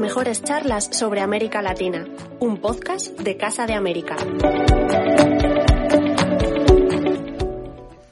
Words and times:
mejores 0.00 0.42
charlas 0.42 0.88
sobre 0.92 1.20
América 1.20 1.60
Latina, 1.60 2.06
un 2.40 2.56
podcast 2.56 3.18
de 3.20 3.36
Casa 3.36 3.66
de 3.66 3.74
América. 3.74 4.16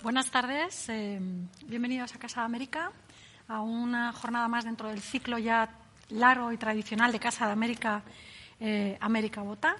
Buenas 0.02 0.30
tardes, 0.30 0.90
eh, 0.90 1.18
bienvenidos 1.66 2.14
a 2.14 2.18
Casa 2.18 2.40
de 2.42 2.46
América, 2.46 2.92
a 3.48 3.62
una 3.62 4.12
jornada 4.12 4.48
más 4.48 4.66
dentro 4.66 4.90
del 4.90 5.00
ciclo 5.00 5.38
ya 5.38 5.70
largo 6.10 6.52
y 6.52 6.58
tradicional 6.58 7.10
de 7.10 7.20
Casa 7.20 7.46
de 7.46 7.52
América, 7.52 8.02
eh, 8.60 8.98
América 9.00 9.40
Vota. 9.40 9.76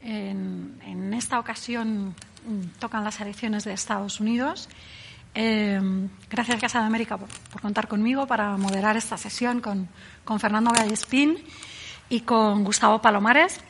En, 0.00 0.80
en, 0.84 1.12
esta 1.12 1.38
ocasión 1.38 2.14
mm, 2.46 2.78
tocan 2.80 3.04
las 3.04 3.20
elecciones 3.20 3.64
de 3.64 3.74
Estados 3.74 4.20
Unidos. 4.20 4.70
Eh, 5.34 5.80
gracias 6.30 6.60
Casa 6.60 6.80
de 6.80 6.86
América 6.86 7.16
por, 7.16 7.28
contar 7.62 7.88
conmigo 7.88 8.26
para 8.26 8.56
moderar 8.58 8.96
esta 8.96 9.16
sesión 9.16 9.60
con, 9.60 9.88
con 10.24 10.38
Fernando 10.40 10.70
Gallespín 10.72 11.38
y 12.08 12.20
con 12.20 12.64
Gustavo 12.64 13.00
Palomares. 13.00 13.60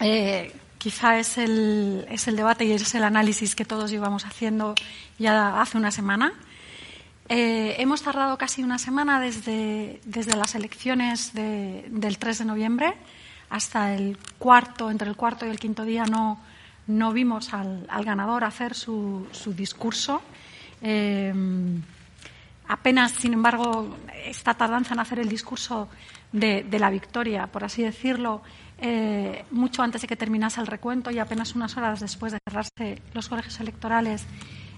Eh, 0.00 0.54
quizá 0.78 1.18
es 1.18 1.38
el, 1.38 2.06
es 2.10 2.28
el, 2.28 2.36
debate 2.36 2.64
y 2.64 2.72
es 2.72 2.94
el 2.94 3.04
análisis 3.04 3.54
que 3.54 3.64
todos 3.64 3.90
llevamos 3.90 4.26
haciendo 4.26 4.74
ya 5.18 5.60
hace 5.60 5.78
una 5.78 5.90
semana. 5.90 6.32
Eh, 7.28 7.76
hemos 7.78 8.02
tardado 8.02 8.36
casi 8.38 8.62
una 8.62 8.78
semana 8.78 9.20
desde, 9.20 10.00
desde 10.04 10.36
las 10.36 10.54
elecciones 10.54 11.32
de, 11.32 11.86
del 11.90 12.18
3 12.18 12.38
de 12.38 12.44
noviembre 12.44 12.94
hasta 13.50 13.94
el 13.94 14.18
cuarto, 14.38 14.90
entre 14.90 15.08
el 15.08 15.16
cuarto 15.16 15.46
y 15.46 15.50
el 15.50 15.60
quinto 15.60 15.84
día 15.84 16.04
no, 16.04 16.40
no 16.86 17.12
vimos 17.12 17.54
al, 17.54 17.86
al 17.88 18.04
ganador 18.04 18.44
hacer 18.44 18.74
su, 18.74 19.26
su 19.32 19.52
discurso. 19.52 20.22
Eh, 20.82 21.32
apenas, 22.68 23.12
sin 23.12 23.34
embargo, 23.34 23.96
esta 24.24 24.54
tardanza 24.54 24.94
en 24.94 25.00
hacer 25.00 25.18
el 25.18 25.28
discurso 25.28 25.88
de, 26.32 26.64
la 26.78 26.90
victoria, 26.90 27.46
por 27.48 27.64
así 27.64 27.82
decirlo, 27.82 28.42
eh, 28.78 29.44
mucho 29.50 29.82
antes 29.82 30.02
de 30.02 30.08
que 30.08 30.16
terminase 30.16 30.60
el 30.60 30.66
recuento 30.66 31.10
y 31.10 31.18
apenas 31.18 31.54
unas 31.54 31.76
horas 31.76 32.00
después 32.00 32.32
de 32.32 32.38
cerrarse 32.48 33.02
los 33.12 33.28
colegios 33.28 33.60
electorales, 33.60 34.24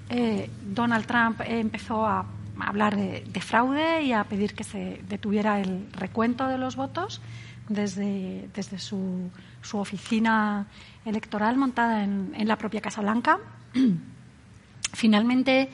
eh, 0.09 0.51
Donald 0.63 1.07
Trump 1.07 1.41
empezó 1.45 2.07
a 2.07 2.27
hablar 2.59 2.97
de, 2.97 3.25
de, 3.27 3.41
fraude 3.41 4.03
y 4.03 4.13
a 4.13 4.25
pedir 4.25 4.55
que 4.55 4.65
se 4.65 5.01
detuviera 5.09 5.61
el 5.61 5.89
recuento 5.93 6.49
de 6.49 6.59
los 6.59 6.77
votos 6.77 7.21
desde, 7.69 8.49
desde 8.55 8.79
su, 8.79 9.31
su, 9.63 9.79
oficina 9.79 10.67
electoral 11.05 11.57
montada 11.57 12.05
en, 12.05 12.33
en 12.37 12.49
la 12.49 12.57
propia 12.57 12.81
Casa 12.81 13.01
Blanca. 13.01 13.39
Finalmente, 14.93 15.69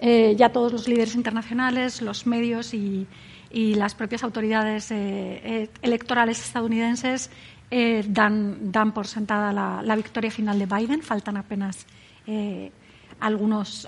eh, 0.00 0.34
ya 0.36 0.50
todos 0.50 0.72
los 0.72 0.88
líderes 0.88 1.14
internacionales, 1.14 2.02
los 2.02 2.26
medios 2.26 2.74
y, 2.74 3.06
las 3.50 3.94
propias 3.94 4.24
autoridades 4.24 4.90
eh, 4.90 4.96
eh, 5.44 5.70
electorales 5.80 6.40
estadounidenses 6.44 7.30
dan, 7.70 8.92
por 8.92 9.06
sentada 9.06 9.52
la, 9.52 9.96
victoria 9.96 10.30
final 10.30 10.58
de 10.58 10.66
Biden. 10.66 11.02
Faltan 11.02 11.36
apenas 11.36 11.86
algunos, 13.20 13.86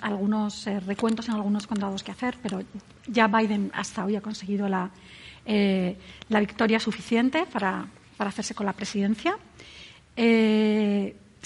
recuentos 0.87 1.29
en 1.29 1.35
algunos 1.35 1.67
condados 1.67 2.05
que 2.05 2.13
hacer, 2.13 2.37
pero 2.43 2.63
ya 3.09 3.27
Biden 3.27 3.73
hasta 3.75 4.05
hoy 4.05 4.15
ha 4.15 4.21
conseguido 4.21 4.69
la, 4.69 4.91
victoria 6.29 6.79
suficiente 6.79 7.45
para, 7.53 7.89
hacerse 8.19 8.55
con 8.55 8.67
la 8.67 8.73
presidencia. 8.73 9.37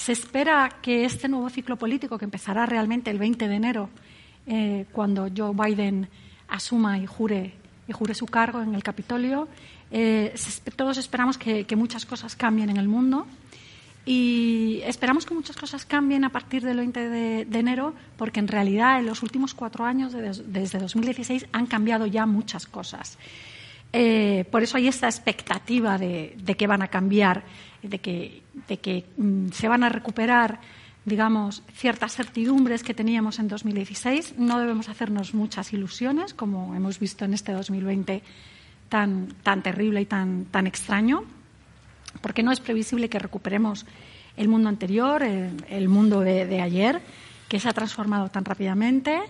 Se 0.01 0.13
espera 0.13 0.79
que 0.81 1.05
este 1.05 1.29
nuevo 1.29 1.51
ciclo 1.51 1.77
político, 1.77 2.17
que 2.17 2.25
empezará 2.25 2.65
realmente 2.65 3.11
el 3.11 3.19
20 3.19 3.49
de 3.49 3.55
enero, 3.55 3.91
eh, 4.47 4.87
cuando 4.93 5.29
Joe 5.37 5.53
Biden 5.55 6.09
asuma 6.49 6.99
y 6.99 7.05
jure, 7.05 7.53
y 7.87 7.93
jure 7.93 8.15
su 8.15 8.25
cargo 8.25 8.63
en 8.63 8.75
el 8.75 8.83
Capitolio. 8.83 9.47
Eh, 9.91 10.35
todos 10.75 10.97
esperamos 10.97 11.37
que, 11.37 11.67
muchas 11.77 12.07
cosas 12.07 12.35
cambien 12.35 12.71
en 12.71 12.79
el 12.79 12.89
mundo 12.89 13.27
y 14.07 14.81
esperamos 14.87 15.27
que 15.27 15.35
muchas 15.35 15.59
cosas 15.59 15.85
cambien 15.85 16.25
a 16.25 16.31
partir 16.31 16.65
del 16.65 16.79
20 16.79 17.09
de, 17.11 17.45
de 17.45 17.59
enero 17.59 17.93
porque 18.17 18.41
en 18.41 18.49
realidad 18.49 19.01
en 19.01 19.05
los 19.05 19.23
últimos 19.23 19.53
cuatro 19.53 19.85
años, 19.85 20.15
de, 20.15 20.33
desde 20.47 20.79
2016, 20.79 21.45
han 21.53 21.67
cambiado 21.67 22.07
ya 22.07 22.25
muchas 22.25 22.67
cosas. 22.67 23.19
Eh, 23.93 24.45
por 24.51 24.63
eso 24.63 24.77
hay 24.77 24.89
esta 24.89 25.09
expectativa 25.09 25.99
de, 25.99 26.37
que 26.57 26.67
van 26.67 26.83
a 26.83 26.89
cambiar, 26.89 27.43
de 27.83 27.99
que, 27.99 29.05
mm, 29.17 29.49
se 29.51 29.69
van 29.69 29.83
a 29.83 29.89
recuperar 29.89 30.61
digamos, 31.05 31.63
ciertas 31.73 32.15
certidumbres 32.15 32.83
que 32.83 32.93
teníamos 32.93 33.39
en 33.39 33.49
2016. 33.49 34.35
No 34.37 34.59
debemos 34.59 34.89
hacernos 34.89 35.35
muchas 35.35 35.73
ilusiones, 35.73 36.35
como 36.35 36.75
hemos 36.75 37.01
visto 37.01 37.25
en 37.25 37.35
este 37.35 37.53
2020 37.53 38.23
tan, 38.89 39.29
tan 39.43 39.63
terrible 39.63 40.03
y 40.03 40.07
tan, 40.07 40.45
tan 40.45 40.67
extraño, 40.67 41.25
porque 42.21 42.43
no 42.43 42.53
es 42.53 42.61
previsible 42.61 43.09
que 43.09 43.19
recuperemos 43.19 43.87
el 44.37 44.49
mundo 44.49 44.69
anterior, 44.69 45.23
el, 45.23 45.89
mundo 45.89 46.21
de, 46.21 46.61
ayer, 46.61 47.01
que 47.49 47.61
se 47.61 47.69
ha 47.69 47.73
transformado 47.73 48.29
tan 48.29 48.45
rápidamente, 48.45 49.21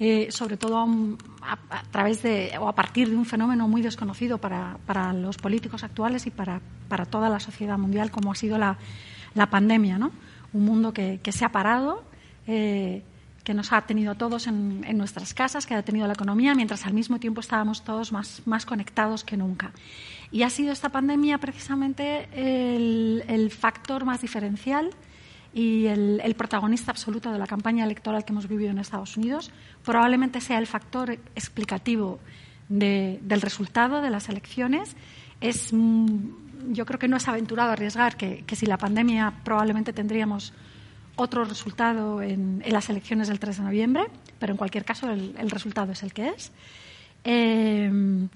eh, 0.00 0.28
sobre 0.30 0.56
todo 0.56 0.78
a, 0.78 0.84
un, 0.84 1.18
a, 1.42 1.58
a, 1.70 1.82
través 1.90 2.22
de 2.22 2.52
o 2.60 2.68
a 2.68 2.74
partir 2.74 3.10
de 3.10 3.16
un 3.16 3.24
fenómeno 3.24 3.66
muy 3.66 3.82
desconocido 3.82 4.38
para, 4.38 4.78
para 4.86 5.12
los 5.12 5.38
políticos 5.38 5.82
actuales 5.82 6.26
y 6.26 6.30
para, 6.30 6.60
para, 6.88 7.04
toda 7.04 7.28
la 7.28 7.40
sociedad 7.40 7.76
mundial, 7.78 8.10
como 8.10 8.30
ha 8.30 8.34
sido 8.36 8.58
la, 8.58 8.78
la 9.34 9.50
pandemia, 9.50 9.98
¿no? 9.98 10.12
un 10.52 10.64
mundo 10.64 10.92
que, 10.92 11.20
que 11.22 11.32
se 11.32 11.44
ha 11.44 11.50
parado, 11.50 12.04
eh, 12.46 13.02
que 13.44 13.54
nos 13.54 13.72
ha 13.72 13.80
tenido 13.82 14.14
todos 14.14 14.46
en, 14.46 14.84
en, 14.86 14.98
nuestras 14.98 15.34
casas, 15.34 15.66
que 15.66 15.74
ha 15.74 15.82
tenido 15.82 16.06
la 16.06 16.12
economía, 16.12 16.54
mientras 16.54 16.86
al 16.86 16.94
mismo 16.94 17.18
tiempo 17.18 17.40
estábamos 17.40 17.82
todos 17.82 18.12
más, 18.12 18.42
más 18.46 18.66
conectados 18.66 19.24
que 19.24 19.36
nunca. 19.36 19.72
Y 20.30 20.42
ha 20.42 20.50
sido 20.50 20.72
esta 20.72 20.90
pandemia 20.90 21.38
precisamente 21.38 22.28
el, 22.32 23.24
el 23.26 23.50
factor 23.50 24.04
más 24.04 24.20
diferencial 24.20 24.90
y 25.52 25.86
el, 25.86 26.34
protagonista 26.36 26.90
absoluto 26.90 27.32
de 27.32 27.38
la 27.38 27.46
campaña 27.46 27.84
electoral 27.84 28.24
que 28.24 28.32
hemos 28.32 28.48
vivido 28.48 28.70
en 28.70 28.78
Estados 28.78 29.16
Unidos. 29.16 29.50
Probablemente 29.84 30.40
sea 30.40 30.58
el 30.58 30.66
factor 30.66 31.12
explicativo 31.34 32.18
de, 32.68 33.18
del 33.22 33.40
resultado 33.40 34.02
de 34.02 34.10
las 34.10 34.28
elecciones. 34.28 34.96
Es 35.40 35.72
yo 36.70 36.84
creo 36.86 36.98
que 36.98 37.08
no 37.08 37.16
es 37.16 37.28
aventurado 37.28 37.72
arriesgar 37.72 38.16
que, 38.16 38.44
que 38.44 38.56
si 38.56 38.66
la 38.66 38.76
pandemia 38.76 39.32
probablemente 39.44 39.92
tendríamos 39.92 40.52
otro 41.16 41.44
resultado 41.44 42.20
en, 42.22 42.62
las 42.68 42.90
elecciones 42.90 43.28
del 43.28 43.40
3 43.40 43.58
de 43.58 43.62
noviembre, 43.62 44.06
pero 44.38 44.52
en 44.52 44.56
cualquier 44.56 44.84
caso 44.84 45.10
el, 45.10 45.34
el 45.38 45.50
resultado 45.50 45.92
es 45.92 46.02
el 46.02 46.12
que 46.12 46.28
es. 46.28 46.52
Eh, 47.24 48.28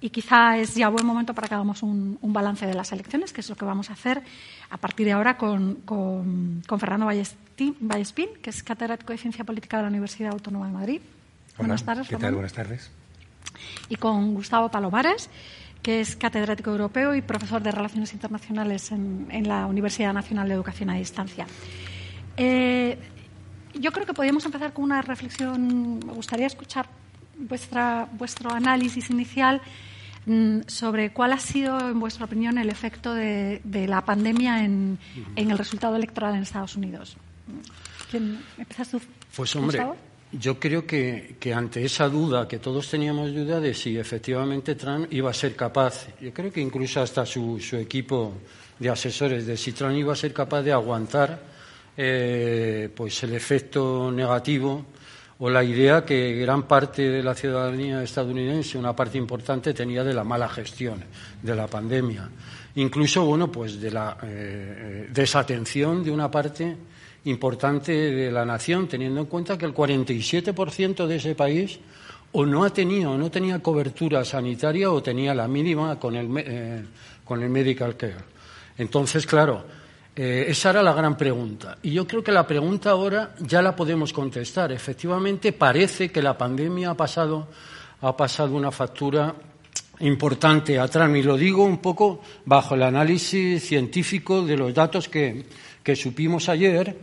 y 0.00 0.10
quizá 0.10 0.56
es 0.56 0.74
ya 0.74 0.88
buen 0.88 1.04
momento 1.04 1.34
para 1.34 1.48
que 1.48 1.54
hagamos 1.54 1.82
un, 1.82 2.18
un, 2.20 2.32
balance 2.32 2.66
de 2.66 2.74
las 2.74 2.90
elecciones, 2.92 3.32
que 3.32 3.42
es 3.42 3.48
lo 3.50 3.56
que 3.56 3.64
vamos 3.64 3.90
a 3.90 3.92
hacer 3.92 4.22
a 4.70 4.76
partir 4.78 5.06
de 5.06 5.12
ahora 5.12 5.36
con, 5.36 5.76
con, 5.84 6.62
con 6.66 6.80
Fernando 6.80 7.06
Vallespín, 7.06 7.76
Vallespín, 7.80 8.30
que 8.42 8.50
es 8.50 8.62
catedrático 8.62 9.12
de 9.12 9.18
Ciencia 9.18 9.44
Política 9.44 9.76
de 9.76 9.82
la 9.84 9.88
Universidad 9.90 10.32
Autónoma 10.32 10.66
de 10.66 10.72
Madrid. 10.72 11.00
Hola, 11.56 11.58
Buenas 11.58 11.84
tardes, 11.84 12.08
¿qué 12.08 12.16
tal? 12.16 12.34
Buenas 12.34 12.52
tardes. 12.52 12.90
Y 13.88 13.96
con 13.96 14.34
Gustavo 14.34 14.70
Palomares, 14.70 15.28
que 15.82 16.00
es 16.00 16.16
catedrático 16.16 16.70
europeo 16.70 17.14
y 17.14 17.20
profesor 17.20 17.62
de 17.62 17.70
Relaciones 17.70 18.12
Internacionales 18.14 18.92
en, 18.92 19.26
en 19.30 19.48
la 19.48 19.66
Universidad 19.66 20.14
Nacional 20.14 20.48
de 20.48 20.54
Educación 20.54 20.90
a 20.90 20.94
Distancia. 20.94 21.46
Eh, 22.36 22.98
yo 23.74 23.92
creo 23.92 24.06
que 24.06 24.14
podríamos 24.14 24.44
empezar 24.46 24.72
con 24.72 24.84
una 24.84 25.02
reflexión. 25.02 25.98
Me 25.98 26.12
gustaría 26.12 26.46
escuchar 26.46 26.86
vuestra, 27.40 28.08
vuestro 28.12 28.50
análisis 28.50 29.10
inicial 29.10 29.60
mmm, 30.26 30.60
sobre 30.66 31.12
cuál 31.12 31.32
ha 31.32 31.38
sido, 31.38 31.78
en 31.90 31.98
vuestra 31.98 32.24
opinión, 32.24 32.58
el 32.58 32.70
efecto 32.70 33.14
de, 33.14 33.60
de 33.64 33.86
la 33.86 34.04
pandemia 34.04 34.64
en, 34.64 34.98
en, 35.36 35.50
el 35.50 35.58
resultado 35.58 35.96
electoral 35.96 36.34
en 36.34 36.42
Estados 36.42 36.76
Unidos. 36.76 37.16
¿Quién 38.10 38.38
empiezas 38.58 38.90
tú? 38.90 39.00
Pues, 39.36 39.54
hombre. 39.56 39.78
Gustavo? 39.78 39.96
Yo 40.32 40.60
creo 40.60 40.86
que, 40.86 41.36
que, 41.40 41.52
ante 41.52 41.84
esa 41.84 42.08
duda, 42.08 42.46
que 42.46 42.60
todos 42.60 42.88
teníamos 42.88 43.34
duda 43.34 43.58
de 43.58 43.74
si 43.74 43.98
efectivamente 43.98 44.76
Trump 44.76 45.12
iba 45.12 45.28
a 45.28 45.34
ser 45.34 45.56
capaz, 45.56 46.06
yo 46.20 46.32
creo 46.32 46.52
que 46.52 46.60
incluso 46.60 47.00
hasta 47.00 47.26
su, 47.26 47.58
su 47.58 47.76
equipo 47.76 48.34
de 48.78 48.90
asesores, 48.90 49.44
de 49.44 49.56
si 49.56 49.72
Trump 49.72 49.96
iba 49.96 50.12
a 50.12 50.16
ser 50.16 50.32
capaz 50.32 50.62
de 50.62 50.72
aguantar 50.72 51.42
eh, 51.96 52.88
pues 52.94 53.22
el 53.24 53.34
efecto 53.34 54.10
negativo 54.12 54.86
o 55.40 55.48
la 55.48 55.64
idea 55.64 56.04
que 56.04 56.34
gran 56.34 56.64
parte 56.64 57.08
de 57.08 57.22
la 57.22 57.34
ciudadanía 57.34 58.02
estadounidense, 58.02 58.76
una 58.76 58.94
parte 58.94 59.16
importante, 59.16 59.72
tenía 59.72 60.04
de 60.04 60.12
la 60.12 60.22
mala 60.22 60.48
gestión 60.48 61.02
de 61.42 61.56
la 61.56 61.66
pandemia. 61.66 62.28
Incluso, 62.74 63.24
bueno, 63.24 63.50
pues 63.50 63.80
de 63.80 63.90
la 63.90 64.18
eh, 64.22 65.08
desatención 65.10 66.04
de 66.04 66.10
una 66.10 66.30
parte 66.30 66.76
importante 67.24 67.92
de 67.92 68.30
la 68.30 68.44
nación, 68.44 68.86
teniendo 68.86 69.20
en 69.20 69.26
cuenta 69.26 69.56
que 69.56 69.64
el 69.64 69.74
47% 69.74 71.06
de 71.06 71.16
ese 71.16 71.34
país 71.34 71.80
o 72.32 72.44
no 72.44 72.62
ha 72.62 72.70
tenido, 72.70 73.16
no 73.16 73.30
tenía 73.30 73.60
cobertura 73.60 74.24
sanitaria 74.26 74.90
o 74.90 75.02
tenía 75.02 75.34
la 75.34 75.48
mínima 75.48 75.98
con 75.98 76.16
el, 76.16 76.28
eh, 76.36 76.84
con 77.24 77.42
el 77.42 77.48
medical 77.48 77.96
care. 77.96 78.24
Entonces, 78.76 79.26
claro, 79.26 79.64
eh, 80.16 80.46
esa 80.48 80.70
era 80.70 80.82
la 80.82 80.92
gran 80.92 81.16
pregunta. 81.16 81.78
Y 81.82 81.92
yo 81.92 82.06
creo 82.06 82.22
que 82.22 82.32
la 82.32 82.46
pregunta 82.46 82.90
ahora 82.90 83.34
ya 83.38 83.62
la 83.62 83.76
podemos 83.76 84.12
contestar. 84.12 84.72
Efectivamente, 84.72 85.52
parece 85.52 86.10
que 86.10 86.22
la 86.22 86.36
pandemia 86.36 86.90
ha 86.90 86.96
pasado, 86.96 87.48
ha 88.00 88.16
pasado 88.16 88.54
una 88.54 88.70
factura 88.70 89.34
importante 90.00 90.78
a. 90.78 90.88
Y 91.16 91.22
lo 91.22 91.36
digo 91.36 91.64
un 91.64 91.78
poco 91.78 92.20
bajo 92.44 92.74
el 92.74 92.82
análisis 92.82 93.64
científico 93.64 94.42
de 94.42 94.56
los 94.56 94.74
datos 94.74 95.08
que, 95.08 95.46
que 95.82 95.96
supimos 95.96 96.48
ayer, 96.48 96.96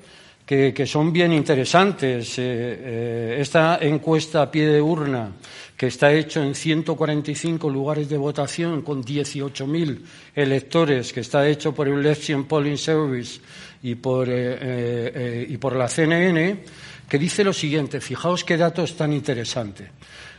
que, 0.48 0.86
son 0.88 1.12
bien 1.12 1.34
interesantes. 1.34 2.40
Eh, 2.40 2.42
eh, 2.42 3.38
esta 3.42 3.80
encuesta 3.82 4.44
a 4.44 4.50
pie 4.50 4.66
de 4.68 4.82
urna, 4.82 5.34
que 5.76 5.88
está 5.88 6.14
hecho 6.14 6.42
en 6.42 6.56
145 6.56 7.70
lugares 7.70 8.08
de 8.08 8.16
votación 8.16 8.82
con 8.82 9.04
18.000 9.04 10.00
electores, 10.34 11.12
que 11.12 11.20
está 11.20 11.46
hecho 11.46 11.74
por 11.74 11.90
el 11.90 12.00
Election 12.00 12.46
Polling 12.46 12.78
Service 12.78 13.42
y 13.84 13.96
por, 13.96 14.28
eh, 14.32 15.46
y 15.50 15.58
por 15.58 15.76
la 15.76 15.90
CNN, 15.90 16.64
que 17.10 17.20
dice 17.20 17.44
lo 17.44 17.52
siguiente, 17.52 18.00
fijaos 18.00 18.46
qué 18.46 18.56
datos 18.56 18.96
tan 18.96 19.12
interesantes. 19.12 19.90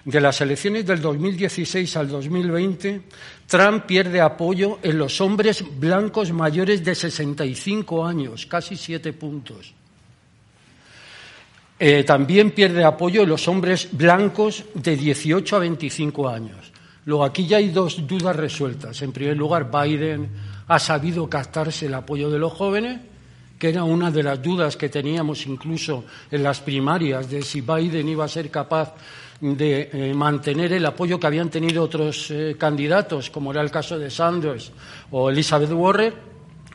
De 0.06 0.22
las 0.22 0.40
elecciones 0.40 0.86
del 0.86 1.02
2016 1.02 1.96
al 1.98 2.08
2020, 2.08 3.02
Trump 3.46 3.84
pierde 3.84 4.22
apoyo 4.22 4.78
en 4.82 4.96
los 4.96 5.20
hombres 5.20 5.62
blancos 5.78 6.32
mayores 6.32 6.82
de 6.82 6.94
65 6.94 8.06
años, 8.06 8.46
casi 8.46 8.74
siete 8.74 9.12
puntos. 9.12 9.74
Eh, 11.78 12.02
también 12.04 12.50
pierde 12.50 12.84
apoyo 12.84 13.24
los 13.24 13.46
hombres 13.46 13.88
blancos 13.92 14.64
de 14.74 14.96
18 14.96 15.56
a 15.56 15.58
25 15.60 16.28
años. 16.28 16.72
Luego, 17.04 17.24
aquí 17.24 17.46
ya 17.46 17.58
hay 17.58 17.70
dos 17.70 18.06
dudas 18.06 18.36
resueltas. 18.36 19.00
En 19.02 19.12
primer 19.12 19.36
lugar, 19.36 19.70
Biden 19.70 20.28
ha 20.66 20.78
sabido 20.78 21.28
captarse 21.28 21.86
el 21.86 21.94
apoyo 21.94 22.30
de 22.30 22.38
los 22.38 22.52
jóvenes 22.52 22.98
que 23.58 23.70
era 23.70 23.84
una 23.84 24.10
de 24.10 24.22
las 24.22 24.40
dudas 24.40 24.76
que 24.76 24.88
teníamos 24.88 25.46
incluso 25.46 26.04
en 26.30 26.42
las 26.42 26.60
primarias 26.60 27.28
de 27.28 27.42
si 27.42 27.60
Biden 27.60 28.08
iba 28.08 28.24
a 28.24 28.28
ser 28.28 28.50
capaz 28.50 28.94
de 29.40 29.90
eh, 29.92 30.14
mantener 30.14 30.72
el 30.72 30.86
apoyo 30.86 31.18
que 31.18 31.26
habían 31.26 31.50
tenido 31.50 31.82
otros 31.82 32.30
eh, 32.30 32.56
candidatos, 32.58 33.30
como 33.30 33.50
era 33.50 33.60
el 33.60 33.70
caso 33.70 33.98
de 33.98 34.10
Sanders 34.10 34.72
o 35.10 35.30
Elizabeth 35.30 35.72
Warren. 35.72 36.14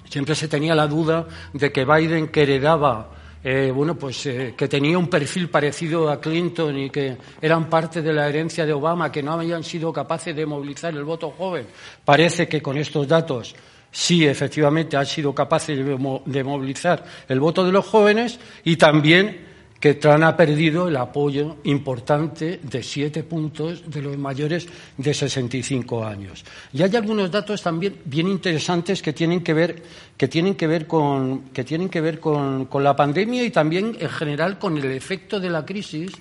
Siempre 0.10 0.36
se 0.36 0.48
tenía 0.48 0.76
la 0.76 0.88
duda 0.88 1.26
de 1.54 1.72
que 1.72 1.86
Biden, 1.86 2.28
que 2.28 2.44
heredaba, 2.44 3.10
eh, 3.44 3.72
bueno, 3.74 3.96
pues 3.96 4.24
que 4.56 4.68
tenía 4.68 4.98
un 4.98 5.10
perfil 5.10 5.50
parecido 5.50 6.10
a 6.10 6.20
Clinton 6.20 6.78
y 6.78 6.90
que 6.90 7.18
eran 7.42 7.70
parte 7.70 8.02
de 8.02 8.14
la 8.14 8.28
herencia 8.30 8.66
de 8.66 8.74
Obama, 8.74 9.12
que 9.12 9.22
no 9.22 9.34
habían 9.34 9.64
sido 9.64 9.92
capaces 9.92 10.36
de 10.36 10.46
movilizar 10.46 10.94
el 10.94 11.04
voto 11.04 11.32
joven. 11.32 11.68
Parece 12.06 12.48
que 12.48 12.62
con 12.62 12.78
estos 12.78 13.08
datos 13.08 13.56
sí 13.92 14.26
efectivamente 14.26 14.98
han 14.98 15.06
sido 15.06 15.34
capaces 15.36 15.78
de 15.78 16.44
movilizar 16.44 17.04
el 17.30 17.40
voto 17.40 17.64
de 17.64 17.72
los 17.72 17.86
jóvenes 17.86 18.40
y 18.64 18.76
también 18.76 19.53
que 19.84 19.96
Trump 19.96 20.24
ha 20.24 20.38
perdido 20.38 20.88
el 20.88 20.96
apoyo 20.96 21.58
importante 21.66 22.62
de 22.64 22.82
siete 22.82 23.22
puntos 23.22 23.84
de 23.92 24.02
los 24.02 24.18
mayores 24.18 24.66
de 24.96 25.14
65 25.14 26.06
años. 26.06 26.46
Y 26.72 26.84
hay 26.84 26.96
algunos 26.96 27.30
datos 27.30 27.62
también 27.62 28.00
bien 28.06 28.30
interesantes 28.30 29.02
que 29.02 29.12
tienen 29.12 29.44
que 29.44 29.54
ver, 29.54 29.84
que 30.16 30.30
tienen 30.30 30.56
que 30.56 30.68
ver, 30.68 30.88
con, 30.88 31.50
que 31.50 31.66
tienen 31.66 31.90
que 31.90 32.00
ver 32.00 32.22
con, 32.22 32.70
la 32.82 32.96
pandemia 32.96 33.44
y 33.44 33.52
también 33.52 33.98
en 34.00 34.10
general 34.10 34.58
con 34.58 34.78
el 34.78 34.90
efecto 34.90 35.38
de 35.38 35.50
la 35.50 35.66
crisis 35.66 36.14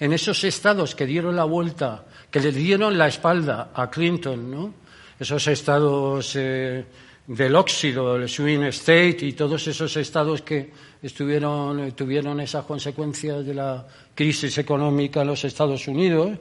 en 0.00 0.14
esos 0.14 0.42
estados 0.44 0.94
que 0.94 1.04
dieron 1.04 1.36
la 1.36 1.44
vuelta, 1.44 2.06
que 2.30 2.40
le 2.40 2.50
dieron 2.50 2.96
la 2.96 3.08
espalda 3.08 3.72
a 3.74 3.90
Clinton, 3.90 4.50
¿no? 4.50 4.74
Esos 5.20 5.46
estados 5.48 6.34
eh, 6.36 6.82
del 7.26 7.54
óxido, 7.54 8.16
el 8.16 8.28
swing 8.28 8.62
state 8.70 9.18
y 9.22 9.32
todos 9.32 9.66
esos 9.68 9.96
estados 9.96 10.42
que 10.42 10.70
estuvieron, 11.02 11.92
tuvieron 11.92 12.40
esas 12.40 12.64
consecuencias 12.64 13.46
de 13.46 13.54
la 13.54 13.86
crisis 14.14 14.58
económica 14.58 15.22
en 15.22 15.28
los 15.28 15.44
Estados 15.44 15.86
Unidos 15.88 16.38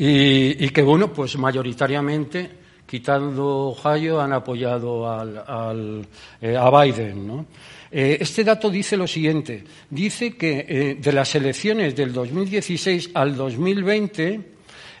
y, 0.00 0.68
que, 0.68 0.82
bueno, 0.82 1.12
pues 1.12 1.36
mayoritariamente, 1.36 2.50
quitando 2.86 3.74
Ohio, 3.74 4.20
han 4.20 4.32
apoyado 4.32 5.10
al, 5.10 6.06
eh, 6.40 6.56
a 6.56 6.70
Biden, 6.70 7.44
eh, 7.90 8.18
este 8.20 8.44
dato 8.44 8.70
dice 8.70 8.96
lo 8.96 9.08
siguiente, 9.08 9.64
dice 9.90 10.36
que 10.36 10.66
eh, 10.68 10.94
de 11.00 11.12
las 11.12 11.34
elecciones 11.34 11.96
del 11.96 12.12
2016 12.12 13.10
al 13.14 13.34
2020, 13.34 14.40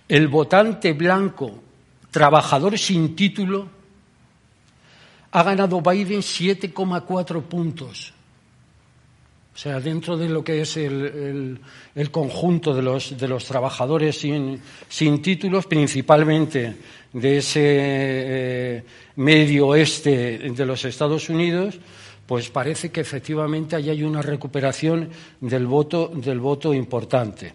el 0.08 0.28
votante 0.28 0.94
blanco, 0.94 1.62
trabajador 2.10 2.76
sin 2.76 3.14
título, 3.14 3.77
ha 5.30 5.42
ganado 5.42 5.80
Biden 5.80 6.20
7,4 6.20 7.42
puntos. 7.42 8.12
O 9.54 9.60
sea, 9.60 9.80
dentro 9.80 10.16
de 10.16 10.28
lo 10.28 10.44
que 10.44 10.60
es 10.60 10.76
el, 10.76 11.58
conjunto 12.12 12.72
de 12.72 12.82
los, 12.82 13.18
de 13.18 13.26
los 13.26 13.44
trabajadores 13.44 14.20
sin, 14.20 14.60
sin, 14.88 15.20
títulos, 15.20 15.66
principalmente 15.66 16.76
de 17.12 17.38
ese 17.38 17.60
eh, 17.60 18.84
medio 19.16 19.68
oeste 19.68 20.38
de 20.54 20.64
los 20.64 20.84
Estados 20.84 21.28
Unidos, 21.28 21.76
pues 22.24 22.50
parece 22.50 22.92
que 22.92 23.00
efectivamente 23.00 23.74
ahí 23.74 23.90
hay 23.90 24.04
una 24.04 24.22
recuperación 24.22 25.10
del 25.40 25.66
voto, 25.66 26.12
del 26.14 26.38
voto 26.38 26.72
importante. 26.72 27.54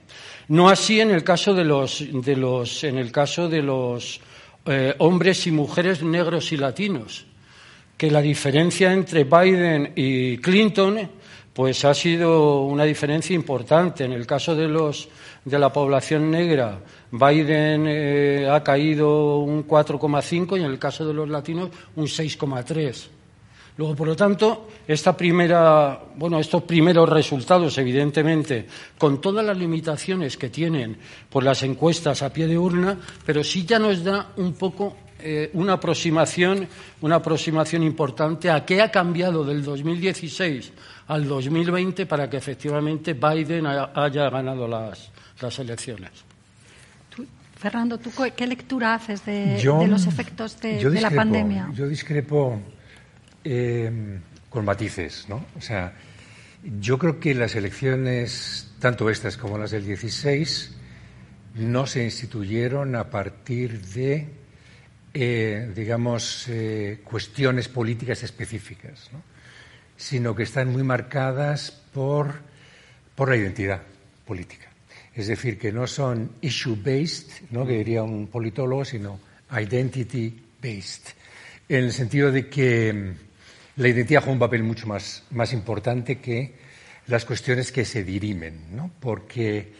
No 0.49 0.67
así 0.67 0.99
en 0.99 1.11
el 1.11 1.23
caso 1.23 1.53
de 1.53 1.63
los, 1.63 2.03
de 2.11 2.35
los, 2.35 2.83
en 2.83 2.97
el 2.97 3.13
caso 3.13 3.47
de 3.47 3.63
los 3.63 4.19
eh, 4.65 4.93
hombres 4.97 5.47
y 5.47 5.51
mujeres 5.51 6.03
negros 6.03 6.51
y 6.51 6.57
latinos 6.57 7.27
que 7.97 8.11
la 8.11 8.21
diferencia 8.21 8.91
entre 8.91 9.23
Biden 9.23 9.93
y 9.95 10.37
Clinton 10.37 11.09
pues 11.53 11.85
ha 11.85 11.93
sido 11.93 12.61
una 12.63 12.83
diferencia 12.83 13.35
importante. 13.35 14.05
En 14.05 14.11
el 14.11 14.25
caso 14.25 14.55
de 14.55 14.67
los 14.67 15.07
de 15.45 15.59
la 15.59 15.71
población 15.71 16.31
negra, 16.31 16.79
Biden 17.11 17.85
eh, 17.87 18.49
ha 18.49 18.63
caído 18.63 19.39
un 19.39 19.67
4,5 19.67 20.57
y 20.57 20.61
en 20.61 20.71
el 20.71 20.79
caso 20.79 21.05
de 21.05 21.13
los 21.13 21.29
latinos 21.29 21.69
un 21.95 22.05
6,3. 22.05 23.07
Luego, 23.75 23.95
por 23.95 24.07
lo 24.07 24.15
tanto, 24.15 24.67
esta 24.87 25.17
primera, 25.17 25.99
bueno, 26.15 26.39
estos 26.39 26.61
primeros 26.63 27.09
resultados, 27.09 27.77
evidentemente, 27.79 28.67
con 28.97 29.19
todas 29.19 29.43
las 29.43 29.57
limitaciones 29.57 30.37
que 30.37 30.49
tienen 30.49 30.97
por 31.29 31.43
las 31.43 31.63
encuestas 31.63 32.21
a 32.21 32.31
pie 32.31 32.47
de 32.47 32.57
urna, 32.57 32.97
pero 33.25 33.43
sí 33.43 33.65
ya 33.65 33.79
nos 33.79 34.03
da 34.03 34.31
un 34.37 34.53
poco 34.53 34.95
eh, 35.25 35.49
una 35.53 35.73
aproximación, 35.73 36.67
una 36.99 37.15
aproximación 37.15 37.81
importante 37.81 38.51
a 38.51 38.65
qué 38.65 38.81
ha 38.81 38.91
cambiado 38.91 39.45
del 39.45 39.63
2016 39.63 40.73
al 41.07 41.25
2020 41.25 42.05
para 42.05 42.29
que 42.29 42.35
efectivamente 42.35 43.13
Biden 43.13 43.65
haya 43.65 44.29
ganado 44.29 44.67
las, 44.67 45.11
las 45.39 45.59
elecciones. 45.59 46.11
Fernando, 47.55 47.97
¿tú 47.97 48.11
qué 48.35 48.45
lectura 48.45 48.95
haces 48.95 49.25
de, 49.25 49.63
los 49.63 50.07
efectos 50.07 50.59
de, 50.59 50.83
la 50.99 51.09
pandemia? 51.09 51.71
Yo 51.73 51.87
discrepo 51.87 52.59
em, 53.45 54.19
con 54.49 54.65
matices, 54.65 55.27
¿no? 55.29 55.45
O 55.57 55.61
sea, 55.61 55.93
yo 56.81 56.97
creo 56.97 57.21
que 57.21 57.33
las 57.33 57.55
elecciones, 57.55 58.73
tanto 58.79 59.09
estas 59.09 59.37
como 59.37 59.57
las 59.57 59.71
del 59.71 59.85
16, 59.85 60.75
no 61.55 61.87
se 61.87 62.03
instituyeron 62.03 62.97
a 62.97 63.09
partir 63.09 63.79
de 63.79 64.42
eh, 65.13 65.71
digamos, 65.75 66.47
eh, 66.49 67.01
cuestiones 67.03 67.67
políticas 67.67 68.23
específicas, 68.23 69.11
sino 69.95 70.35
que 70.35 70.43
están 70.43 70.71
muy 70.71 70.83
marcadas 70.83 71.71
por, 71.93 72.41
por 73.15 73.29
la 73.29 73.37
identidad 73.37 73.81
política. 74.25 74.69
Es 75.13 75.27
decir, 75.27 75.59
que 75.59 75.71
no 75.71 75.85
son 75.85 76.31
issue-based, 76.41 77.51
¿no? 77.51 77.65
que 77.67 77.77
diría 77.77 78.01
un 78.01 78.27
politólogo, 78.27 78.83
sino 78.83 79.19
identity-based, 79.51 81.13
en 81.69 81.83
el 81.83 81.93
sentido 81.93 82.31
de 82.31 82.49
que 82.49 82.91
mm, 82.91 83.81
la 83.81 83.87
identidad 83.87 84.21
juega 84.21 84.33
un 84.33 84.39
papel 84.39 84.63
mucho 84.63 84.87
más, 84.87 85.23
más 85.29 85.53
importante 85.53 86.17
que 86.17 86.55
las 87.07 87.25
cuestiones 87.25 87.71
que 87.71 87.85
se 87.85 88.03
dirimen, 88.03 88.75
¿no? 88.75 88.91
porque 88.99 89.73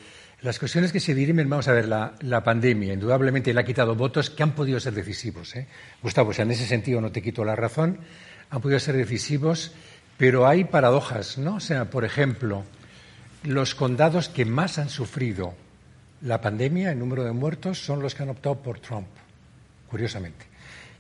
las 0.44 0.60
cuestiones 0.60 0.92
que 0.92 1.00
se 1.00 1.16
dirimen, 1.16 1.50
vamos 1.50 1.70
a 1.70 1.72
ver, 1.72 1.88
la, 1.88 2.44
pandemia 2.44 2.94
indudablemente 2.94 3.54
le 3.54 3.62
ha 3.62 3.64
quitado 3.64 3.96
votos 3.96 4.30
que 4.30 4.44
han 4.44 4.52
podido 4.52 4.78
ser 4.80 4.94
decisivos. 4.94 5.56
¿eh? 5.56 5.68
Gustavo, 6.02 6.32
o 6.32 6.34
sea, 6.34 6.44
en 6.44 6.52
ese 6.52 6.66
sentido 6.66 7.00
no 7.00 7.14
te 7.14 7.22
quito 7.22 7.46
la 7.46 7.56
razón, 7.56 8.00
han 8.50 8.62
podido 8.62 8.80
ser 8.80 8.98
decisivos, 8.98 9.72
pero 10.18 10.46
hay 10.46 10.66
paradojas, 10.66 11.38
¿no? 11.38 11.56
O 11.56 11.60
sea, 11.62 11.90
por 11.90 12.04
ejemplo, 12.04 12.66
los 13.44 13.74
condados 13.74 14.28
que 14.28 14.44
más 14.44 14.78
han 14.80 14.90
sufrido 14.90 15.54
la 16.22 16.42
pandemia, 16.42 16.92
el 16.92 17.00
número 17.00 17.24
de 17.24 17.32
muertos, 17.32 17.80
son 17.80 18.02
los 18.02 18.14
que 18.14 18.24
han 18.24 18.30
optado 18.30 18.62
por 18.62 18.80
Trump, 18.80 19.08
curiosamente. 19.90 20.46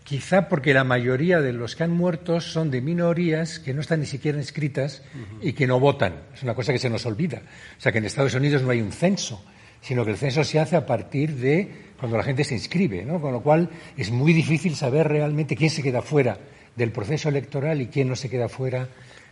Quizá 0.04 0.50
porque 0.50 0.74
la 0.74 0.84
mayoría 0.84 1.40
de 1.40 1.54
los 1.54 1.76
que 1.76 1.84
han 1.84 1.92
muerto 1.92 2.42
son 2.42 2.72
de 2.72 2.82
minorías 2.82 3.60
que 3.60 3.74
no 3.74 3.82
están 3.82 4.02
ni 4.02 4.06
siquiera 4.06 4.38
inscritas 4.38 5.02
y 5.42 5.54
que 5.54 5.66
no 5.66 5.80
votan. 5.80 6.24
Es 6.34 6.44
una 6.44 6.56
cosa 6.56 6.74
que 6.74 6.80
se 6.80 6.90
nos 6.90 7.06
olvida. 7.06 7.42
O 7.78 7.82
sea, 7.82 7.92
que 7.92 8.00
en 8.00 8.06
Estados 8.06 8.34
Unidos 8.34 8.62
no 8.64 8.72
hay 8.72 8.82
un 8.82 8.92
censo, 8.92 9.44
sino 9.82 10.04
que 10.04 10.12
el 10.12 10.18
censo 10.18 10.44
se 10.44 10.60
hace 10.60 10.76
a 10.76 10.86
partir 10.86 11.36
de 11.36 11.94
cuando 11.98 12.18
la 12.18 12.24
gente 12.24 12.44
se 12.44 12.54
inscribe, 12.54 13.06
¿no? 13.06 13.22
Con 13.22 13.32
lo 13.32 13.42
cual 13.42 13.70
es 13.96 14.12
muy 14.12 14.34
difícil 14.34 14.76
saber 14.76 15.08
realmente 15.08 15.56
quién 15.56 15.70
se 15.70 15.82
queda 15.82 16.02
fuera 16.02 16.38
del 16.76 16.92
proceso 16.92 17.30
electoral 17.30 17.82
y 17.82 17.88
quién 17.88 18.10
no 18.10 18.16
se 18.16 18.30
queda 18.30 18.50
fuera 18.50 18.90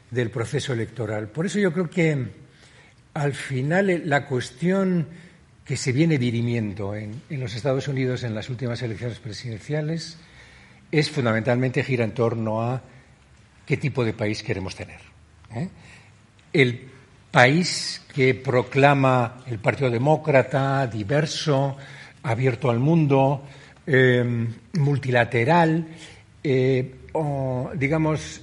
del 0.09 0.29
proceso 0.29 0.71
electoral. 0.71 1.27
Por 1.29 1.45
eso 1.45 1.59
yo 1.59 1.73
creo 1.73 1.89
que 1.89 2.27
al 3.13 3.33
final 3.33 4.03
la 4.05 4.25
cuestión 4.25 5.07
que 5.65 5.77
se 5.77 5.91
viene 5.91 6.17
dirimiendo 6.17 6.95
en, 6.95 7.21
los 7.29 7.55
Estados 7.55 7.87
Unidos 7.87 8.23
en 8.23 8.35
las 8.35 8.49
últimas 8.49 8.81
elecciones 8.81 9.19
presidenciales 9.19 10.17
es 10.91 11.09
fundamentalmente 11.09 11.83
gira 11.83 12.03
en 12.03 12.11
torno 12.11 12.61
a 12.61 12.81
qué 13.65 13.77
tipo 13.77 14.03
de 14.03 14.13
país 14.13 14.43
queremos 14.43 14.75
tener. 14.75 14.99
¿eh? 15.55 15.69
El 16.51 16.87
país 17.31 18.01
que 18.13 18.35
proclama 18.35 19.43
el 19.47 19.59
Partido 19.59 19.89
Demócrata, 19.89 20.85
diverso, 20.87 21.77
abierto 22.23 22.69
al 22.69 22.79
mundo, 22.79 23.43
eh, 23.87 24.47
multilateral, 24.73 25.87
eh, 26.43 26.95
o, 27.13 27.71
digamos, 27.75 28.41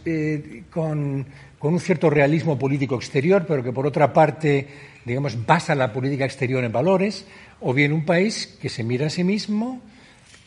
con, 0.70 1.26
con 1.58 1.72
un 1.74 1.80
cierto 1.80 2.10
realismo 2.10 2.58
político 2.58 2.96
exterior, 2.96 3.44
pero 3.46 3.62
que 3.62 3.72
por 3.72 3.86
otra 3.86 4.12
parte 4.12 4.66
digamos, 5.08 5.46
basa 5.46 5.74
la 5.74 5.92
política 5.92 6.24
exterior 6.24 6.62
en 6.62 6.70
valores, 6.70 7.24
o 7.60 7.72
bien 7.72 7.92
un 7.92 8.04
país 8.04 8.58
que 8.60 8.68
se 8.68 8.84
mira 8.84 9.06
a 9.06 9.10
sí 9.10 9.24
mismo, 9.24 9.80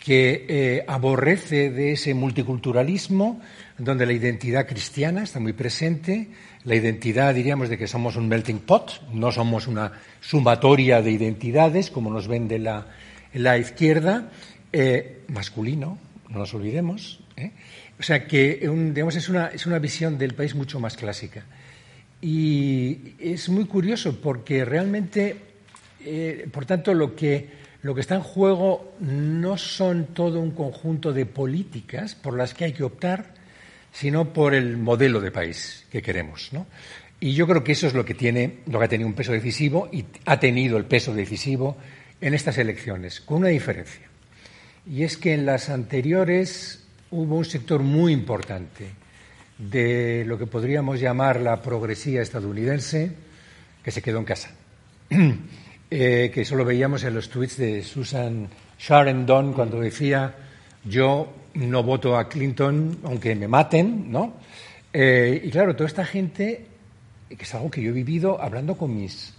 que 0.03 0.45
eh, 0.49 0.83
aborrece 0.87 1.69
de 1.69 1.91
ese 1.91 2.15
multiculturalismo, 2.15 3.39
donde 3.77 4.07
la 4.07 4.13
identidad 4.13 4.67
cristiana 4.67 5.21
está 5.21 5.39
muy 5.39 5.53
presente, 5.53 6.29
la 6.63 6.73
identidad, 6.73 7.35
diríamos, 7.35 7.69
de 7.69 7.77
que 7.77 7.87
somos 7.87 8.15
un 8.15 8.27
melting 8.27 8.59
pot, 8.59 8.99
no 9.13 9.31
somos 9.31 9.67
una 9.67 9.91
sumatoria 10.19 11.03
de 11.03 11.11
identidades, 11.11 11.91
como 11.91 12.09
nos 12.09 12.27
vende 12.27 12.57
la, 12.57 12.87
la 13.33 13.59
izquierda, 13.59 14.31
eh, 14.73 15.21
masculino, 15.27 15.99
no 16.29 16.39
nos 16.39 16.53
olvidemos. 16.55 17.19
¿eh? 17.37 17.51
O 17.99 18.03
sea 18.03 18.25
que 18.25 18.67
digamos, 18.93 19.15
es, 19.15 19.29
una, 19.29 19.47
es 19.49 19.67
una 19.67 19.77
visión 19.77 20.17
del 20.17 20.33
país 20.33 20.55
mucho 20.55 20.79
más 20.79 20.97
clásica. 20.97 21.45
Y 22.23 23.13
es 23.19 23.49
muy 23.49 23.65
curioso 23.65 24.19
porque 24.19 24.65
realmente, 24.65 25.35
por 26.51 26.65
tanto, 26.65 26.93
lo 26.93 27.15
que, 27.15 27.60
lo 27.83 27.95
que 27.95 28.01
está 28.01 28.15
en 28.15 28.21
juego 28.21 28.93
no 28.99 29.57
son 29.57 30.07
todo 30.07 30.39
un 30.39 30.51
conjunto 30.51 31.13
de 31.13 31.25
políticas 31.25 32.15
por 32.15 32.37
las 32.37 32.53
que 32.53 32.65
hay 32.65 32.73
que 32.73 32.83
optar, 32.83 33.33
sino 33.91 34.33
por 34.33 34.53
el 34.53 34.77
modelo 34.77 35.19
de 35.19 35.31
país 35.31 35.85
que 35.91 36.01
queremos. 36.01 36.49
¿no? 36.53 36.67
Y 37.19 37.33
yo 37.33 37.47
creo 37.47 37.63
que 37.63 37.71
eso 37.71 37.87
es 37.87 37.93
lo 37.93 38.05
que, 38.05 38.13
tiene, 38.13 38.59
lo 38.67 38.79
que 38.79 38.85
ha 38.85 38.89
tenido 38.89 39.07
un 39.07 39.15
peso 39.15 39.31
decisivo 39.31 39.89
y 39.91 40.05
ha 40.25 40.39
tenido 40.39 40.77
el 40.77 40.85
peso 40.85 41.13
decisivo 41.13 41.77
en 42.19 42.33
estas 42.33 42.57
elecciones, 42.59 43.19
con 43.19 43.37
una 43.37 43.47
diferencia. 43.47 44.07
Y 44.87 45.03
es 45.03 45.17
que 45.17 45.33
en 45.33 45.45
las 45.45 45.69
anteriores 45.69 46.83
hubo 47.09 47.35
un 47.35 47.45
sector 47.45 47.81
muy 47.81 48.13
importante 48.13 48.89
de 49.57 50.23
lo 50.25 50.37
que 50.37 50.47
podríamos 50.47 50.99
llamar 50.99 51.39
la 51.39 51.61
progresía 51.61 52.21
estadounidense, 52.21 53.11
que 53.83 53.91
se 53.91 54.01
quedó 54.01 54.19
en 54.19 54.25
casa. 54.25 54.51
Eh, 55.93 56.31
que 56.33 56.45
solo 56.45 56.63
veíamos 56.63 57.03
en 57.03 57.13
los 57.13 57.27
tweets 57.27 57.57
de 57.57 57.83
Susan 57.83 58.47
Sharendon 58.79 59.51
cuando 59.51 59.81
decía 59.81 60.33
yo 60.85 61.27
no 61.55 61.83
voto 61.83 62.17
a 62.17 62.29
Clinton 62.29 62.99
aunque 63.03 63.35
me 63.35 63.49
maten, 63.49 64.09
¿no? 64.09 64.35
Eh, 64.93 65.41
y 65.43 65.49
claro, 65.49 65.75
toda 65.75 65.87
esta 65.87 66.05
gente, 66.05 66.65
que 67.27 67.43
es 67.43 67.53
algo 67.55 67.69
que 67.69 67.81
yo 67.81 67.89
he 67.89 67.93
vivido 67.93 68.41
hablando 68.41 68.77
con 68.77 68.95
mis, 68.95 69.33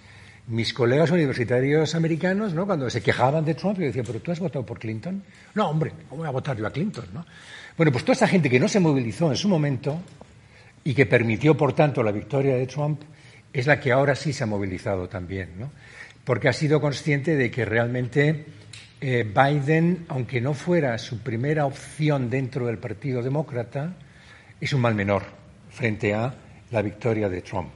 mis 0.48 0.74
colegas 0.74 1.10
universitarios 1.10 1.94
americanos, 1.94 2.52
¿no? 2.52 2.66
Cuando 2.66 2.90
se 2.90 3.02
quejaban 3.02 3.46
de 3.46 3.54
Trump, 3.54 3.78
yo 3.78 3.86
decía, 3.86 4.02
pero 4.04 4.20
tú 4.20 4.30
has 4.30 4.40
votado 4.40 4.66
por 4.66 4.78
Clinton. 4.78 5.22
No, 5.54 5.70
hombre, 5.70 5.92
¿cómo 6.10 6.20
voy 6.20 6.28
a 6.28 6.32
votar 6.32 6.54
yo 6.58 6.66
a 6.66 6.70
Clinton, 6.70 7.06
no? 7.14 7.24
Bueno, 7.78 7.92
pues 7.92 8.04
toda 8.04 8.12
esa 8.12 8.28
gente 8.28 8.50
que 8.50 8.60
no 8.60 8.68
se 8.68 8.78
movilizó 8.78 9.30
en 9.30 9.38
su 9.38 9.48
momento 9.48 10.02
y 10.84 10.92
que 10.92 11.06
permitió, 11.06 11.56
por 11.56 11.72
tanto, 11.72 12.02
la 12.02 12.12
victoria 12.12 12.56
de 12.56 12.66
Trump, 12.66 13.00
es 13.54 13.66
la 13.66 13.80
que 13.80 13.90
ahora 13.90 14.14
sí 14.14 14.34
se 14.34 14.44
ha 14.44 14.46
movilizado 14.46 15.08
también, 15.08 15.58
¿no? 15.58 15.70
Porque 16.24 16.48
ha 16.48 16.52
sido 16.52 16.80
consciente 16.80 17.36
de 17.36 17.50
que 17.50 17.64
realmente 17.64 18.46
eh, 19.00 19.24
Biden, 19.24 20.06
aunque 20.08 20.40
no 20.40 20.54
fuera 20.54 20.96
su 20.98 21.18
primera 21.18 21.66
opción 21.66 22.30
dentro 22.30 22.66
del 22.66 22.78
Partido 22.78 23.22
Demócrata, 23.22 23.94
es 24.60 24.72
un 24.72 24.80
mal 24.80 24.94
menor 24.94 25.24
frente 25.70 26.14
a 26.14 26.34
la 26.70 26.82
victoria 26.82 27.28
de 27.28 27.42
Trump. 27.42 27.72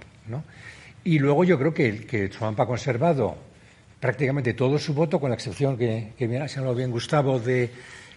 Y 1.04 1.18
luego 1.18 1.44
yo 1.44 1.58
creo 1.58 1.72
que, 1.72 2.06
que 2.06 2.28
Trump 2.28 2.58
ha 2.58 2.66
conservado 2.66 3.36
prácticamente 4.00 4.54
todo 4.54 4.78
su 4.78 4.94
voto, 4.94 5.20
con 5.20 5.30
la 5.30 5.36
excepción 5.36 5.76
que, 5.76 6.12
que 6.18 6.28
me 6.28 6.40
ha 6.40 6.48
señalado 6.48 6.74
bien 6.74 6.90
Gustavo, 6.90 7.38
de 7.38 7.70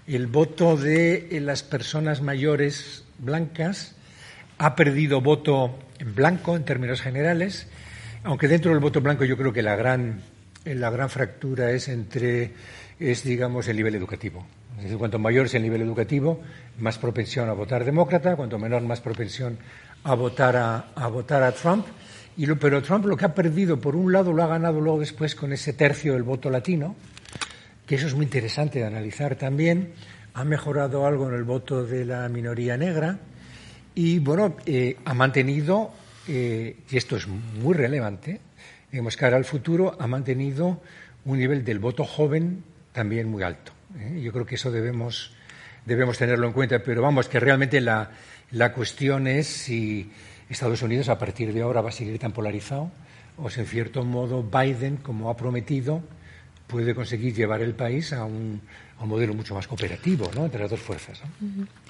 el 0.07 0.27
voto 0.27 0.75
de 0.75 1.27
las 1.41 1.61
personas 1.61 2.21
mayores 2.21 3.05
blancas 3.19 3.95
ha 4.57 4.75
perdido 4.75 5.21
voto 5.21 5.77
en 5.99 6.15
blanco 6.15 6.55
en 6.55 6.65
términos 6.65 7.01
generales, 7.01 7.67
aunque 8.23 8.47
dentro 8.47 8.71
del 8.71 8.79
voto 8.79 9.01
blanco 9.01 9.25
yo 9.25 9.37
creo 9.37 9.53
que 9.53 9.61
la 9.61 9.75
gran, 9.75 10.21
la 10.65 10.89
gran 10.89 11.09
fractura 11.09 11.71
es 11.71 11.87
entre, 11.87 12.51
es 12.99 13.23
digamos, 13.23 13.67
el 13.67 13.77
nivel 13.77 13.95
educativo. 13.95 14.45
Es 14.77 14.83
decir, 14.83 14.97
cuanto 14.97 15.19
mayor 15.19 15.47
es 15.47 15.55
el 15.55 15.61
nivel 15.61 15.81
educativo, 15.81 16.41
más 16.79 16.97
propensión 16.97 17.49
a 17.49 17.53
votar 17.53 17.83
demócrata, 17.83 18.35
cuanto 18.35 18.57
menor, 18.57 18.81
más 18.83 19.01
propensión 19.01 19.57
a 20.03 20.15
votar 20.15 20.55
a, 20.55 20.91
a 20.95 21.07
votar 21.07 21.43
a 21.43 21.51
Trump. 21.51 21.85
Y 22.37 22.45
lo, 22.45 22.57
pero 22.57 22.81
Trump 22.81 23.05
lo 23.05 23.17
que 23.17 23.25
ha 23.25 23.35
perdido, 23.35 23.81
por 23.81 23.95
un 23.97 24.13
lado, 24.13 24.31
lo 24.31 24.41
ha 24.41 24.47
ganado 24.47 24.79
luego 24.79 24.99
después 24.99 25.35
con 25.35 25.51
ese 25.51 25.73
tercio 25.73 26.13
del 26.13 26.23
voto 26.23 26.49
latino, 26.49 26.95
que 27.85 27.95
eso 27.95 28.07
es 28.07 28.15
muy 28.15 28.23
interesante 28.23 28.79
de 28.79 28.85
analizar 28.85 29.35
también. 29.35 29.91
Ha 30.33 30.45
mejorado 30.45 31.05
algo 31.05 31.27
en 31.27 31.35
el 31.35 31.43
voto 31.43 31.85
de 31.85 32.05
la 32.05 32.29
minoría 32.29 32.77
negra 32.77 33.19
y, 33.93 34.19
bueno, 34.19 34.55
eh, 34.65 34.95
ha 35.03 35.13
mantenido, 35.13 35.91
eh, 36.31 36.77
y 36.89 36.97
esto 36.97 37.17
es 37.17 37.27
muy 37.27 37.73
relevante, 37.73 38.39
digamos, 38.91 39.17
cara 39.17 39.35
al 39.35 39.45
futuro, 39.45 39.97
ha 39.99 40.05
mantenido 40.05 40.79
un 41.25 41.39
nivel 41.39 41.65
del 41.65 41.79
voto 41.79 42.03
joven 42.03 42.63
también 42.91 43.27
muy 43.29 43.41
alto. 43.41 43.71
¿eh? 43.99 44.21
Yo 44.21 44.31
creo 44.31 44.45
que 44.45 44.55
eso 44.55 44.69
debemos, 44.71 45.33
debemos 45.85 46.19
tenerlo 46.19 46.45
en 46.45 46.53
cuenta, 46.53 46.83
pero 46.83 47.01
vamos, 47.01 47.27
que 47.27 47.39
realmente 47.39 47.81
la, 47.81 48.11
la 48.51 48.73
cuestión 48.73 49.25
es 49.25 49.47
si 49.47 50.11
Estados 50.49 50.83
Unidos 50.83 51.09
a 51.09 51.17
partir 51.17 51.51
de 51.51 51.61
ahora 51.61 51.81
va 51.81 51.89
a 51.89 51.93
seguir 51.93 52.19
tan 52.19 52.31
polarizado 52.31 52.91
o 53.37 53.49
si 53.49 53.61
en 53.61 53.65
cierto 53.65 54.03
modo 54.03 54.43
Biden, 54.43 54.97
como 54.97 55.31
ha 55.31 55.35
prometido, 55.35 56.03
puede 56.67 56.93
conseguir 56.93 57.33
llevar 57.33 57.61
el 57.61 57.73
país 57.73 58.13
a 58.13 58.25
un, 58.25 58.61
modelo 59.05 59.33
mucho 59.33 59.55
más 59.55 59.67
cooperativo 59.67 60.29
¿no? 60.35 60.45
entre 60.45 60.61
las 60.61 60.69
dos 60.69 60.79
fuerzas. 60.79 61.21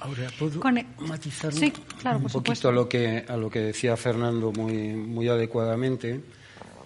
Ahora, 0.00 0.28
¿puedo 0.38 0.60
matizar 1.00 1.52
un, 1.52 2.24
poquito 2.24 2.68
a 2.68 2.72
lo, 2.72 2.88
que, 2.88 3.24
a 3.26 3.36
lo 3.36 3.50
que 3.50 3.60
decía 3.60 3.96
Fernando 3.96 4.52
muy, 4.52 4.94
muy 4.94 5.28
adecuadamente? 5.28 6.20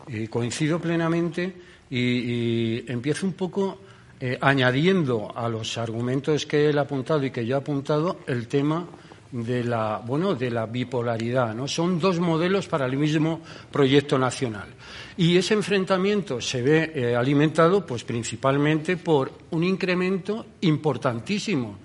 Eh, 0.08 0.28
coincido 0.28 0.78
plenamente 0.78 1.54
y, 1.88 2.90
empiezo 2.90 3.26
un 3.26 3.32
poco 3.32 3.78
eh, 4.20 4.36
añadiendo 4.40 5.32
a 5.34 5.48
los 5.48 5.78
argumentos 5.78 6.44
que 6.46 6.68
él 6.68 6.78
ha 6.78 6.82
apuntado 6.82 7.24
y 7.24 7.30
que 7.30 7.46
yo 7.46 7.56
he 7.56 7.58
apuntado 7.58 8.20
el 8.26 8.46
tema 8.46 8.86
de 9.32 9.64
la, 9.64 10.02
bueno, 10.04 10.34
de 10.34 10.50
la 10.50 10.66
bipolaridad. 10.66 11.54
¿no? 11.54 11.66
Son 11.66 11.98
dos 11.98 12.20
modelos 12.20 12.68
para 12.68 12.86
el 12.86 12.96
mismo 12.96 13.40
proyecto 13.70 14.18
nacional. 14.18 14.68
Y 15.16 15.36
ese 15.36 15.54
enfrentamiento 15.54 16.40
se 16.40 16.62
ve 16.62 16.92
eh, 16.94 17.16
alimentado 17.16 17.86
pues, 17.86 18.04
principalmente 18.04 18.96
por 18.96 19.30
un 19.50 19.62
incremento 19.62 20.46
importantísimo 20.62 21.78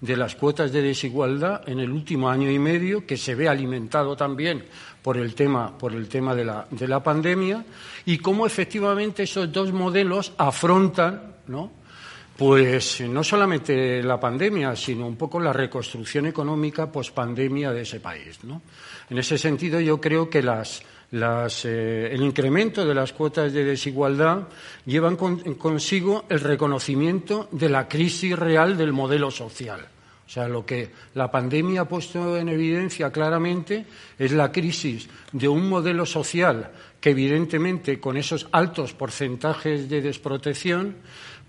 de 0.00 0.16
las 0.16 0.34
cuotas 0.34 0.72
de 0.72 0.82
desigualdad 0.82 1.62
en 1.68 1.78
el 1.78 1.92
último 1.92 2.28
año 2.28 2.50
y 2.50 2.58
medio, 2.58 3.06
que 3.06 3.16
se 3.16 3.36
ve 3.36 3.48
alimentado 3.48 4.16
también 4.16 4.64
por 5.00 5.16
el 5.16 5.34
tema, 5.36 5.78
por 5.78 5.92
el 5.92 6.08
tema 6.08 6.34
de, 6.34 6.44
la, 6.44 6.66
de 6.70 6.88
la 6.88 7.00
pandemia, 7.00 7.64
y 8.04 8.18
cómo 8.18 8.44
efectivamente 8.44 9.22
esos 9.22 9.52
dos 9.52 9.72
modelos 9.72 10.32
afrontan 10.36 11.32
¿no? 11.48 11.70
Pues 12.36 13.02
no 13.02 13.22
solamente 13.22 14.02
la 14.02 14.18
pandemia, 14.18 14.74
sino 14.74 15.06
un 15.06 15.16
poco 15.16 15.38
la 15.38 15.52
reconstrucción 15.52 16.26
económica 16.26 16.90
pospandemia 16.90 17.72
de 17.72 17.82
ese 17.82 18.00
país. 18.00 18.40
En 19.10 19.18
ese 19.18 19.36
sentido, 19.36 19.78
yo 19.80 20.00
creo 20.00 20.30
que 20.30 20.42
eh, 21.12 22.08
el 22.10 22.22
incremento 22.22 22.86
de 22.86 22.94
las 22.94 23.12
cuotas 23.12 23.52
de 23.52 23.64
desigualdad 23.64 24.48
llevan 24.86 25.16
consigo 25.16 26.24
el 26.28 26.40
reconocimiento 26.40 27.48
de 27.52 27.68
la 27.68 27.86
crisis 27.86 28.38
real 28.38 28.76
del 28.78 28.92
modelo 28.92 29.30
social. 29.30 29.86
O 30.26 30.30
sea, 30.30 30.48
lo 30.48 30.64
que 30.64 30.90
la 31.14 31.30
pandemia 31.30 31.82
ha 31.82 31.88
puesto 31.88 32.38
en 32.38 32.48
evidencia 32.48 33.12
claramente 33.12 33.84
es 34.18 34.32
la 34.32 34.50
crisis 34.50 35.06
de 35.32 35.46
un 35.46 35.68
modelo 35.68 36.06
social 36.06 36.70
que, 36.98 37.10
evidentemente, 37.10 38.00
con 38.00 38.16
esos 38.16 38.48
altos 38.50 38.94
porcentajes 38.94 39.90
de 39.90 40.00
desprotección, 40.00 40.96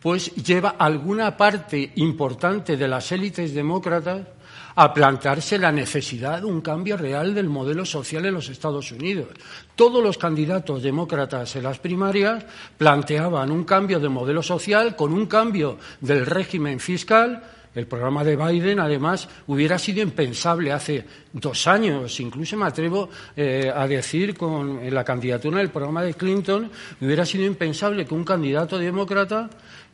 pues 0.02 0.36
lleva 0.36 0.76
alguna 0.78 1.38
parte 1.38 1.94
importante 1.96 2.76
de 2.76 2.88
las 2.90 3.10
élites 3.14 3.54
demócratas 3.54 4.28
a 4.76 4.94
plantearse 4.94 5.58
la 5.58 5.72
necesidad 5.72 6.42
de 6.42 6.46
un 6.46 6.62
cambio 6.62 6.98
real 6.98 7.34
del 7.34 7.50
modelo 7.50 7.86
social 7.86 8.26
en 8.26 8.34
los 8.34 8.50
Estados 8.50 8.92
Unidos. 8.92 9.30
Todos 9.76 10.04
los 10.04 10.18
candidatos 10.18 10.84
demócratas 10.84 11.56
en 11.56 11.64
las 11.64 11.80
primarias 11.80 12.46
planteaban 12.78 13.52
un 13.52 13.64
cambio 13.64 14.00
de 14.00 14.10
modelo 14.10 14.42
social 14.42 14.96
con 14.96 15.14
un 15.14 15.26
cambio 15.26 15.78
del 16.02 16.26
régimen 16.26 16.80
fiscal 16.80 17.42
El 17.76 17.88
programa 17.88 18.24
de 18.24 18.36
Biden, 18.36 18.80
además, 18.80 19.28
hubiera 19.48 19.80
sido 19.80 20.02
impensable 20.02 20.72
hace 20.72 21.06
dos 21.32 21.66
años. 21.66 22.20
Incluso 22.20 22.56
me 22.56 22.68
atrevo 22.68 23.10
eh, 23.36 23.72
a 23.74 23.88
decir 23.88 24.38
con 24.38 24.80
la 24.94 25.04
candidatura 25.04 25.58
del 25.58 25.70
programa 25.70 26.04
de 26.04 26.14
Clinton, 26.14 26.70
hubiera 27.02 27.26
sido 27.26 27.46
impensable 27.46 28.06
que 28.06 28.14
un 28.14 28.24
candidato 28.24 28.78
demócrata 28.78 29.50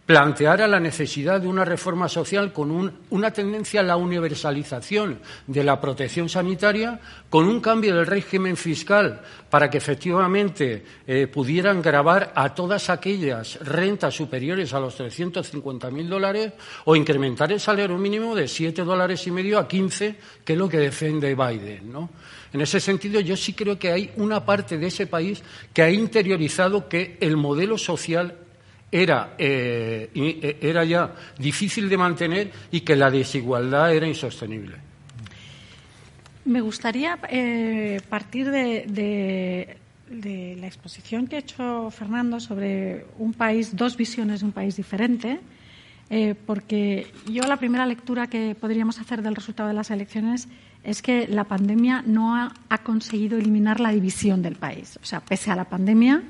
planteara 0.10 0.68
la 0.68 0.80
necesidad 0.80 1.40
de 1.40 1.48
una 1.48 1.64
reforma 1.64 2.10
social 2.10 2.52
con 2.52 2.92
una 3.12 3.30
tendencia 3.30 3.82
a 3.82 3.84
la 3.84 3.96
universalización 3.96 5.20
de 5.46 5.64
la 5.64 5.80
protección 5.80 6.28
sanitaria, 6.28 7.00
con 7.30 7.46
un 7.46 7.62
cambio 7.62 7.96
del 7.96 8.08
régimen 8.08 8.58
fiscal 8.58 9.22
para 9.52 9.70
que 9.70 9.78
efectivamente 9.78 10.84
eh, 11.06 11.28
pudieran 11.28 11.80
grabar 11.80 12.32
a 12.34 12.56
todas 12.56 12.90
aquellas 12.90 13.60
rentas 13.60 14.16
superiores 14.16 14.74
a 14.74 14.80
los 14.80 15.00
350.000 15.00 16.08
dólares 16.08 16.54
o 16.86 16.96
incrementar 16.96 17.52
el 17.52 17.60
salario 17.60 17.96
mínimo 18.00 18.34
de 18.34 18.48
7 18.48 18.84
dólares 18.84 19.28
y 19.28 19.30
medio 19.30 19.60
a 19.60 19.68
15, 19.68 20.16
que 20.44 20.54
es 20.54 20.58
lo 20.58 20.68
que 20.68 20.80
defiende 20.80 21.36
Biden. 21.36 21.94
En 22.52 22.62
ese 22.62 22.80
sentido, 22.80 23.20
yo 23.20 23.38
sí 23.38 23.54
creo 23.54 23.78
que 23.78 23.92
hay 23.92 24.12
una 24.16 24.44
parte 24.44 24.80
de 24.80 24.88
ese 24.88 25.06
país 25.06 25.44
que 25.72 25.84
ha 25.84 25.92
interiorizado 25.92 26.90
que 26.90 27.16
el 27.22 27.38
modelo 27.38 27.78
social 27.78 28.49
era, 28.92 29.36
eh, 29.38 30.10
eh, 30.14 30.58
era 30.62 30.84
ya 30.84 31.14
difícil 31.38 31.90
de 31.90 31.98
mantener 31.98 32.52
y 32.72 32.82
que 32.82 32.96
la 32.96 33.12
desigualdad 33.12 33.94
era 33.94 34.08
insostenible. 34.08 34.78
Me 36.46 36.62
gustaría 36.62 37.20
eh, 37.30 38.02
partir 38.10 38.50
de, 38.50 39.78
la 40.10 40.68
exposición 40.68 41.28
que 41.28 41.36
ha 41.36 41.40
hecho 41.40 41.92
Fernando 41.92 42.40
sobre 42.40 43.06
un 43.20 43.34
país, 43.34 43.76
dos 43.76 43.96
visiones 43.96 44.40
de 44.40 44.48
un 44.48 44.52
país 44.52 44.76
diferente, 44.76 45.40
porque 46.48 47.06
yo 47.28 47.44
la 47.44 47.58
primera 47.58 47.86
lectura 47.86 48.26
que 48.26 48.56
podríamos 48.56 49.00
hacer 49.00 49.22
del 49.22 49.36
resultado 49.36 49.70
de 49.70 49.76
las 49.76 49.92
elecciones 49.92 50.48
es 50.84 51.04
que 51.04 51.28
la 51.28 51.44
pandemia 51.44 52.04
no 52.08 52.36
ha, 52.36 52.78
conseguido 52.80 53.38
eliminar 53.38 53.80
la 53.80 53.92
división 53.92 54.42
del 54.42 54.56
país. 54.56 54.98
O 55.04 55.06
sea, 55.06 55.20
pese 55.20 55.52
a 55.52 55.56
la 55.56 55.66
pandemia, 55.66 56.24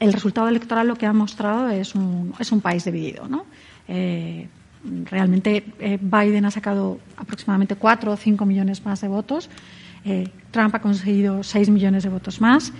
el 0.00 0.12
resultado 0.12 0.48
electoral 0.48 0.86
lo 0.86 0.96
que 0.96 1.06
ha 1.06 1.12
mostrado 1.12 1.68
es 1.68 1.94
un, 1.94 2.32
es 2.38 2.52
un 2.52 2.60
país 2.60 2.84
dividido. 2.84 3.28
¿no? 3.28 3.46
Eh, 3.88 4.46
realmente 5.04 5.64
eh, 5.80 5.98
Biden 6.00 6.44
ha 6.44 6.50
sacado 6.50 7.00
aproximadamente 7.16 7.76
cuatro 7.76 8.12
o 8.12 8.16
cinco 8.16 8.46
millones 8.46 8.84
más 8.84 9.00
de 9.00 9.08
votos. 9.08 9.50
Eh, 10.04 10.28
Trump 10.50 10.74
ha 10.74 10.80
conseguido 10.80 11.42
seis 11.42 11.68
millones 11.68 12.04
de 12.04 12.10
votos 12.10 12.40
más. 12.40 12.72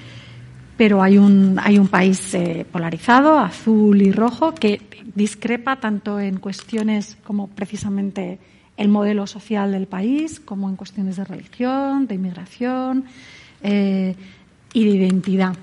Pero 0.77 1.03
hay 1.03 1.19
un, 1.19 1.59
hay 1.61 1.77
un 1.77 1.89
país 1.89 2.37
polarizado, 2.71 3.41
azul 3.41 4.01
y 4.01 4.13
rojo, 4.13 4.55
que 4.55 4.81
discrepa 5.13 5.81
tanto 5.81 6.21
en 6.21 6.39
cuestiones 6.39 7.19
como 7.25 7.49
precisamente 7.49 8.39
el 8.77 8.87
modelo 8.87 9.27
social 9.27 9.73
del 9.73 9.89
país, 9.89 10.39
como 10.39 10.69
en 10.69 10.77
cuestiones 10.77 11.17
de 11.17 11.25
religión, 11.25 12.07
de 12.07 12.15
inmigración 12.15 13.07
y 13.61 13.65
de 13.65 14.15
identidad. 14.73 15.57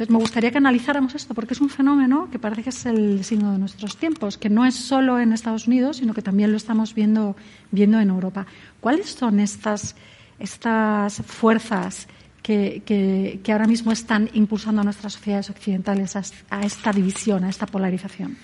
Entonces, 0.00 0.14
me 0.14 0.20
gustaría 0.20 0.50
que 0.50 0.56
analizáramos 0.56 1.14
esto, 1.14 1.34
porque 1.34 1.52
es 1.52 1.60
un 1.60 1.68
fenómeno 1.68 2.30
que 2.32 2.38
parece 2.38 2.62
que 2.62 2.70
es 2.70 2.86
el 2.86 3.22
signo 3.22 3.52
de 3.52 3.58
nuestros 3.58 3.98
tiempos, 3.98 4.38
que 4.38 4.48
no 4.48 4.64
es 4.64 4.74
solo 4.74 5.20
en 5.20 5.34
Estados 5.34 5.66
Unidos, 5.66 5.98
sino 5.98 6.14
que 6.14 6.22
también 6.22 6.50
lo 6.50 6.56
estamos 6.56 6.94
viendo, 6.94 7.36
viendo 7.70 8.00
en 8.00 8.08
Europa. 8.08 8.46
¿Cuáles 8.80 9.10
son 9.10 9.40
estas, 9.40 9.94
estas 10.38 11.16
fuerzas 11.16 12.08
que, 12.42 12.80
que, 12.86 13.52
ahora 13.52 13.66
mismo 13.66 13.92
están 13.92 14.30
impulsando 14.32 14.80
a 14.80 14.84
nuestras 14.84 15.12
sociedades 15.12 15.50
occidentales 15.50 16.16
a, 16.16 16.62
esta 16.62 16.92
división, 16.92 17.44
a 17.44 17.50
esta 17.50 17.66
polarización? 17.66 18.38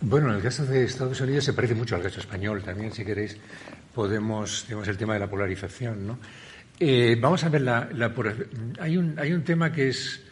Bueno, 0.00 0.30
en 0.30 0.36
el 0.36 0.42
caso 0.42 0.64
de 0.64 0.84
Estados 0.84 1.20
Unidos 1.20 1.44
se 1.44 1.52
parece 1.52 1.74
mucho 1.74 1.94
al 1.94 2.02
caso 2.02 2.20
español. 2.20 2.62
También, 2.62 2.90
si 2.90 3.04
queréis, 3.04 3.36
podemos, 3.94 4.64
digamos, 4.66 4.88
el 4.88 4.96
tema 4.96 5.12
de 5.12 5.20
la 5.20 5.28
polarización, 5.28 6.06
¿no? 6.06 6.18
Eh, 6.78 7.18
vamos 7.20 7.44
a 7.44 7.50
ver, 7.50 7.60
la, 7.60 7.90
hay, 8.78 8.96
un, 8.96 9.18
hay 9.18 9.34
un 9.34 9.44
tema 9.44 9.70
que 9.70 9.90
es 9.90 10.22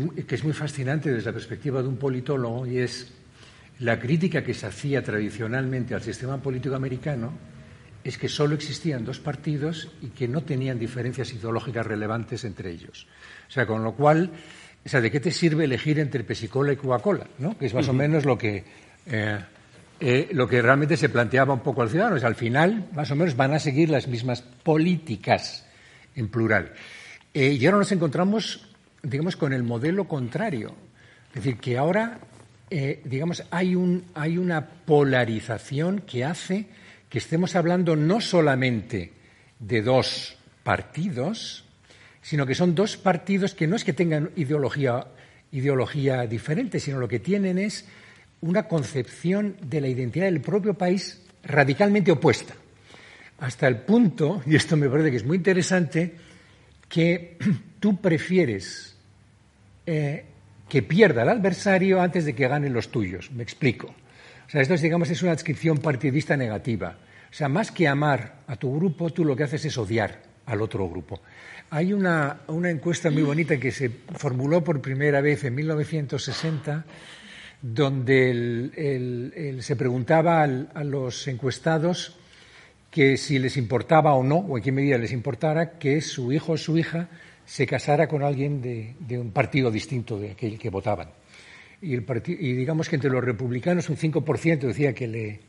que, 0.00 0.34
es 0.34 0.44
muy 0.44 0.52
fascinante 0.52 1.12
desde 1.12 1.26
la 1.26 1.32
perspectiva 1.32 1.82
de 1.82 1.88
un 1.88 1.96
politólogo 1.96 2.66
y 2.66 2.78
es 2.78 3.12
la 3.80 3.98
crítica 3.98 4.42
que 4.42 4.54
se 4.54 4.66
hacía 4.66 5.02
tradicionalmente 5.02 5.94
al 5.94 6.02
sistema 6.02 6.38
político 6.38 6.74
americano 6.74 7.32
es 8.02 8.18
que 8.18 8.28
solo 8.28 8.54
existían 8.54 9.04
dos 9.04 9.18
partidos 9.18 9.90
y 10.02 10.08
que 10.08 10.28
no 10.28 10.42
tenían 10.42 10.78
diferencias 10.78 11.32
ideológicas 11.32 11.86
relevantes 11.86 12.44
entre 12.44 12.70
ellos. 12.70 13.06
O 13.48 13.50
sea, 13.50 13.66
con 13.66 13.82
lo 13.82 13.94
cual, 13.94 14.30
o 14.84 14.88
sea, 14.88 15.00
¿de 15.00 15.10
qué 15.10 15.20
te 15.20 15.30
sirve 15.30 15.64
elegir 15.64 15.98
entre 15.98 16.22
Pesicola 16.22 16.72
y 16.72 16.76
Coca-Cola? 16.76 17.26
¿no? 17.38 17.56
Que 17.56 17.66
es 17.66 17.74
más 17.74 17.88
o 17.88 17.94
menos 17.94 18.26
lo 18.26 18.36
que, 18.36 18.62
eh, 19.06 19.38
eh, 20.00 20.28
lo 20.32 20.46
que 20.46 20.60
realmente 20.60 20.98
se 20.98 21.08
planteaba 21.08 21.54
un 21.54 21.60
poco 21.60 21.80
al 21.80 21.88
ciudadano. 21.88 22.16
al 22.26 22.34
final, 22.34 22.88
más 22.92 23.10
o 23.10 23.16
menos, 23.16 23.36
van 23.36 23.54
a 23.54 23.58
seguir 23.58 23.88
las 23.88 24.06
mismas 24.06 24.42
políticas 24.42 25.66
en 26.14 26.28
plural. 26.28 26.72
Eh, 27.32 27.56
y 27.58 27.64
ahora 27.64 27.78
nos 27.78 27.92
encontramos 27.92 28.73
digamos, 29.04 29.36
con 29.36 29.52
el 29.52 29.62
modelo 29.62 30.08
contrario. 30.08 30.74
Es 31.28 31.36
decir, 31.36 31.58
que 31.58 31.78
ahora, 31.78 32.18
eh, 32.70 33.00
digamos, 33.04 33.44
hay, 33.50 33.74
un, 33.74 34.04
hay 34.14 34.38
una 34.38 34.66
polarización 34.66 36.00
que 36.00 36.24
hace 36.24 36.66
que 37.08 37.18
estemos 37.18 37.54
hablando 37.54 37.94
no 37.94 38.20
solamente 38.20 39.12
de 39.60 39.82
dos 39.82 40.36
partidos, 40.64 41.64
sino 42.22 42.46
que 42.46 42.54
son 42.54 42.74
dos 42.74 42.96
partidos 42.96 43.54
que 43.54 43.66
no 43.66 43.76
es 43.76 43.84
que 43.84 43.92
tengan 43.92 44.30
ideología, 44.36 45.06
ideología 45.52 46.26
diferente, 46.26 46.80
sino 46.80 46.98
lo 46.98 47.06
que 47.06 47.20
tienen 47.20 47.58
es 47.58 47.86
una 48.40 48.66
concepción 48.66 49.56
de 49.62 49.80
la 49.80 49.88
identidad 49.88 50.26
del 50.26 50.40
propio 50.40 50.74
país 50.74 51.22
radicalmente 51.44 52.10
opuesta. 52.10 52.54
Hasta 53.38 53.68
el 53.68 53.78
punto, 53.78 54.42
y 54.46 54.56
esto 54.56 54.76
me 54.76 54.88
parece 54.88 55.10
que 55.10 55.16
es 55.18 55.24
muy 55.24 55.36
interesante, 55.36 56.14
que 56.88 57.36
tú 57.80 58.00
prefieres 58.00 58.93
eh, 59.86 60.24
que 60.68 60.82
pierda 60.82 61.22
el 61.22 61.28
adversario 61.28 62.00
antes 62.00 62.24
de 62.24 62.34
que 62.34 62.48
ganen 62.48 62.72
los 62.72 62.90
tuyos. 62.90 63.30
Me 63.32 63.42
explico. 63.42 63.88
O 64.46 64.50
sea, 64.50 64.60
esto, 64.60 64.76
digamos, 64.76 65.10
es 65.10 65.22
una 65.22 65.32
adscripción 65.32 65.78
partidista 65.78 66.36
negativa. 66.36 66.98
O 67.30 67.34
sea, 67.34 67.48
más 67.48 67.70
que 67.70 67.88
amar 67.88 68.36
a 68.46 68.56
tu 68.56 68.74
grupo, 68.76 69.10
tú 69.10 69.24
lo 69.24 69.36
que 69.36 69.44
haces 69.44 69.64
es 69.64 69.76
odiar 69.76 70.22
al 70.46 70.62
otro 70.62 70.88
grupo. 70.88 71.20
Hay 71.70 71.92
una, 71.92 72.40
encuesta 72.48 73.10
muy 73.10 73.22
bonita 73.22 73.58
que 73.58 73.72
se 73.72 73.90
formuló 73.90 74.62
por 74.62 74.80
primera 74.80 75.20
vez 75.20 75.44
en 75.44 75.54
1960, 75.54 76.84
donde 77.60 79.58
se 79.60 79.76
preguntaba 79.76 80.42
a 80.42 80.84
los 80.84 81.26
encuestados 81.26 82.16
que 82.90 83.16
si 83.16 83.40
les 83.40 83.56
importaba 83.56 84.14
o 84.14 84.22
no, 84.22 84.36
o 84.36 84.56
en 84.56 84.62
qué 84.62 84.70
medida 84.70 84.98
les 84.98 85.10
importara, 85.10 85.78
que 85.78 86.00
su 86.00 86.32
hijo 86.32 86.52
o 86.52 86.56
su 86.56 86.78
hija 86.78 87.08
se 87.44 87.66
casara 87.66 88.06
con 88.08 88.22
alguien 88.22 88.60
de, 88.60 89.18
un 89.18 89.30
partido 89.30 89.70
distinto 89.70 90.18
de 90.18 90.32
aquel 90.32 90.58
que 90.58 90.70
votaban. 90.70 91.08
Y, 91.80 91.96
digamos 91.96 92.88
que 92.88 92.96
entre 92.96 93.10
los 93.10 93.22
republicanos 93.22 93.88
un 93.90 93.96
5% 93.96 94.58
decía 94.58 94.94
que 94.94 95.06
le 95.06 95.40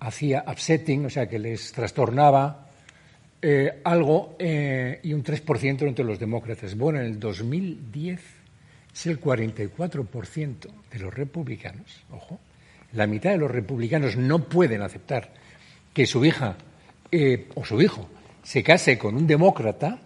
hacía 0.00 0.44
upsetting, 0.46 1.06
o 1.06 1.10
sea, 1.10 1.28
que 1.28 1.38
les 1.38 1.72
trastornaba 1.72 2.68
eh, 3.40 3.80
algo, 3.84 4.36
eh, 4.38 4.98
y 5.02 5.12
un 5.12 5.22
3% 5.22 5.86
entre 5.86 6.04
los 6.04 6.18
demócratas. 6.18 6.76
Bueno, 6.76 6.98
en 7.00 7.06
el 7.06 7.20
2010 7.20 8.20
es 8.92 9.06
el 9.06 9.20
44% 9.20 10.68
de 10.90 10.98
los 10.98 11.14
republicanos, 11.14 12.04
ojo, 12.10 12.40
la 12.92 13.06
mitad 13.06 13.30
de 13.30 13.38
los 13.38 13.50
republicanos 13.50 14.16
no 14.16 14.48
pueden 14.48 14.82
aceptar 14.82 15.30
que 15.92 16.06
su 16.06 16.24
hija 16.24 16.56
eh, 17.12 17.48
o 17.54 17.64
su 17.64 17.80
hijo 17.80 18.08
se 18.42 18.62
case 18.62 18.98
con 18.98 19.14
un 19.14 19.26
demócrata 19.26 20.00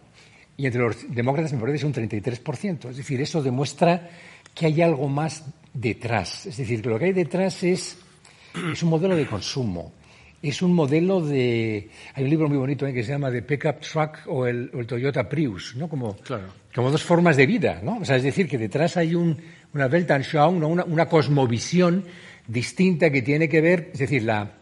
y 0.57 0.67
entre 0.67 0.81
los 0.81 0.97
demócratas 1.15 1.53
me 1.53 1.61
parece 1.61 1.79
que 1.79 1.87
es 1.87 1.97
un 1.97 2.09
33%. 2.09 2.91
Es 2.91 2.97
decir, 2.97 3.21
eso 3.21 3.43
demuestra 3.43 4.09
que 4.55 4.67
hay 4.67 4.83
algo 4.83 5.09
más 5.09 5.45
detrás. 5.73 6.47
Es 6.47 6.57
decir, 6.57 6.81
que 6.81 6.89
lo 6.89 6.99
que 6.99 7.07
hay 7.07 7.13
detrás 7.13 7.63
es, 7.63 7.99
es 8.73 8.83
un 8.83 8.91
modelo 8.91 9.17
de 9.17 9.27
consumo. 9.27 9.93
Es 10.41 10.63
un 10.63 10.75
modelo 10.75 11.21
de... 11.21 11.89
Hay 12.15 12.25
un 12.25 12.31
libro 12.31 12.49
muy 12.49 12.59
bonito 12.59 12.87
¿eh? 12.87 12.93
que 12.93 13.03
se 13.03 13.13
llama 13.13 13.33
The 13.33 13.43
Pickup 13.43 13.81
Truck 13.81 14.19
o 14.27 14.47
el, 14.47 14.71
Toyota 14.87 15.29
Prius, 15.29 15.75
¿no? 15.75 15.89
Como, 15.89 16.17
como 16.75 16.91
dos 16.91 17.03
formas 17.03 17.37
de 17.37 17.47
vida, 17.47 17.81
¿no? 17.83 17.99
O 17.99 18.05
sea, 18.05 18.17
es 18.17 18.23
decir, 18.23 18.47
que 18.47 18.59
detrás 18.59 18.97
hay 18.97 19.15
un, 19.15 19.39
una 19.73 19.87
Weltanschauung, 19.87 20.63
una, 20.63 20.85
una 20.85 21.09
cosmovisión 21.09 22.05
distinta 22.47 23.11
que 23.11 23.23
tiene 23.23 23.49
que 23.49 23.63
ver, 23.63 23.91
es 23.95 24.01
decir, 24.01 24.23
la, 24.23 24.59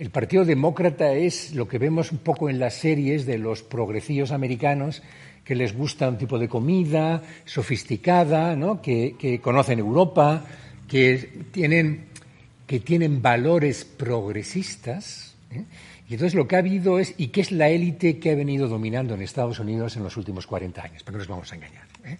el 0.00 0.08
Partido 0.08 0.44
Demócrata 0.46 1.12
es 1.12 1.54
lo 1.54 1.68
que 1.68 1.78
vemos 1.78 2.10
un 2.10 2.18
poco 2.18 2.48
en 2.48 2.58
las 2.58 2.72
series 2.72 3.26
de 3.26 3.36
los 3.36 3.62
progresivos 3.62 4.32
americanos, 4.32 5.02
que 5.50 5.56
les 5.56 5.76
gusta 5.76 6.08
un 6.08 6.16
tipo 6.16 6.38
de 6.38 6.48
comida 6.48 7.20
sofisticada, 7.44 8.54
¿no? 8.54 8.80
que, 8.80 9.40
conocen 9.42 9.80
Europa, 9.80 10.44
que 10.86 11.48
tienen, 11.50 12.04
que 12.68 12.78
tienen 12.78 13.20
valores 13.20 13.84
progresistas. 13.84 15.34
¿eh? 15.50 15.64
Y 16.08 16.14
entonces 16.14 16.36
lo 16.36 16.46
que 16.46 16.54
ha 16.54 16.60
habido 16.60 17.00
es, 17.00 17.14
y 17.18 17.34
qué 17.34 17.40
es 17.40 17.50
la 17.50 17.68
élite 17.68 18.20
que 18.20 18.30
ha 18.30 18.36
venido 18.36 18.68
dominando 18.68 19.14
en 19.14 19.22
Estados 19.22 19.58
Unidos 19.58 19.96
en 19.96 20.04
los 20.04 20.16
últimos 20.16 20.46
40 20.46 20.84
años, 20.84 21.02
para 21.02 21.16
que 21.16 21.18
nos 21.18 21.26
vamos 21.26 21.50
a 21.50 21.56
engañar. 21.56 21.86
¿eh? 22.04 22.18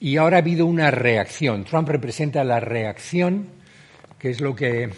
Y 0.00 0.16
ahora 0.16 0.38
ha 0.38 0.40
habido 0.40 0.64
una 0.64 0.90
reacción. 0.90 1.64
Trump 1.64 1.90
representa 1.90 2.42
la 2.42 2.58
reacción, 2.58 3.48
que 4.18 4.30
es 4.30 4.40
lo 4.40 4.56
que 4.56 4.88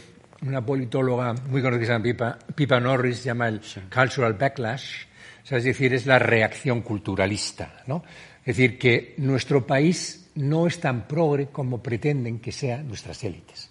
una 0.43 0.65
politóloga 0.65 1.35
muy 1.51 1.61
conocida, 1.61 2.01
Pipa, 2.01 2.39
Pipa 2.55 2.79
Norris, 2.79 3.25
llama 3.25 3.49
el 3.49 3.61
cultural 3.93 4.35
backlash, 4.35 5.07
es 5.51 5.65
decir, 5.65 5.93
es 5.93 6.07
la 6.07 6.19
reacción 6.19 6.83
culturalista, 6.83 7.83
¿no? 7.87 8.03
Es 8.41 8.57
decir, 8.57 8.79
que 8.79 9.15
nuestro 9.19 9.67
país 9.67 10.31
no 10.35 10.67
es 10.67 10.81
tan 10.81 11.07
progre 11.07 11.47
como 11.47 11.83
pretenden 11.83 12.41
que 12.41 12.53
sean 12.53 12.89
nuestras 12.89 13.23
élites. 13.25 13.71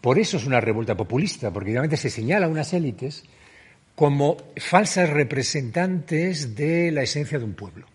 Por 0.00 0.18
eso 0.18 0.36
es 0.36 0.46
una 0.46 0.60
revuelta 0.60 0.96
populista, 0.96 1.50
porque 1.50 1.70
realmente 1.70 1.96
se 1.96 2.10
señala 2.10 2.46
a 2.46 2.48
unas 2.48 2.72
élites 2.72 3.24
como 3.94 4.36
falsas 4.56 5.10
representantes 5.10 6.54
de 6.54 6.90
la 6.90 7.02
esencia 7.02 7.38
de 7.38 7.44
un 7.44 7.54
pueblo. 7.54 7.86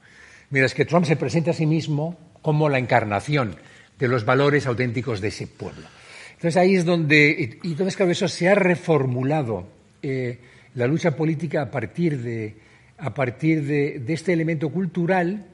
Mientras 0.50 0.74
que 0.74 0.86
Trump 0.86 1.06
se 1.06 1.16
presenta 1.16 1.52
a 1.52 1.54
sí 1.54 1.66
mismo 1.66 2.18
como 2.42 2.70
la 2.70 2.80
encarnación 2.80 3.58
de 3.98 4.08
los 4.08 4.26
valores 4.26 4.66
auténticos 4.66 5.22
de 5.22 5.28
ese 5.28 5.46
pueblo. 5.46 5.88
Entonces 6.32 6.58
ahí 6.58 6.76
es 6.76 6.86
donde, 6.86 7.60
y 7.62 7.72
entonces 7.72 7.98
claro, 7.98 8.12
eso 8.12 8.28
se 8.28 8.48
ha 8.48 8.56
reformulado 8.56 9.68
eh, 10.02 10.40
la 10.76 10.88
lucha 10.88 11.16
política 11.16 11.64
a 11.64 11.72
partir 11.72 12.22
de, 12.22 12.56
a 13.00 13.14
partir 13.14 13.64
de, 13.64 14.04
este 14.08 14.34
elemento 14.34 14.70
cultural 14.70 15.46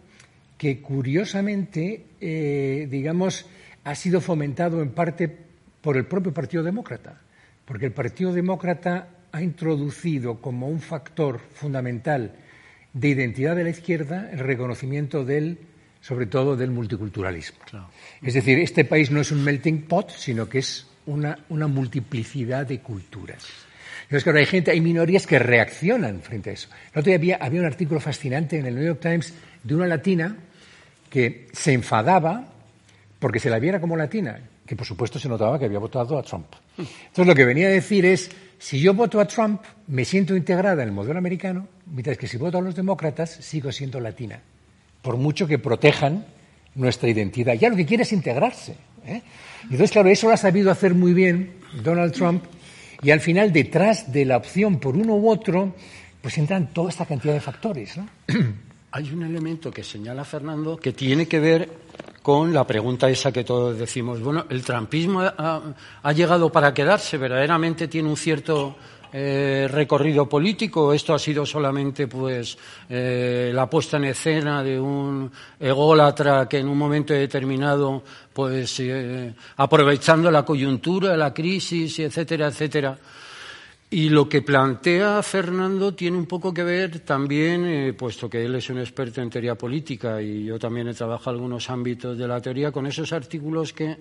que 0.57 0.81
curiosamente, 0.81 2.05
eh, 2.21 2.87
digamos, 2.89 3.45
ha 3.83 3.95
sido 3.95 4.21
fomentado 4.21 4.81
en 4.81 4.91
parte 4.91 5.29
por 5.81 5.97
el 5.97 6.05
propio 6.05 6.33
Partido 6.33 6.63
Demócrata, 6.63 7.21
porque 7.65 7.85
el 7.85 7.91
Partido 7.91 8.33
Demócrata 8.33 9.09
ha 9.31 9.41
introducido 9.41 10.41
como 10.41 10.67
un 10.67 10.79
factor 10.79 11.39
fundamental 11.39 12.33
de 12.93 13.09
identidad 13.09 13.55
de 13.55 13.65
la 13.65 13.69
izquierda 13.69 14.29
el 14.31 14.39
reconocimiento 14.39 15.25
del 15.25 15.59
sobre 16.05 16.27
todo 16.27 16.55
del 16.55 16.69
multiculturalismo. 16.69 17.57
Es 18.21 18.35
decir, 18.35 18.59
este 18.59 18.85
país 18.85 19.09
no 19.09 19.21
es 19.21 19.31
un 19.31 19.43
melting 19.43 19.87
pot, 19.87 20.11
sino 20.11 20.47
que 20.47 20.59
es 20.59 20.85
una, 21.07 21.37
multiplicidad 21.49 22.67
de 22.67 22.79
culturas. 22.79 23.64
Entonces, 24.05 24.23
claro, 24.23 24.39
hay 24.39 24.45
gente, 24.45 24.71
hay 24.71 24.81
minorías 24.81 25.27
que 25.27 25.39
reaccionan 25.39 26.21
frente 26.21 26.49
a 26.49 26.53
eso. 26.53 26.69
El 26.93 26.99
otro 26.99 27.17
día 27.17 27.37
había, 27.39 27.59
un 27.59 27.65
artículo 27.65 27.99
fascinante 27.99 28.57
en 28.57 28.65
el 28.65 28.75
New 28.75 28.85
York 28.85 28.99
Times 29.01 29.33
de 29.63 29.75
una 29.75 29.87
latina 29.87 30.35
que 31.09 31.47
se 31.53 31.73
enfadaba 31.73 32.47
porque 33.19 33.39
se 33.39 33.49
la 33.49 33.59
viera 33.59 33.79
como 33.79 33.95
latina, 33.95 34.39
que 34.65 34.75
por 34.75 34.85
supuesto 34.85 35.17
se 35.17 35.29
notaba 35.29 35.57
que 35.57 35.65
había 35.65 35.79
votado 35.79 36.17
a 36.17 36.23
Trump. 36.23 36.47
Entonces, 36.77 37.27
lo 37.27 37.35
que 37.35 37.45
venía 37.45 37.67
a 37.67 37.71
decir 37.71 38.05
es, 38.05 38.29
si 38.59 38.79
yo 38.79 38.93
voto 38.93 39.19
a 39.19 39.25
Trump, 39.25 39.61
me 39.87 40.05
siento 40.05 40.35
integrada 40.35 40.83
en 40.83 40.89
el 40.89 40.93
modelo 40.93 41.17
americano, 41.17 41.67
mientras 41.87 42.17
que 42.17 42.27
si 42.27 42.37
voto 42.37 42.57
a 42.57 42.61
los 42.61 42.75
demócratas, 42.75 43.31
sigo 43.31 43.71
siendo 43.71 43.99
latina 43.99 44.39
por 45.05 45.17
mucho 45.17 45.45
que 45.45 45.59
protejan 45.59 46.25
nuestra 46.73 47.07
identidad. 47.07 47.53
Ya 47.53 47.69
lo 47.69 47.75
que 47.75 47.85
quiere 47.85 48.01
es 48.01 48.11
integrarse. 48.11 48.75
¿eh? 49.05 49.21
Entonces, 49.65 49.91
claro, 49.91 50.09
eso 50.09 50.27
lo 50.27 50.33
ha 50.33 50.37
sabido 50.37 50.71
hacer 50.71 50.95
muy 50.95 51.13
bien 51.13 51.53
Donald 51.83 52.11
Trump 52.11 52.43
y 53.05 53.11
al 53.11 53.21
final, 53.21 53.53
detrás 53.53 54.11
de 54.11 54.25
la 54.25 54.37
opción 54.37 54.79
por 54.79 54.97
uno 54.97 55.13
u 55.13 55.29
otro, 55.29 55.75
pues 56.23 56.39
entran 56.39 56.73
toda 56.73 56.89
esta 56.89 57.05
cantidad 57.05 57.35
de 57.35 57.39
factores. 57.39 57.99
Hay 58.91 59.11
un 59.11 59.21
elemento 59.21 59.69
que 59.69 59.83
señala 59.83 60.25
Fernando 60.25 60.77
que 60.77 60.91
tiene 60.91 61.27
que 61.27 61.39
ver 61.39 61.69
con 62.23 62.51
la 62.51 62.65
pregunta 62.65 63.07
esa 63.07 63.31
que 63.31 63.43
todos 63.43 63.77
decimos. 63.77 64.21
Bueno, 64.21 64.47
el 64.49 64.63
trumpismo 64.63 65.21
ha 65.21 66.13
llegado 66.13 66.51
para 66.51 66.73
quedarse, 66.73 67.19
verdaderamente 67.19 67.87
tiene 67.87 68.09
un 68.09 68.17
cierto 68.17 68.75
eh, 69.17 69.69
recorrido 69.71 70.27
político. 70.27 70.91
Esto 70.91 71.13
ha 71.13 71.19
sido 71.19 71.45
solamente 71.45 72.05
pues 72.05 72.57
eh, 72.89 73.49
la 73.53 73.69
puesta 73.69 73.95
en 73.95 74.03
escena 74.03 74.61
de 74.61 74.77
un 74.77 75.31
ególatra 75.57 76.49
que 76.49 76.57
en 76.57 76.67
un 76.67 76.77
momento 76.77 77.13
determinado, 77.13 78.03
pues 78.33 78.77
eh, 78.81 79.33
aprovechando 79.55 80.29
la 80.29 80.43
coyuntura, 80.43 81.15
la 81.15 81.33
crisis, 81.33 81.97
etcétera, 81.99 82.47
etcétera. 82.47 82.97
Y 83.89 84.09
lo 84.09 84.27
que 84.27 84.41
plantea 84.41 85.23
Fernando 85.23 85.93
tiene 85.93 86.17
un 86.17 86.25
poco 86.25 86.53
que 86.53 86.65
ver 86.65 86.99
también, 86.99 87.95
puesto 87.97 88.29
que 88.29 88.43
él 88.43 88.55
es 88.55 88.69
un 88.69 88.79
experto 88.79 89.21
en 89.21 89.29
teoría 89.29 89.55
política 89.55 90.21
y 90.21 90.43
yo 90.43 90.59
también 90.59 90.89
he 90.89 90.93
trabajado 90.93 91.37
algunos 91.37 91.69
ámbitos 91.69 92.17
de 92.17 92.27
la 92.27 92.41
teoría, 92.41 92.73
con 92.73 92.85
esos 92.85 93.13
artículos 93.13 93.71
que 93.71 93.95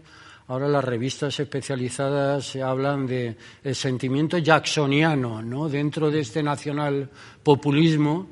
Ahora 0.46 0.68
las 0.68 0.84
revistas 0.84 1.40
especializadas 1.40 2.44
se 2.44 2.62
hablan 2.62 3.06
de 3.06 3.36
el 3.62 3.74
sentimiento 3.74 4.36
jacksoniano, 4.36 5.40
¿no? 5.40 5.70
Dentro 5.70 6.10
de 6.10 6.20
este 6.20 6.42
nacional 6.42 7.08
populismo, 7.42 8.28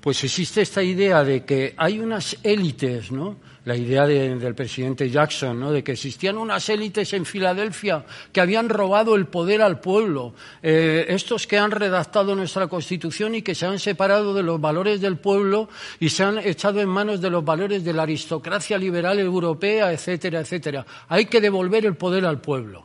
pues 0.00 0.22
existe 0.24 0.60
esta 0.60 0.82
idea 0.82 1.24
de 1.24 1.44
que 1.46 1.72
hay 1.78 1.98
unas 1.98 2.36
élites, 2.42 3.10
¿no? 3.10 3.36
La 3.64 3.76
idea 3.76 4.06
del 4.06 4.54
presidente 4.54 5.08
Jackson, 5.08 5.58
¿no? 5.58 5.72
de 5.72 5.82
que 5.82 5.92
existían 5.92 6.36
unas 6.36 6.68
élites 6.68 7.12
en 7.14 7.24
Filadelfia 7.24 8.04
que 8.30 8.40
habían 8.40 8.68
robado 8.68 9.14
el 9.14 9.26
poder 9.26 9.62
al 9.62 9.80
pueblo, 9.80 10.34
eh, 10.62 11.06
estos 11.08 11.46
que 11.46 11.56
han 11.56 11.70
redactado 11.70 12.34
nuestra 12.34 12.66
Constitución 12.66 13.34
y 13.34 13.42
que 13.42 13.54
se 13.54 13.66
han 13.66 13.78
separado 13.78 14.34
de 14.34 14.42
los 14.42 14.60
valores 14.60 15.00
del 15.00 15.16
pueblo 15.16 15.68
y 15.98 16.10
se 16.10 16.24
han 16.24 16.38
echado 16.38 16.80
en 16.80 16.88
manos 16.88 17.20
de 17.22 17.30
los 17.30 17.44
valores 17.44 17.84
de 17.84 17.94
la 17.94 18.02
aristocracia 18.02 18.76
liberal 18.76 19.18
europea, 19.18 19.92
etcétera, 19.92 20.40
etcétera. 20.40 20.84
Hay 21.08 21.24
que 21.26 21.40
devolver 21.40 21.86
el 21.86 21.96
poder 21.96 22.26
al 22.26 22.40
pueblo. 22.42 22.84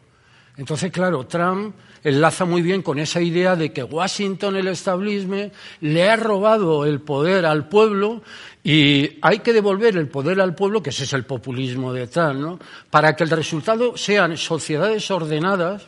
Entonces, 0.60 0.92
claro, 0.92 1.26
Trump 1.26 1.74
enlaza 2.04 2.46
muy 2.46 2.62
bien 2.62 2.82
con 2.82 3.00
esa 3.00 3.22
idea 3.22 3.56
de 3.56 3.72
que 3.72 3.84
Washington, 3.84 4.58
el 4.58 4.68
establishment, 4.68 5.54
le 5.82 6.10
ha 6.10 6.16
robado 6.16 6.86
el 6.86 7.02
poder 7.02 7.46
al 7.46 7.70
pueblo 7.70 8.22
y 8.64 9.18
hay 9.22 9.40
que 9.40 9.54
devolver 9.54 9.96
el 9.98 10.10
poder 10.10 10.42
al 10.42 10.56
pueblo, 10.56 10.84
que 10.84 10.90
ese 10.90 11.06
es 11.06 11.14
el 11.14 11.26
populismo 11.26 11.94
de 11.94 12.08
tal, 12.08 12.42
¿no? 12.42 12.60
Para 12.90 13.16
que 13.16 13.24
el 13.24 13.30
resultado 13.30 13.96
sean 13.96 14.36
sociedades 14.38 15.10
ordenadas, 15.12 15.86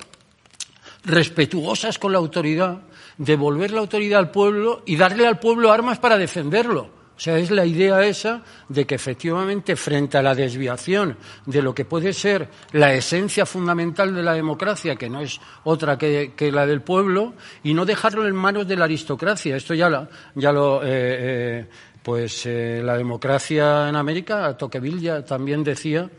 respetuosas 1.03 1.99
con 1.99 2.13
la 2.13 2.19
autoridad, 2.19 2.81
devolver 3.17 3.71
la 3.71 3.81
autoridad 3.81 4.19
al 4.19 4.31
pueblo 4.31 4.83
y 4.85 4.95
darle 4.95 5.27
al 5.27 5.39
pueblo 5.39 5.71
armas 5.71 5.99
para 5.99 6.17
defenderlo. 6.17 7.01
O 7.21 7.23
sea, 7.23 7.37
es 7.37 7.51
la 7.51 7.67
idea 7.67 8.03
esa 8.03 8.41
de 8.67 8.87
que 8.87 8.95
efectivamente 8.95 9.75
frente 9.75 10.17
a 10.17 10.23
la 10.23 10.33
desviación 10.33 11.17
de 11.45 11.61
lo 11.61 11.75
que 11.75 11.85
puede 11.85 12.13
ser 12.13 12.49
la 12.71 12.95
esencia 12.95 13.45
fundamental 13.45 14.15
de 14.15 14.23
la 14.23 14.33
democracia, 14.33 14.95
que 14.95 15.07
no 15.07 15.21
es 15.21 15.39
otra 15.63 15.99
que, 15.99 16.33
la 16.51 16.65
del 16.65 16.81
pueblo, 16.81 17.35
y 17.61 17.75
no 17.75 17.85
dejarlo 17.85 18.27
en 18.27 18.33
manos 18.33 18.67
de 18.67 18.75
la 18.75 18.85
aristocracia. 18.85 19.55
Esto 19.55 19.75
ya, 19.75 20.09
ya 20.33 20.51
lo. 20.51 20.81
Eh, 20.81 20.87
eh, 20.89 21.67
pues 22.03 22.45
eh, 22.45 22.81
la 22.83 22.97
democracia 22.97 23.87
en 23.89 23.95
América, 23.95 24.57
Tocqueville 24.57 25.01
ya 25.01 25.25
también 25.25 25.63
decía 25.63 26.09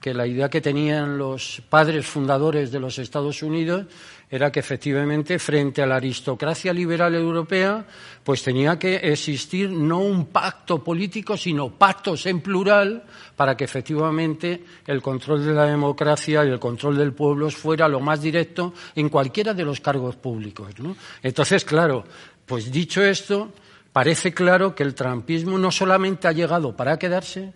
que 0.00 0.14
la 0.14 0.26
idea 0.26 0.48
que 0.48 0.60
tenían 0.60 1.18
los 1.18 1.62
padres 1.68 2.06
fundadores 2.06 2.70
de 2.70 2.80
los 2.80 2.98
Estados 2.98 3.42
Unidos 3.42 3.86
era 4.30 4.52
que 4.52 4.60
efectivamente 4.60 5.38
frente 5.38 5.82
a 5.82 5.86
la 5.86 5.96
aristocracia 5.96 6.72
liberal 6.72 7.14
europea 7.14 7.84
pues 8.22 8.42
tenía 8.42 8.78
que 8.78 8.96
existir 8.96 9.70
no 9.70 10.00
un 10.00 10.26
pacto 10.26 10.84
político 10.84 11.36
sino 11.36 11.70
pactos 11.70 12.26
en 12.26 12.40
plural 12.40 13.04
para 13.36 13.56
que 13.56 13.64
efectivamente 13.64 14.62
el 14.86 15.00
control 15.00 15.46
de 15.46 15.54
la 15.54 15.64
democracia 15.64 16.44
y 16.44 16.48
el 16.48 16.60
control 16.60 16.98
del 16.98 17.12
pueblo 17.12 17.50
fuera 17.50 17.88
lo 17.88 18.00
más 18.00 18.20
directo 18.20 18.74
en 18.94 19.08
cualquiera 19.08 19.54
de 19.54 19.64
los 19.64 19.80
cargos 19.80 20.16
públicos. 20.16 20.74
Entonces, 21.22 21.64
claro, 21.64 22.04
pues 22.44 22.70
dicho 22.70 23.02
esto, 23.02 23.52
parece 23.98 24.32
claro 24.32 24.76
que 24.76 24.84
el 24.84 24.94
trampismo 24.94 25.58
no 25.58 25.72
solamente 25.72 26.28
ha 26.28 26.32
llegado 26.32 26.76
para 26.76 26.96
quedarse, 27.00 27.52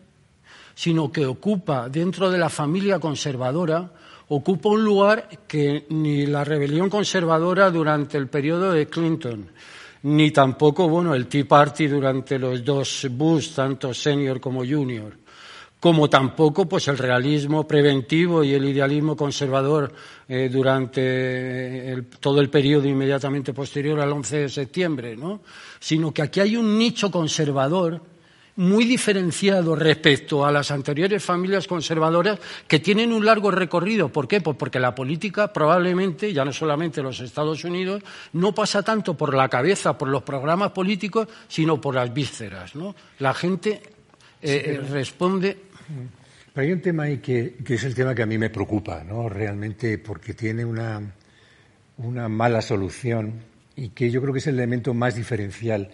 sino 0.75 1.13
que 1.13 1.25
ocupa 1.25 1.89
dentro 1.89 2.33
de 2.33 2.39
la 2.39 2.49
familia 2.49 2.99
conservadora 2.99 3.93
ocupa 4.27 4.71
un 4.71 4.83
lugar 4.83 5.29
que 5.47 5.87
ni 5.91 6.27
la 6.27 6.43
rebelión 6.43 6.91
conservadora 6.91 7.71
durante 7.71 8.19
el 8.19 8.27
periodo 8.27 8.73
de 8.73 8.89
Clinton, 8.89 9.53
ni 10.03 10.33
tampoco 10.33 10.89
bueno, 10.89 11.15
el 11.15 11.29
Tea 11.29 11.47
Party 11.47 11.87
durante 11.87 12.41
los 12.41 12.65
dos 12.65 13.07
Bush, 13.13 13.55
tanto 13.55 13.95
senior 13.95 14.41
como 14.41 14.67
junior, 14.67 15.17
como 15.83 16.09
tampoco 16.09 16.69
pues, 16.69 16.87
el 16.87 16.97
realismo 16.97 17.67
preventivo 17.67 18.45
y 18.45 18.55
el 18.55 18.67
idealismo 18.67 19.17
conservador 19.17 19.93
eh, 20.29 20.49
durante 20.49 22.01
todo 22.21 22.41
el 22.41 22.49
periodo 22.49 22.87
inmediatamente 22.87 23.53
posterior 23.53 23.99
al 23.99 24.13
11 24.13 24.37
de 24.37 24.49
septiembre, 24.49 25.17
¿no? 25.17 25.41
sino 25.81 26.15
que 26.15 26.23
aquí 26.23 26.39
hay 26.39 26.55
un 26.55 26.79
nicho 26.79 27.11
conservador 27.11 28.01
muy 28.55 28.85
diferenciado 28.85 29.75
respecto 29.75 30.47
a 30.47 30.53
las 30.53 30.71
anteriores 30.71 31.25
familias 31.25 31.67
conservadoras 31.67 32.39
que 32.69 32.79
tienen 32.79 33.13
un 33.13 33.27
largo 33.27 33.51
recorrido. 33.51 34.09
¿Por 34.09 34.29
qué? 34.29 34.41
Pues 34.41 34.57
porque 34.57 34.79
la 34.79 34.95
política 34.95 35.53
probablemente, 35.53 36.33
ya 36.33 36.45
no 36.45 36.53
solamente 36.53 37.01
en 37.01 37.07
los 37.07 37.19
Estados 37.19 37.65
Unidos, 37.65 38.05
no 38.35 38.55
pasa 38.55 38.85
tanto 38.85 39.15
por 39.17 39.35
la 39.35 39.49
cabeza, 39.49 39.99
por 39.99 40.07
los 40.07 40.23
programas 40.23 40.71
políticos, 40.71 41.27
sino 41.49 41.81
por 41.81 41.97
las 41.97 42.15
vísceras. 42.15 42.77
¿no? 42.77 42.95
La 43.19 43.35
gente 43.35 43.83
eh, 44.43 44.81
responde. 44.89 45.72
Pero 46.53 46.67
hay 46.67 46.73
un 46.73 46.81
tema 46.81 47.05
ahí 47.05 47.19
que, 47.19 47.57
es 47.67 47.85
el 47.85 47.95
tema 47.95 48.15
que 48.15 48.23
a 48.23 48.27
mí 48.27 48.37
me 48.37 48.51
preocupa, 48.51 49.03
¿no? 49.05 49.29
realmente, 49.29 49.99
porque 49.99 50.35
tiene 50.35 50.65
una, 50.65 51.01
una 51.99 52.29
mala 52.29 52.61
solución 52.61 53.41
y 53.75 53.89
que 53.91 54.11
yo 54.11 54.21
creo 54.21 54.33
que 54.35 54.41
es 54.41 54.47
el 54.47 54.57
elemento 54.57 54.93
más 54.93 55.15
diferencial 55.15 55.91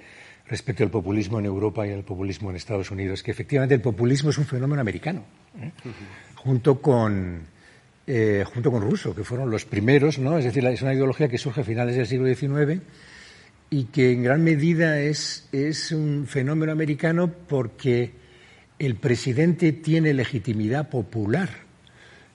respecto 0.47 0.83
al 0.83 0.91
populismo 0.91 1.39
en 1.39 1.47
Europa 1.47 1.87
y 1.87 1.93
al 1.93 2.03
populismo 2.03 2.51
en 2.51 2.57
Estados 2.57 2.91
Unidos, 2.91 3.23
que 3.23 3.31
efectivamente 3.31 3.75
el 3.75 3.81
populismo 3.81 4.31
es 4.31 4.39
un 4.39 4.47
fenómeno 4.47 4.81
americano, 4.81 5.25
¿eh? 5.61 5.71
junto 6.35 6.81
con, 6.81 7.43
eh, 8.07 8.45
junto 8.53 8.73
con 8.73 8.83
Russo, 8.83 9.15
que 9.15 9.23
fueron 9.23 9.51
los 9.51 9.65
primeros, 9.65 10.19
¿no? 10.19 10.39
Es 10.39 10.45
decir, 10.45 10.65
es 10.67 10.83
una 10.83 10.95
ideología 10.95 11.29
que 11.29 11.39
surge 11.39 11.61
a 11.61 11.65
finales 11.65 11.97
del 11.97 12.07
siglo 12.07 12.35
XIX 12.35 12.81
y 13.71 13.85
que 13.85 14.13
en 14.13 14.23
gran 14.23 14.43
medida 14.43 14.99
es, 14.99 15.49
es 15.53 15.93
un 15.93 16.27
fenómeno 16.27 16.73
americano 16.73 17.31
porque 17.47 18.13
el 18.79 18.95
presidente 18.97 19.73
tiene 19.73 20.15
legitimidad 20.15 20.89
popular 20.89 21.49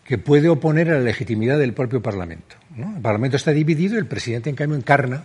que 0.04 0.18
puede 0.18 0.50
oponer 0.50 0.90
a 0.90 0.96
la 0.96 1.00
legitimidad 1.00 1.58
del 1.58 1.74
propio 1.74 2.02
Parlamento. 2.02 2.56
El 2.78 3.02
Parlamento 3.02 3.38
está 3.38 3.52
dividido 3.52 3.96
y 3.96 4.00
el 4.00 4.06
presidente, 4.06 4.50
en 4.50 4.56
cambio, 4.56 4.78
encarna 4.78 5.24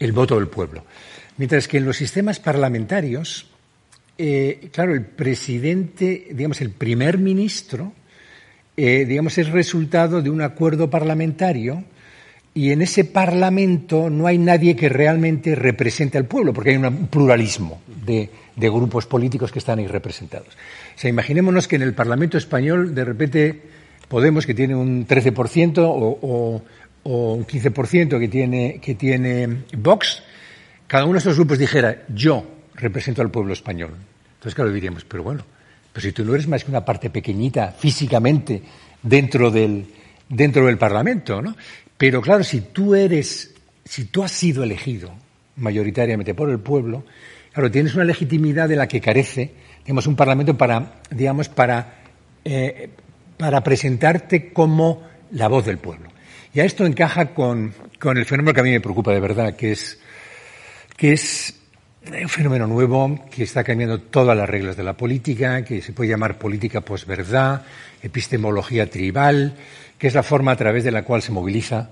el 0.00 0.12
voto 0.12 0.36
del 0.36 0.48
pueblo. 0.48 0.84
Mientras 1.36 1.68
que 1.68 1.78
en 1.78 1.86
los 1.86 1.96
sistemas 1.96 2.40
parlamentarios, 2.40 3.46
eh, 4.16 4.68
claro, 4.72 4.94
el 4.94 5.04
presidente, 5.04 6.28
digamos, 6.32 6.60
el 6.60 6.70
primer 6.70 7.18
ministro, 7.18 7.92
eh, 8.76 9.04
digamos, 9.04 9.38
es 9.38 9.48
resultado 9.50 10.20
de 10.20 10.30
un 10.30 10.42
acuerdo 10.42 10.90
parlamentario 10.90 11.84
y 12.54 12.72
en 12.72 12.82
ese 12.82 13.04
parlamento 13.04 14.10
no 14.10 14.26
hay 14.26 14.38
nadie 14.38 14.74
que 14.74 14.88
realmente 14.88 15.54
represente 15.54 16.18
al 16.18 16.24
pueblo, 16.24 16.52
porque 16.52 16.70
hay 16.70 16.76
un 16.76 17.06
pluralismo 17.06 17.80
de, 18.04 18.30
grupos 18.66 19.06
políticos 19.06 19.52
que 19.52 19.60
están 19.60 19.78
ahí 19.78 19.86
representados. 19.86 20.48
O 20.48 20.98
sea, 20.98 21.08
imaginémonos 21.08 21.68
que 21.68 21.76
en 21.76 21.82
el 21.82 21.94
Parlamento 21.94 22.36
español, 22.36 22.94
de 22.94 23.04
repente, 23.04 23.62
Podemos, 24.08 24.46
que 24.46 24.54
tiene 24.54 24.74
un 24.74 25.06
13%, 25.06 25.74
o, 25.78 26.62
un 27.04 27.46
15% 27.46 28.18
que 28.18 28.28
tiene, 28.28 28.80
que 28.82 28.94
tiene 28.94 29.64
Vox, 29.76 30.22
cada 30.86 31.04
uno 31.04 31.14
de 31.14 31.18
estos 31.18 31.36
grupos 31.36 31.58
dijera, 31.58 32.04
yo 32.08 32.44
represento 32.74 33.20
al 33.20 33.30
pueblo 33.30 33.52
español. 33.52 33.90
Entonces, 34.34 34.54
claro, 34.54 34.72
diríamos, 34.72 35.04
pero 35.04 35.22
bueno, 35.22 35.44
pero 35.92 36.02
si 36.02 36.12
tú 36.12 36.24
no 36.24 36.34
eres 36.34 36.48
más 36.48 36.64
que 36.64 36.70
una 36.70 36.84
parte 36.84 37.10
pequeñita 37.10 37.72
físicamente 37.72 38.62
dentro 39.02 39.50
del, 39.50 39.86
dentro 40.28 40.66
del 40.66 40.78
Parlamento, 40.78 41.42
¿no? 41.42 41.54
Pero 41.96 42.22
claro, 42.22 42.44
si 42.44 42.62
tú 42.62 42.94
eres, 42.94 43.54
si 43.84 44.06
tú 44.06 44.22
has 44.22 44.32
sido 44.32 44.62
elegido 44.62 45.12
mayoritariamente 45.56 46.34
por 46.34 46.48
el 46.48 46.60
pueblo, 46.60 47.04
claro, 47.58 47.72
tienes 47.72 47.96
una 47.96 48.04
legitimidad 48.04 48.68
de 48.68 48.76
la 48.76 48.86
que 48.86 49.00
carece, 49.00 49.50
digamos, 49.80 50.06
un 50.06 50.14
Parlamento 50.14 50.56
para, 50.56 51.00
digamos, 51.10 51.48
para, 51.48 51.94
eh, 52.44 52.88
para 53.36 53.64
presentarte 53.64 54.52
como 54.52 55.02
la 55.32 55.48
voz 55.48 55.66
del 55.66 55.78
pueblo. 55.78 56.08
Y 56.54 56.60
a 56.60 56.64
esto 56.64 56.86
encaja 56.86 57.34
con, 57.34 57.74
con 57.98 58.16
el 58.16 58.26
fenómeno 58.26 58.54
que 58.54 58.60
a 58.60 58.62
mí 58.62 58.70
me 58.70 58.80
preocupa 58.80 59.12
de 59.12 59.18
verdad, 59.18 59.56
que 59.56 59.72
es, 59.72 59.98
que 60.96 61.12
es 61.14 61.52
un 62.06 62.28
fenómeno 62.28 62.68
nuevo 62.68 63.26
que 63.28 63.42
está 63.42 63.64
cambiando 63.64 64.02
todas 64.02 64.36
las 64.36 64.48
reglas 64.48 64.76
de 64.76 64.84
la 64.84 64.96
política, 64.96 65.64
que 65.64 65.82
se 65.82 65.92
puede 65.92 66.10
llamar 66.10 66.38
política 66.38 66.82
posverdad, 66.82 67.62
epistemología 68.00 68.88
tribal, 68.88 69.56
que 69.98 70.06
es 70.06 70.14
la 70.14 70.22
forma 70.22 70.52
a 70.52 70.56
través 70.56 70.84
de 70.84 70.92
la 70.92 71.02
cual 71.02 71.22
se 71.22 71.32
moviliza 71.32 71.90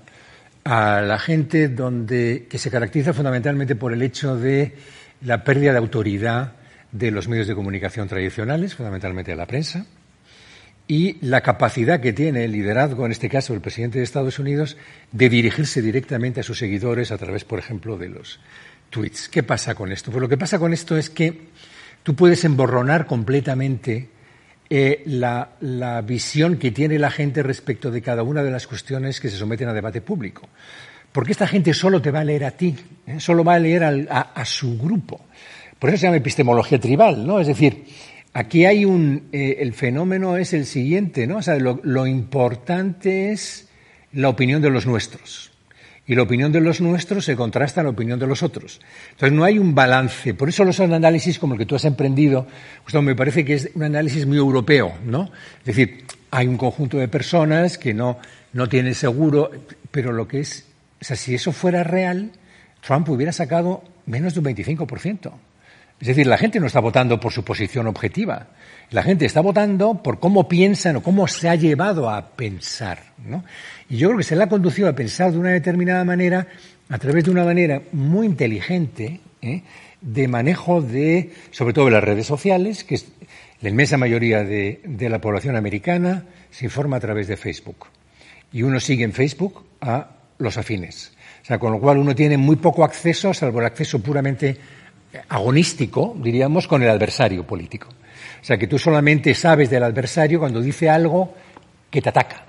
a 0.63 1.01
la 1.01 1.19
gente, 1.19 1.67
donde, 1.67 2.47
que 2.49 2.57
se 2.57 2.71
caracteriza 2.71 3.11
fundamentalmente 3.11 3.75
por 3.75 3.91
el 3.91 4.01
hecho 4.01 4.37
de 4.37 4.73
la 5.21 5.43
pérdida 5.43 5.71
de 5.71 5.77
autoridad 5.77 6.53
de 6.91 7.11
los 7.11 7.27
medios 7.27 7.47
de 7.47 7.55
comunicación 7.55 8.07
tradicionales, 8.07 8.75
fundamentalmente 8.75 9.31
de 9.31 9.37
la 9.37 9.45
prensa, 9.45 9.85
y 10.87 11.17
la 11.25 11.41
capacidad 11.41 11.99
que 11.99 12.13
tiene 12.13 12.45
el 12.45 12.53
liderazgo, 12.53 13.05
en 13.05 13.11
este 13.11 13.29
caso 13.29 13.53
el 13.53 13.61
presidente 13.61 13.97
de 13.97 14.05
Estados 14.05 14.39
Unidos, 14.39 14.77
de 15.11 15.29
dirigirse 15.29 15.81
directamente 15.81 16.39
a 16.39 16.43
sus 16.43 16.59
seguidores 16.59 17.11
a 17.11 17.17
través, 17.17 17.43
por 17.43 17.59
ejemplo, 17.59 17.97
de 17.97 18.09
los 18.09 18.39
tweets. 18.89 19.27
¿Qué 19.27 19.43
pasa 19.43 19.75
con 19.75 19.91
esto? 19.91 20.11
Pues 20.11 20.21
lo 20.21 20.29
que 20.29 20.37
pasa 20.37 20.59
con 20.59 20.71
esto 20.71 20.97
es 20.97 21.09
que 21.09 21.49
tú 22.03 22.15
puedes 22.15 22.45
emborronar 22.45 23.05
completamente 23.05 24.09
eh, 24.69 25.03
la, 25.05 25.49
visión 26.05 26.57
que 26.57 26.71
tiene 26.71 26.99
la 26.99 27.11
gente 27.11 27.43
respecto 27.43 27.91
de 27.91 28.01
cada 28.01 28.23
una 28.23 28.43
de 28.43 28.51
las 28.51 28.67
cuestiones 28.67 29.19
que 29.19 29.29
se 29.29 29.37
someten 29.37 29.69
a 29.69 29.73
debate 29.73 30.01
público. 30.01 30.47
Porque 31.17 31.31
esta 31.31 31.47
gente 31.47 31.73
solo 31.73 31.99
te 31.99 32.11
va 32.11 32.19
a 32.19 32.23
leer 32.23 32.43
a 32.43 32.51
ti, 32.51 32.75
¿eh? 33.07 33.19
solo 33.19 33.43
va 33.43 33.55
a 33.55 33.59
leer 33.59 33.83
a, 33.83 34.45
su 34.45 34.77
grupo. 34.77 35.19
Por 35.79 35.89
eso 35.89 35.97
se 35.97 36.05
llama 36.05 36.17
epistemología 36.17 36.79
tribal, 36.79 37.25
¿no? 37.25 37.39
Es 37.39 37.47
decir, 37.47 37.85
aquí 38.33 38.65
hay 38.65 38.85
un. 38.85 39.27
Eh, 39.31 39.57
el 39.61 39.73
fenómeno 39.73 40.37
es 40.37 40.53
el 40.53 40.67
siguiente, 40.67 41.25
¿no? 41.25 41.37
O 41.37 41.41
sea, 41.41 41.57
lo 41.57 42.05
importante 42.05 43.31
es 43.31 43.67
la 44.11 44.29
opinión 44.29 44.61
de 44.61 44.69
los 44.69 44.85
nuestros 44.85 45.51
y 46.05 46.13
la 46.13 46.21
opinión 46.21 46.51
de 46.51 46.61
los 46.61 46.81
nuestros 46.81 47.25
se 47.25 47.35
contrasta 47.35 47.81
a 47.81 47.85
la 47.85 47.89
opinión 47.89 48.19
de 48.19 48.27
los 48.27 48.43
otros. 48.43 48.79
Entonces 49.09 49.35
no 49.35 49.43
hay 49.43 49.57
un 49.57 49.73
balance. 49.73 50.35
Por 50.35 50.49
eso 50.49 50.63
los 50.65 50.79
análisis 50.79 51.39
como 51.39 51.55
el 51.55 51.59
que 51.59 51.65
tú 51.65 51.75
has 51.75 51.85
emprendido, 51.85 52.45
pues, 52.83 53.03
me 53.03 53.15
parece 53.15 53.43
que 53.43 53.55
es 53.55 53.71
un 53.73 53.81
análisis 53.81 54.27
muy 54.27 54.37
europeo, 54.37 54.93
¿no? 55.03 55.31
Es 55.61 55.65
decir, 55.65 56.05
hay 56.29 56.45
un 56.45 56.57
conjunto 56.57 56.97
de 56.97 57.07
personas 57.07 57.79
que 57.79 57.95
no, 57.95 58.19
no 58.53 58.69
tienen 58.69 58.93
seguro, 58.93 59.49
pero 59.89 60.13
lo 60.13 60.27
que 60.27 60.41
es, 60.41 60.67
o 60.99 61.03
sea, 61.03 61.15
si 61.15 61.35
eso 61.35 61.51
fuera 61.51 61.83
real, 61.83 62.31
Trump 62.81 63.09
hubiera 63.09 63.31
sacado 63.31 63.83
menos 64.05 64.33
de 64.33 64.39
un 64.39 64.45
25%. 64.47 65.31
Es 65.99 66.07
decir, 66.07 66.27
la 66.27 66.37
gente 66.37 66.59
no 66.59 66.67
está 66.67 66.79
votando 66.79 67.19
por 67.19 67.33
su 67.33 67.43
posición 67.43 67.87
objetiva. 67.87 68.47
La 68.91 69.01
gente 69.01 69.25
está 69.25 69.41
votando 69.41 70.01
por 70.03 70.19
cómo 70.19 70.47
piensan 70.47 70.97
o 70.97 71.03
cómo 71.03 71.27
se 71.27 71.49
ha 71.49 71.55
llevado 71.55 72.09
a 72.09 72.29
pensar. 72.29 72.99
¿no? 73.25 73.43
Y 73.89 73.97
yo 73.97 74.09
creo 74.09 74.19
que 74.19 74.23
se 74.23 74.35
le 74.35 74.43
ha 74.43 74.49
conducido 74.49 74.89
a 74.89 74.93
pensar 74.93 75.31
de 75.31 75.39
una 75.39 75.49
determinada 75.49 76.03
manera 76.03 76.47
a 76.89 76.97
través 76.99 77.25
de 77.25 77.31
una 77.31 77.43
manera 77.43 77.81
muy 77.91 78.27
inteligente 78.27 79.19
¿eh? 79.41 79.63
de 79.99 80.27
manejo 80.27 80.81
de, 80.81 81.33
sobre 81.51 81.73
todo 81.73 81.85
de 81.85 81.91
las 81.91 82.03
redes 82.03 82.27
sociales, 82.27 82.83
que 82.83 82.95
es 82.95 83.07
la 83.61 83.69
inmensa 83.69 83.97
mayoría 83.97 84.43
de, 84.43 84.81
de 84.85 85.09
la 85.09 85.19
población 85.19 85.55
americana 85.55 86.25
se 86.51 86.65
informa 86.65 86.97
a 86.97 86.99
través 86.99 87.27
de 87.27 87.37
Facebook. 87.37 87.87
Y 88.53 88.61
uno 88.61 88.79
sigue 88.79 89.03
en 89.03 89.13
Facebook 89.13 89.65
a 89.81 90.16
los 90.39 90.57
afines. 90.57 91.13
O 91.41 91.45
sea, 91.45 91.59
con 91.59 91.71
lo 91.71 91.79
cual 91.79 91.97
uno 91.97 92.13
tiene 92.13 92.37
muy 92.37 92.57
poco 92.57 92.83
acceso, 92.83 93.33
salvo 93.33 93.59
el 93.59 93.65
acceso 93.65 93.99
puramente 93.99 94.57
agonístico, 95.29 96.15
diríamos, 96.21 96.67
con 96.67 96.83
el 96.83 96.89
adversario 96.89 97.45
político. 97.45 97.87
O 97.89 98.43
sea, 98.43 98.57
que 98.57 98.67
tú 98.67 98.77
solamente 98.77 99.33
sabes 99.33 99.69
del 99.69 99.83
adversario 99.83 100.39
cuando 100.39 100.61
dice 100.61 100.89
algo 100.89 101.33
que 101.89 102.01
te 102.01 102.09
ataca. 102.09 102.45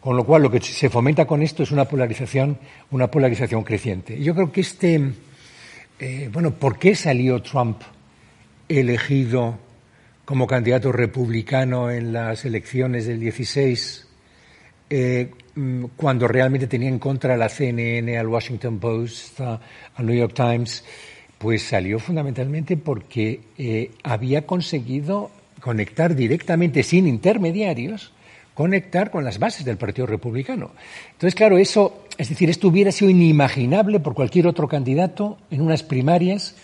Con 0.00 0.16
lo 0.16 0.24
cual, 0.24 0.42
lo 0.42 0.50
que 0.50 0.60
se 0.60 0.88
fomenta 0.88 1.26
con 1.26 1.42
esto 1.42 1.62
es 1.62 1.70
una 1.70 1.84
polarización, 1.84 2.58
una 2.90 3.10
polarización 3.10 3.62
creciente. 3.62 4.20
Yo 4.22 4.34
creo 4.34 4.50
que 4.50 4.62
este, 4.62 5.12
eh, 5.98 6.30
bueno, 6.32 6.52
¿por 6.52 6.78
qué 6.78 6.94
salió 6.94 7.42
Trump 7.42 7.82
elegido 8.68 9.58
como 10.24 10.46
candidato 10.46 10.92
republicano 10.92 11.90
en 11.90 12.12
las 12.12 12.44
elecciones 12.44 13.06
del 13.06 13.18
16, 13.18 14.06
eh, 14.88 15.30
mm, 15.49 15.49
cuando 15.96 16.28
realmente 16.28 16.66
tenía 16.66 16.88
en 16.88 16.98
contra 16.98 17.34
a 17.34 17.36
la 17.36 17.48
CNN, 17.48 18.16
al 18.18 18.28
Washington 18.28 18.78
Post, 18.78 19.40
al 19.40 20.06
New 20.06 20.16
York 20.16 20.34
Times? 20.34 20.84
Pues 21.38 21.62
salió 21.62 21.98
fundamentalmente 21.98 22.76
porque 22.76 23.40
eh, 23.56 23.90
había 24.02 24.46
conseguido 24.46 25.30
conectar 25.60 26.14
directamente, 26.14 26.82
sin 26.82 27.06
intermediarios, 27.06 28.12
conectar 28.54 29.10
con 29.10 29.24
las 29.24 29.38
bases 29.38 29.64
del 29.64 29.76
Partido 29.76 30.06
Republicano. 30.06 30.72
Entonces, 31.12 31.34
claro, 31.34 31.56
eso, 31.56 32.04
es 32.18 32.28
decir, 32.28 32.50
esto 32.50 32.68
hubiera 32.68 32.92
sido 32.92 33.10
inimaginable 33.10 34.00
por 34.00 34.14
cualquier 34.14 34.46
otro 34.46 34.68
candidato 34.68 35.38
en 35.50 35.62
unas 35.62 35.82
primarias 35.82 36.56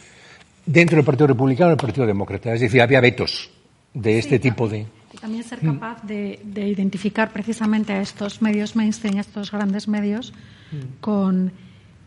dentro 0.66 0.96
del 0.96 1.04
Partido 1.04 1.28
Republicano 1.28 1.68
o 1.68 1.70
del 1.70 1.78
Partido 1.78 2.06
Demócrata. 2.06 2.52
Es 2.52 2.60
decir, 2.60 2.82
había 2.82 3.00
vetos 3.00 3.50
de 3.94 4.18
este 4.18 4.38
tipo 4.38 4.68
de. 4.68 4.86
También 5.26 5.42
ser 5.42 5.58
capaz 5.58 6.00
de, 6.04 6.38
identificar 6.54 7.32
precisamente 7.32 7.92
a 7.92 8.00
estos 8.00 8.40
medios 8.42 8.76
mainstream, 8.76 9.16
a 9.16 9.22
estos 9.22 9.50
grandes 9.50 9.88
medios, 9.88 10.32
mm. 10.70 11.00
con 11.00 11.50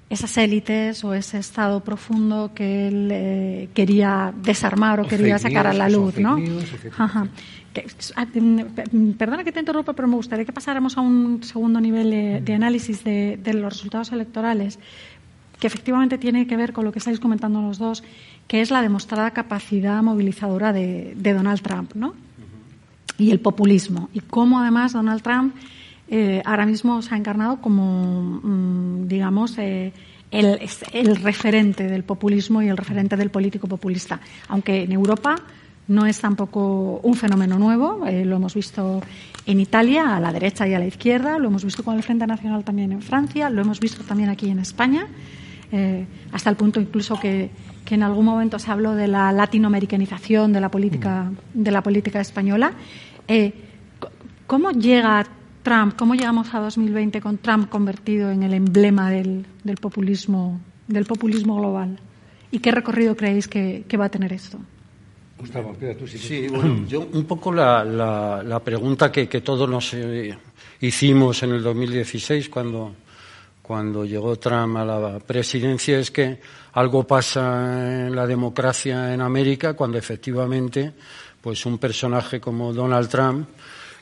esas 0.09 0.37
élites 0.37 1.03
o 1.03 1.13
ese 1.13 1.37
estado 1.37 1.83
profundo 1.83 2.51
que 2.55 2.87
él 2.87 3.09
eh, 3.11 3.69
quería 3.73 4.33
desarmar 4.41 5.01
o, 5.01 5.03
quería 5.05 5.37
sacar 5.37 5.67
a 5.67 5.73
la 5.73 5.89
luz, 5.89 6.17
¿no? 6.17 6.37
Ah, 6.97 7.27
perdona 9.17 9.43
que 9.43 9.51
te 9.51 9.59
interrumpa, 9.59 9.91
pero 9.91 10.07
me 10.07 10.15
gustaría 10.15 10.45
que 10.45 10.53
pasáramos 10.53 10.97
a 10.97 11.01
un 11.01 11.43
segundo 11.43 11.81
nivel 11.81 12.45
de, 12.45 12.53
análisis 12.53 13.03
de, 13.03 13.37
los 13.53 13.73
resultados 13.73 14.13
electorales, 14.13 14.79
que 15.59 15.67
efectivamente 15.67 16.17
tiene 16.17 16.47
que 16.47 16.55
ver 16.55 16.71
con 16.71 16.85
lo 16.85 16.93
que 16.93 16.99
estáis 16.99 17.19
comentando 17.19 17.61
los 17.61 17.79
dos, 17.79 18.01
que 18.47 18.61
es 18.61 18.71
la 18.71 18.81
demostrada 18.81 19.31
capacidad 19.31 20.01
movilizadora 20.01 20.71
de, 20.71 21.15
Donald 21.17 21.61
Trump, 21.61 21.95
¿no? 21.95 22.13
Y 23.19 23.31
el 23.31 23.39
populismo. 23.39 24.09
Y 24.13 24.21
cómo 24.21 24.59
además 24.59 24.93
Donald 24.93 25.21
Trump 25.21 25.53
eh, 26.11 26.41
ahora 26.43 26.65
mismo 26.65 27.01
se 27.03 27.13
ha 27.13 27.17
encarnado 27.17 27.61
como, 27.61 28.39
mm, 28.41 29.07
digamos, 29.07 29.57
eh, 29.59 29.93
el, 30.31 30.59
el, 30.91 31.15
referente 31.17 31.83
del 31.83 32.03
populismo 32.03 32.61
y 32.63 32.67
el 32.67 32.77
referente 32.77 33.15
del 33.15 33.29
político 33.29 33.67
populista. 33.67 34.19
Aunque 34.47 34.83
en 34.83 34.91
Europa 34.91 35.35
no 35.87 36.07
es 36.07 36.19
tampoco 36.19 36.99
un 37.03 37.13
fenómeno 37.13 37.59
nuevo, 37.59 38.07
eh, 38.07 38.25
lo 38.25 38.37
hemos 38.37 38.55
visto 38.55 39.01
en 39.45 39.59
Italia, 39.59 40.15
a 40.15 40.19
la 40.19 40.31
derecha 40.31 40.67
y 40.67 40.73
a 40.73 40.79
la 40.79 40.87
izquierda, 40.87 41.37
lo 41.37 41.47
hemos 41.47 41.63
visto 41.63 41.83
con 41.83 41.95
el 41.95 42.03
Frente 42.03 42.25
Nacional 42.25 42.63
también 42.63 42.91
en 42.91 43.01
Francia, 43.01 43.49
lo 43.49 43.61
hemos 43.61 43.79
visto 43.79 44.03
también 44.03 44.29
aquí 44.29 44.49
en 44.49 44.59
España, 44.59 45.07
hasta 46.31 46.49
el 46.49 46.55
punto 46.55 46.81
incluso 46.81 47.19
que, 47.19 47.51
que, 47.85 47.93
en 47.93 48.01
algún 48.01 48.25
momento 48.25 48.57
se 48.57 48.71
habló 48.71 48.95
de 48.95 49.07
la 49.07 49.31
latinoamericanización 49.31 50.51
de 50.51 50.59
la 50.59 50.69
política, 50.69 51.31
de 51.53 51.69
la 51.69 51.83
política 51.83 52.19
española. 52.19 52.73
¿Cómo 54.47 54.71
llega 54.71 55.23
Trump, 55.61 55.95
¿cómo 55.95 56.15
llegamos 56.15 56.51
a 56.55 56.59
2020 56.59 57.21
con 57.21 57.37
Trump 57.37 57.69
convertido 57.69 58.31
en 58.31 58.41
el 58.41 58.55
emblema 58.55 59.11
del, 59.11 59.45
populismo, 59.79 60.59
del 60.87 61.05
populismo 61.05 61.57
global? 61.57 61.99
¿Y 62.49 62.57
qué 62.57 62.71
recorrido 62.71 63.15
creéis 63.15 63.47
que, 63.47 63.85
va 63.99 64.05
a 64.05 64.09
tener 64.09 64.33
esto? 64.33 64.57
Gustavo, 65.37 65.75
tú 65.97 66.07
sí. 66.07 66.17
Sí, 66.17 66.47
bueno, 66.47 66.87
yo 66.87 67.01
un 67.01 67.25
poco 67.25 67.53
la, 67.53 68.61
pregunta 68.65 69.11
que, 69.11 69.27
todos 69.41 69.69
nos 69.69 69.93
eh, 69.93 70.35
hicimos 70.81 71.43
en 71.43 71.51
el 71.51 71.61
2016 71.61 72.49
cuando, 72.49 72.95
cuando 73.61 74.05
llegó 74.05 74.37
Trump 74.37 74.77
a 74.77 74.85
la 74.85 75.19
presidencia 75.19 75.99
es 75.99 76.09
que 76.09 76.39
algo 76.73 77.05
pasa 77.05 78.07
en 78.07 78.15
la 78.15 78.25
democracia 78.25 79.13
en 79.13 79.21
América 79.21 79.75
cuando 79.75 79.99
efectivamente 79.99 80.93
pues 81.41 81.65
un 81.65 81.77
personaje 81.77 82.39
como 82.39 82.73
Donald 82.73 83.09
Trump 83.09 83.47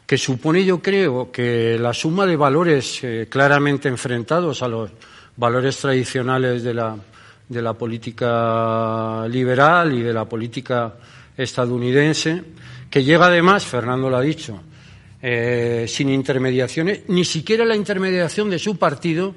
que 0.08 0.18
supone 0.18 0.64
yo 0.64 0.82
creo 0.82 1.30
que 1.32 1.78
la 1.78 1.94
suma 1.94 2.26
de 2.26 2.38
valores 2.38 3.04
eh, 3.04 3.28
claramente 3.30 3.90
enfrentados 3.90 4.64
a 4.64 4.68
los 4.70 4.90
valores 5.36 5.78
tradicionales 5.78 6.64
de 6.64 6.74
la, 6.74 6.96
de 7.50 7.62
la 7.62 7.74
política 7.74 9.28
liberal 9.28 9.94
y 9.94 10.02
de 10.02 10.14
la 10.14 10.24
política 10.24 10.96
estadounidense, 11.36 12.42
que 12.90 13.04
llega 13.04 13.28
además, 13.28 13.66
Fernando 13.66 14.10
lo 14.10 14.16
ha 14.16 14.22
dicho, 14.22 14.60
eh, 15.22 15.86
sin 15.90 16.10
intermediaciones, 16.10 17.02
ni 17.10 17.26
siquiera 17.26 17.66
la 17.66 17.76
intermediación 17.76 18.50
de 18.50 18.60
su 18.60 18.78
partido, 18.78 19.36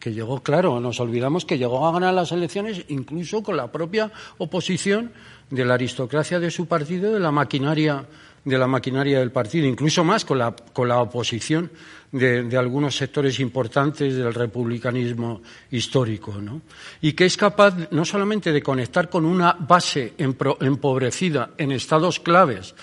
que 0.00 0.12
llegó, 0.12 0.42
claro, 0.42 0.80
nos 0.80 1.00
olvidamos 1.00 1.46
que 1.46 1.56
llegó 1.56 1.86
a 1.86 1.92
ganar 1.92 2.12
las 2.12 2.32
elecciones 2.32 2.84
incluso 2.88 3.42
con 3.42 3.56
la 3.56 3.72
propia 3.72 4.12
oposición 4.36 5.12
de 5.54 5.64
la 5.64 5.74
aristocracia 5.74 6.40
de 6.40 6.50
su 6.50 6.66
partido, 6.66 7.12
de 7.12 7.20
la 7.20 7.30
maquinaria 7.30 8.04
de 8.44 8.58
la 8.58 8.66
maquinaria 8.66 9.20
del 9.20 9.32
partido, 9.32 9.66
incluso 9.66 10.04
más 10.04 10.24
con 10.24 10.38
la, 10.38 10.54
con 10.54 10.86
la 10.88 11.00
oposición 11.00 11.70
de, 12.12 12.56
algunos 12.56 12.96
sectores 12.96 13.40
importantes 13.40 14.14
del 14.14 14.34
republicanismo 14.34 15.42
histórico, 15.70 16.34
¿no? 16.40 16.62
Y 17.00 17.14
que 17.14 17.24
es 17.24 17.36
capaz 17.36 17.74
no 17.90 18.04
solamente 18.04 18.52
de 18.52 18.62
conectar 18.62 19.08
con 19.08 19.24
una 19.24 19.54
base 19.54 20.14
empobrecida 20.18 21.50
en 21.56 21.72
estados 21.72 22.20
claves, 22.20 22.74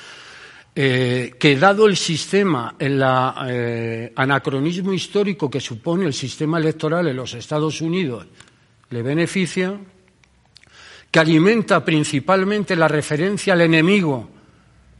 eh, 0.73 1.36
que 1.39 1.55
dado 1.57 1.86
el 1.88 1.95
sistema, 1.95 2.75
el 2.79 3.01
eh, 3.47 4.12
anacronismo 4.15 4.93
histórico 4.93 5.49
que 5.49 5.60
supone 5.60 6.05
el 6.05 6.13
sistema 6.13 6.57
electoral 6.57 7.07
en 7.07 7.15
los 7.15 7.34
Estados 7.34 7.81
Unidos, 7.81 8.25
le 8.89 9.01
beneficia, 9.01 9.77
que 11.12 11.19
alimenta 11.19 11.84
principalmente 11.84 12.76
la 12.76 12.88
referencia 12.88 13.54
al 13.54 13.62
enemigo 13.62 14.30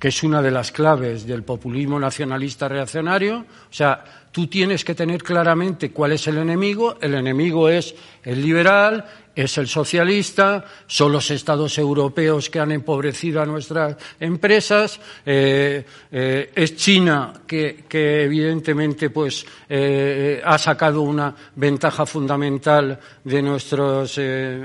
que 0.02 0.08
es 0.08 0.24
una 0.24 0.42
de 0.42 0.50
las 0.50 0.72
claves 0.72 1.28
del 1.28 1.44
populismo 1.44 2.00
nacionalista 2.00 2.68
reaccionario. 2.68 3.38
O 3.38 3.74
sea, 3.74 4.04
tú 4.32 4.48
tienes 4.48 4.84
que 4.84 4.96
tener 4.96 5.22
claramente 5.22 5.92
cuál 5.92 6.14
es 6.14 6.26
el 6.26 6.40
enemigo. 6.40 6.98
El 7.00 7.14
enemigo 7.14 7.70
es 7.70 7.94
el 8.24 8.42
liberal, 8.42 9.06
es 9.36 9.60
el 9.60 9.68
socialista, 9.68 10.66
son 10.88 11.12
los 11.12 11.30
estados 11.30 11.78
europeos 11.78 12.50
que 12.50 12.60
han 12.60 12.72
empobrecido 12.72 13.44
a 13.44 13.46
nuestras 13.46 13.96
empresas, 14.20 15.00
eh, 15.24 15.86
eh, 16.12 16.52
es 16.56 16.76
China 16.76 17.34
que, 17.46 17.86
evidentemente 17.92 19.12
pues 19.12 19.46
eh, 19.70 20.42
ha 20.44 20.58
sacado 20.58 21.04
una 21.04 21.36
ventaja 21.56 22.08
fundamental 22.08 23.00
de 23.24 23.42
nuestros 23.44 24.20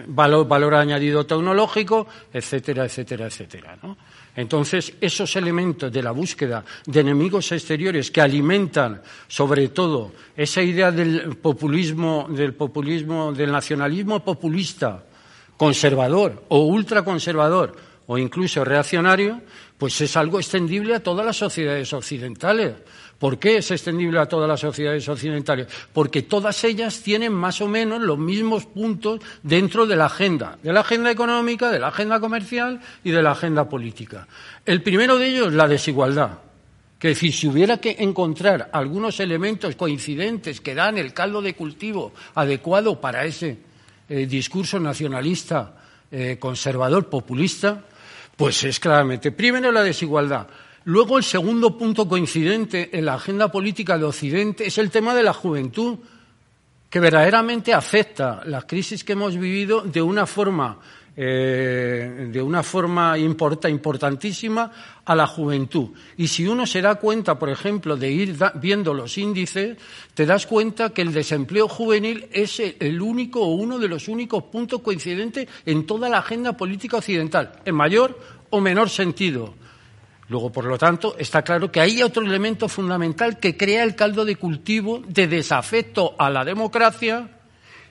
valor, 0.06 0.48
valor 0.48 0.74
añadido 0.76 1.26
tecnológico, 1.26 2.06
etcétera, 2.32 2.86
etcétera, 2.86 3.26
etcétera. 3.26 3.76
¿no? 3.82 3.98
Entonces, 4.36 4.92
esos 5.00 5.34
elementos 5.36 5.90
de 5.90 6.02
la 6.02 6.10
búsqueda 6.10 6.62
de 6.84 7.00
enemigos 7.00 7.50
exteriores 7.52 8.10
que 8.10 8.20
alimentan, 8.20 9.00
sobre 9.26 9.68
todo, 9.68 10.12
esa 10.36 10.62
idea 10.62 10.92
del 10.92 11.36
populismo, 11.36 12.26
del 12.28 12.52
populismo, 12.52 13.32
del 13.32 13.50
nacionalismo 13.50 14.22
populista, 14.22 15.04
conservador 15.56 16.44
o 16.48 16.66
ultraconservador 16.66 17.74
o 18.06 18.18
incluso 18.18 18.62
reaccionario, 18.64 19.40
pues 19.78 20.00
es 20.00 20.16
algo 20.16 20.38
extendible 20.38 20.94
a 20.94 21.02
todas 21.02 21.24
las 21.24 21.36
sociedades 21.36 21.92
occidentales. 21.92 22.74
¿Por 23.18 23.38
qué 23.38 23.56
es 23.56 23.70
extendible 23.70 24.18
a 24.18 24.26
todas 24.26 24.48
las 24.48 24.60
sociedades 24.60 25.08
occidentales? 25.08 25.68
Porque 25.92 26.22
todas 26.22 26.62
ellas 26.64 27.00
tienen 27.00 27.32
más 27.32 27.60
o 27.60 27.68
menos 27.68 28.02
los 28.02 28.18
mismos 28.18 28.66
puntos 28.66 29.20
dentro 29.42 29.86
de 29.86 29.96
la 29.96 30.06
agenda, 30.06 30.58
de 30.62 30.72
la 30.72 30.80
agenda 30.80 31.10
económica, 31.10 31.70
de 31.70 31.78
la 31.78 31.88
agenda 31.88 32.20
comercial 32.20 32.80
y 33.02 33.10
de 33.10 33.22
la 33.22 33.32
agenda 33.32 33.68
política. 33.68 34.26
El 34.64 34.82
primero 34.82 35.18
de 35.18 35.28
ellos, 35.28 35.52
la 35.52 35.66
desigualdad. 35.66 36.38
Que 36.98 37.08
decir, 37.08 37.32
si 37.32 37.46
hubiera 37.46 37.78
que 37.78 37.96
encontrar 37.98 38.70
algunos 38.72 39.20
elementos 39.20 39.76
coincidentes 39.76 40.60
que 40.60 40.74
dan 40.74 40.96
el 40.96 41.12
caldo 41.12 41.42
de 41.42 41.54
cultivo 41.54 42.12
adecuado 42.34 43.00
para 43.00 43.24
ese 43.24 43.58
eh, 44.08 44.26
discurso 44.26 44.80
nacionalista, 44.80 45.74
eh, 46.10 46.36
conservador, 46.38 47.08
populista, 47.08 47.84
pues 48.36 48.64
es 48.64 48.78
claramente, 48.78 49.32
primero 49.32 49.72
la 49.72 49.82
desigualdad, 49.82 50.46
Luego, 50.88 51.18
el 51.18 51.24
segundo 51.24 51.76
punto 51.76 52.06
coincidente 52.06 52.96
en 52.96 53.06
la 53.06 53.14
agenda 53.14 53.50
política 53.50 53.98
de 53.98 54.04
Occidente 54.04 54.68
es 54.68 54.78
el 54.78 54.88
tema 54.88 55.16
de 55.16 55.24
la 55.24 55.32
juventud, 55.32 55.98
que 56.88 57.00
verdaderamente 57.00 57.74
afecta 57.74 58.42
la 58.44 58.62
crisis 58.62 59.02
que 59.02 59.14
hemos 59.14 59.36
vivido 59.36 59.80
de 59.80 60.00
una 60.00 60.26
forma, 60.26 60.78
eh, 61.16 62.28
de 62.30 62.40
una 62.40 62.62
forma 62.62 63.18
importantísima 63.18 64.70
a 65.04 65.16
la 65.16 65.26
juventud. 65.26 65.88
Y 66.18 66.28
si 66.28 66.46
uno 66.46 66.64
se 66.66 66.80
da 66.80 66.94
cuenta, 66.94 67.36
por 67.36 67.50
ejemplo, 67.50 67.96
de 67.96 68.08
ir 68.08 68.36
viendo 68.54 68.94
los 68.94 69.18
índices, 69.18 69.76
te 70.14 70.24
das 70.24 70.46
cuenta 70.46 70.90
que 70.90 71.02
el 71.02 71.12
desempleo 71.12 71.66
juvenil 71.66 72.28
es 72.30 72.60
el 72.60 73.02
único 73.02 73.40
o 73.40 73.56
uno 73.56 73.80
de 73.80 73.88
los 73.88 74.06
únicos 74.06 74.44
puntos 74.44 74.82
coincidentes 74.82 75.48
en 75.66 75.84
toda 75.84 76.08
la 76.08 76.18
agenda 76.18 76.56
política 76.56 76.98
occidental, 76.98 77.54
en 77.64 77.74
mayor 77.74 78.16
o 78.50 78.60
menor 78.60 78.88
sentido. 78.88 79.65
Luego, 80.28 80.50
por 80.50 80.64
lo 80.64 80.76
tanto, 80.76 81.16
está 81.18 81.42
claro 81.42 81.70
que 81.70 81.80
hay 81.80 82.02
otro 82.02 82.24
elemento 82.24 82.68
fundamental 82.68 83.38
que 83.38 83.56
crea 83.56 83.84
el 83.84 83.94
caldo 83.94 84.24
de 84.24 84.36
cultivo 84.36 85.02
de 85.06 85.28
desafecto 85.28 86.16
a 86.18 86.30
la 86.30 86.44
democracia 86.44 87.35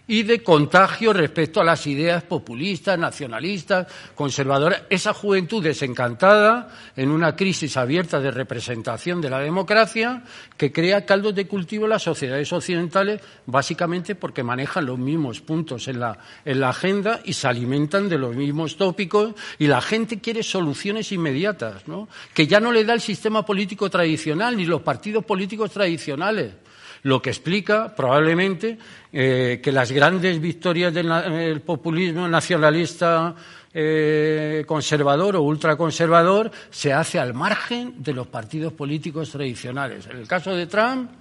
y 0.08 0.24
de 0.24 0.44
contagio 0.44 1.14
respecto 1.14 1.62
a 1.62 1.64
las 1.64 1.88
ideas 1.88 2.24
populistas, 2.24 2.98
nacionalistas, 2.98 3.88
conservadoras. 4.14 4.84
Esa 4.90 5.14
juventud 5.14 5.64
desencantada 5.64 6.70
en 6.96 7.10
una 7.10 7.36
crisis 7.36 7.78
abierta 7.78 8.20
de 8.20 8.32
representación 8.32 9.22
de 9.22 9.30
la 9.30 9.40
democracia 9.40 10.24
que 10.58 10.72
crea 10.72 11.06
caldos 11.06 11.34
de 11.36 11.48
cultivo 11.48 11.86
en 11.86 11.92
las 11.92 12.04
sociedades 12.04 12.52
occidentales, 12.54 13.22
básicamente 13.46 14.16
porque 14.16 14.44
manejan 14.44 14.86
los 14.86 15.00
mismos 15.00 15.42
puntos 15.42 15.88
en 15.88 16.00
la, 16.00 16.20
en 16.46 16.60
la 16.60 16.70
agenda 16.70 17.22
y 17.26 17.34
se 17.34 17.48
alimentan 17.48 18.10
de 18.10 18.18
los 18.18 18.36
mismos 18.36 18.78
tópicos 18.78 19.34
y 19.58 19.68
la 19.68 19.82
gente 19.82 20.20
quiere 20.20 20.44
soluciones 20.44 21.12
inmediatas, 21.12 21.88
¿no? 21.88 22.08
que 22.34 22.48
ya 22.48 22.60
no 22.60 22.72
le 22.72 22.86
da 22.86 22.94
el 22.94 23.02
sistema 23.02 23.46
político 23.46 23.90
tradicional 23.90 24.56
ni 24.56 24.66
los 24.66 24.82
partidos 24.82 25.26
políticos 25.26 25.72
tradicionales 25.72 26.65
lo 27.06 27.22
que 27.22 27.30
explica 27.30 27.94
probablemente 27.96 28.80
eh, 29.14 29.60
que 29.62 29.72
las 29.72 29.92
grandes 29.92 30.42
victorias 30.42 30.92
del 30.92 31.62
populismo 31.62 32.28
nacionalista 32.28 33.36
eh, 33.72 34.64
conservador 34.66 35.36
o 35.36 35.44
ultraconservador 35.44 36.50
se 36.72 36.94
hace 36.94 37.20
al 37.20 37.36
margen 37.36 37.94
de 38.02 38.14
los 38.14 38.26
partidos 38.26 38.74
políticos 38.74 39.30
tradicionales. 39.30 40.08
En 40.08 40.18
el 40.18 40.28
caso 40.28 40.56
de 40.56 40.66
Trump, 40.66 41.12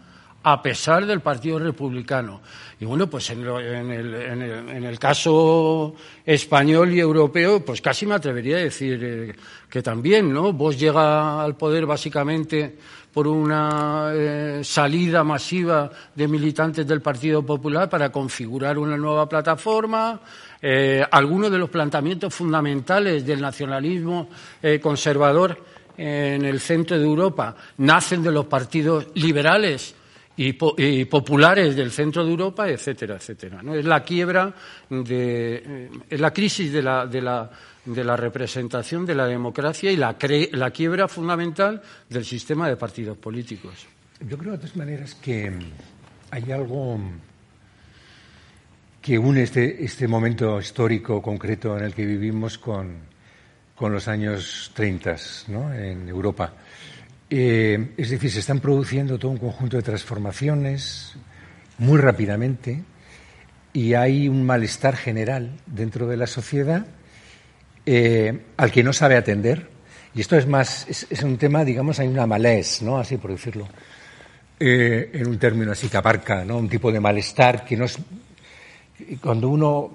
a 0.43 0.63
pesar 0.63 1.05
del 1.05 1.21
Partido 1.21 1.59
Republicano. 1.59 2.41
Y 2.81 2.87
bueno, 2.87 3.09
pues 3.09 3.29
en, 3.31 3.45
el, 3.45 4.99
caso 4.99 5.95
español 6.25 6.95
y 6.95 7.01
europeo, 7.01 7.63
pues 7.63 7.83
casi 7.83 8.07
me 8.07 8.15
atrevería 8.15 8.57
a 8.57 8.61
decir 8.61 9.01
eh, 9.03 9.35
que 9.69 9.83
también, 9.83 10.33
¿no? 10.33 10.55
Vos 10.55 10.79
llega 10.79 11.43
al 11.43 11.57
poder 11.57 11.85
básicamente 11.85 12.77
por 13.15 13.29
una 13.29 14.11
eh, 14.13 14.61
salida 14.65 15.23
masiva 15.23 15.89
de 16.13 16.27
militantes 16.27 16.85
del 16.85 17.01
Partido 17.01 17.47
Popular 17.47 17.89
para 17.89 18.11
configurar 18.11 18.77
una 18.77 18.97
nueva 18.97 19.29
plataforma. 19.29 20.21
Eh, 20.61 21.01
algunos 21.09 21.49
de 21.53 21.59
los 21.59 21.71
planteamientos 21.71 22.35
fundamentales 22.35 23.25
del 23.25 23.41
nacionalismo 23.41 24.29
eh, 24.61 24.81
conservador 24.81 25.57
en 25.97 26.45
el 26.45 26.59
centro 26.59 26.99
de 26.99 27.05
Europa 27.05 27.55
nacen 27.79 28.21
de 28.21 28.33
los 28.33 28.47
partidos 28.47 29.07
liberales 29.15 29.95
y, 30.37 30.55
populares 31.05 31.77
del 31.77 31.93
centro 31.93 32.25
de 32.25 32.33
Europa, 32.33 32.69
etcétera, 32.69 33.15
etcétera. 33.15 33.63
¿no? 33.63 33.77
Es 33.77 33.85
la 33.85 34.03
quiebra 34.03 34.53
de, 34.91 35.89
es 36.11 36.19
la 36.19 36.33
crisis 36.33 36.73
de 36.73 36.83
la, 36.83 37.07
de 37.07 37.23
la 37.23 37.49
de 37.85 38.05
la 38.05 38.17
representación 38.17 39.05
de 39.05 39.15
la 39.15 39.27
democracia 39.27 39.91
y 39.91 39.97
la, 39.97 40.17
la 40.53 40.71
quiebra 40.71 41.09
fundamental 41.09 41.83
del 42.09 42.25
sistema 42.25 42.69
de 42.69 42.77
partidos 42.77 43.19
políticos. 43.19 43.87
Yo 44.21 44.39
creo 44.39 44.53
de 44.53 44.59
todas 44.59 44.77
maneras 44.77 45.15
que 45.17 45.53
hay 46.31 46.53
algo 46.53 46.99
que 49.03 49.19
une 49.19 49.43
este, 49.43 49.85
este 49.85 50.09
momento 50.09 50.59
histórico 50.59 51.21
concreto 51.21 51.77
en 51.77 51.85
el 51.85 51.95
que 51.95 52.07
vivimos 52.07 52.57
con, 52.57 52.97
con 53.75 53.93
los 53.93 54.09
años 54.09 54.73
30 54.75 55.17
¿no? 55.49 55.75
en 55.75 56.09
Europa. 56.09 56.55
Eh, 57.29 57.93
es 57.97 58.11
decir, 58.11 58.31
se 58.31 58.39
están 58.39 58.61
produciendo 58.61 59.19
todo 59.19 59.33
un 59.33 59.39
conjunto 59.39 59.77
de 59.77 59.83
transformaciones 59.83 61.17
muy 61.79 61.99
rápidamente 61.99 62.83
y 63.73 63.95
hay 63.95 64.29
un 64.29 64.47
malestar 64.47 64.97
general 64.97 65.51
dentro 65.67 66.07
de 66.07 66.17
la 66.17 66.27
sociedad 66.27 66.87
eh, 67.87 68.39
al 68.57 68.71
que 68.71 68.83
no 68.83 68.93
sabe 68.93 69.17
atender. 69.17 69.69
Y 70.15 70.21
esto 70.21 70.37
es 70.37 70.47
más, 70.47 70.87
es, 70.89 71.23
un 71.23 71.37
tema, 71.37 71.65
digamos, 71.65 71.99
hay 71.99 72.09
una 72.09 72.27
malés, 72.27 72.83
¿no? 72.83 72.99
Así 72.99 73.17
por 73.17 73.33
decirlo, 73.33 73.69
eh, 74.61 75.11
en 75.13 75.27
un 75.27 75.39
término 75.39 75.73
así 75.73 75.89
que 75.89 75.97
abarca, 75.97 76.45
¿no? 76.45 76.59
Un 76.59 76.69
tipo 76.69 76.93
de 76.93 77.01
malestar 77.01 77.65
que 77.65 77.77
no 77.77 77.87
es, 77.87 77.99
cuando 79.21 79.49
uno 79.49 79.91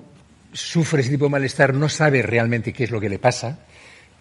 sufre 0.52 1.02
ese 1.02 1.12
tipo 1.12 1.26
de 1.26 1.32
malestar 1.32 1.74
no 1.74 1.88
sabe 1.90 2.22
realmente 2.22 2.74
qué 2.74 2.84
es 2.84 2.92
lo 2.92 3.00
que 3.00 3.10
le 3.10 3.20
pasa, 3.20 3.60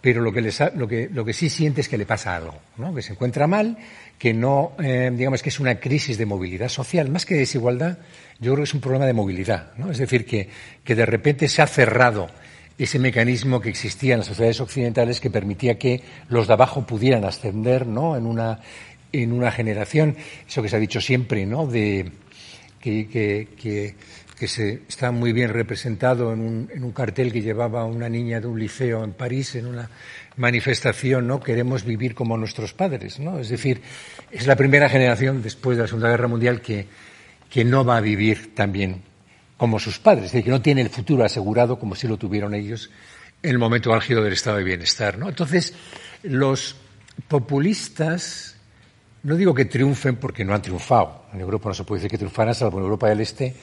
pero 0.00 0.20
lo 0.22 0.32
que, 0.32 0.52
lo 0.76 0.86
que, 0.86 1.08
lo 1.12 1.24
que 1.24 1.32
sí 1.32 1.48
siente 1.48 1.80
es 1.80 1.88
que 1.88 1.98
le 1.98 2.06
pasa 2.06 2.36
algo, 2.36 2.54
¿no? 2.76 2.94
que 2.94 3.02
se 3.02 3.12
encuentra 3.12 3.46
mal, 3.46 3.76
que 4.18 4.32
no, 4.32 4.72
eh, 4.82 5.10
digamos 5.12 5.42
que 5.42 5.48
es 5.48 5.58
una 5.58 5.80
crisis 5.80 6.18
de 6.18 6.26
movilidad 6.26 6.68
social, 6.68 7.10
más 7.10 7.26
que 7.26 7.34
de 7.34 7.40
desigualdad, 7.40 7.98
yo 8.38 8.52
creo 8.52 8.58
que 8.58 8.68
es 8.68 8.74
un 8.74 8.80
problema 8.80 9.06
de 9.06 9.12
movilidad, 9.12 9.72
¿no? 9.76 9.90
es 9.90 9.98
decir, 9.98 10.24
que, 10.24 10.48
que 10.84 10.94
de 10.94 11.06
repente 11.06 11.48
se 11.48 11.62
ha 11.62 11.66
cerrado 11.66 12.28
ese 12.78 12.98
mecanismo 12.98 13.60
que 13.60 13.68
existía 13.68 14.14
en 14.14 14.20
las 14.20 14.28
sociedades 14.28 14.60
occidentales 14.60 15.20
que 15.20 15.30
permitía 15.30 15.78
que 15.78 16.02
los 16.28 16.46
de 16.46 16.52
abajo 16.52 16.86
pudieran 16.86 17.24
ascender 17.24 17.86
¿no? 17.86 18.16
en, 18.16 18.24
una, 18.24 18.60
en 19.12 19.32
una 19.32 19.50
generación, 19.50 20.16
eso 20.46 20.62
que 20.62 20.68
se 20.68 20.76
ha 20.76 20.80
dicho 20.80 21.00
siempre, 21.00 21.44
¿no? 21.44 21.66
de 21.66 22.12
que, 22.80 23.08
que, 23.08 23.94
que 24.38 24.48
se 24.48 24.82
está 24.88 25.10
muy 25.10 25.32
bien 25.32 25.50
representado 25.50 26.32
en 26.32 26.40
un, 26.40 26.70
en 26.72 26.84
un, 26.84 26.92
cartel 26.92 27.32
que 27.32 27.42
llevaba 27.42 27.84
una 27.84 28.08
niña 28.08 28.40
de 28.40 28.46
un 28.46 28.58
liceo 28.58 29.02
en 29.02 29.12
París 29.12 29.56
en 29.56 29.66
una 29.66 29.90
manifestación, 30.36 31.26
¿no? 31.26 31.40
Queremos 31.40 31.84
vivir 31.84 32.14
como 32.14 32.36
nuestros 32.36 32.72
padres, 32.72 33.18
¿no? 33.18 33.40
Es 33.40 33.48
decir, 33.48 33.82
es 34.30 34.46
la 34.46 34.54
primera 34.54 34.88
generación 34.88 35.42
después 35.42 35.76
de 35.76 35.82
la 35.82 35.88
Segunda 35.88 36.10
Guerra 36.10 36.28
Mundial 36.28 36.60
que, 36.60 36.86
que 37.50 37.64
no 37.64 37.84
va 37.84 37.96
a 37.96 38.00
vivir 38.00 38.54
tan 38.54 38.70
bien 38.70 39.02
como 39.58 39.78
sus 39.78 39.98
padres, 39.98 40.26
es 40.26 40.32
decir, 40.32 40.44
que 40.44 40.50
no 40.50 40.62
tiene 40.62 40.80
el 40.80 40.88
futuro 40.88 41.24
asegurado 41.24 41.78
como 41.78 41.94
si 41.94 42.08
lo 42.08 42.16
tuvieron 42.16 42.54
ellos 42.54 42.90
en 43.42 43.50
el 43.50 43.58
momento 43.58 43.92
álgido 43.92 44.22
del 44.22 44.32
estado 44.32 44.56
de 44.56 44.64
bienestar, 44.64 45.18
¿no? 45.18 45.28
Entonces, 45.28 45.74
los 46.22 46.76
populistas 47.28 48.56
no 49.22 49.36
digo 49.36 49.54
que 49.54 49.64
triunfen 49.64 50.16
porque 50.16 50.44
no 50.44 50.54
han 50.54 50.62
triunfado. 50.62 51.24
En 51.32 51.40
Europa 51.40 51.68
no 51.68 51.74
se 51.74 51.84
puede 51.84 51.98
decir 52.00 52.10
que 52.10 52.18
triunfaran, 52.18 52.54
salvo 52.54 52.78
en 52.78 52.84
Europa 52.84 53.08
del 53.08 53.20
Este, 53.20 53.54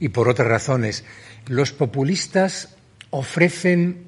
y 0.00 0.08
por 0.08 0.28
otras 0.28 0.48
razones. 0.48 1.04
Los 1.46 1.72
populistas 1.72 2.76
ofrecen 3.10 4.04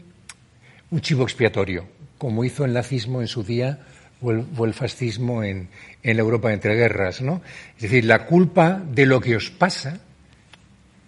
un 0.90 1.00
chivo 1.00 1.22
expiatorio, 1.22 1.86
como 2.18 2.44
hizo 2.44 2.64
el 2.64 2.72
nazismo 2.72 3.20
en 3.20 3.28
su 3.28 3.44
día 3.44 3.86
o 4.20 4.32
el, 4.32 4.74
fascismo 4.74 5.44
en, 5.44 5.68
en, 6.02 6.16
la 6.16 6.22
Europa 6.22 6.52
entre 6.52 6.74
guerras. 6.74 7.20
¿no? 7.20 7.40
Es 7.76 7.82
decir, 7.82 8.04
la 8.04 8.26
culpa 8.26 8.82
de 8.84 9.06
lo 9.06 9.20
que 9.20 9.36
os 9.36 9.50
pasa 9.50 10.00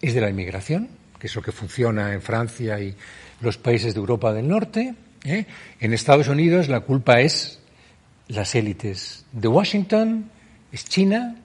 es 0.01 0.13
de 0.13 0.21
la 0.21 0.29
inmigración, 0.29 0.89
que 1.19 1.27
es 1.27 1.35
lo 1.35 1.41
que 1.41 1.51
funciona 1.51 2.13
en 2.13 2.21
Francia 2.21 2.79
y 2.79 2.95
los 3.41 3.57
países 3.57 3.93
de 3.93 3.99
Europa 3.99 4.33
del 4.33 4.47
Norte. 4.47 4.95
¿eh? 5.23 5.45
En 5.79 5.93
Estados 5.93 6.27
Unidos 6.27 6.69
la 6.69 6.81
culpa 6.81 7.21
es 7.21 7.59
las 8.27 8.55
élites 8.55 9.25
de 9.31 9.47
Washington, 9.47 10.29
es 10.71 10.85
China, 10.85 11.35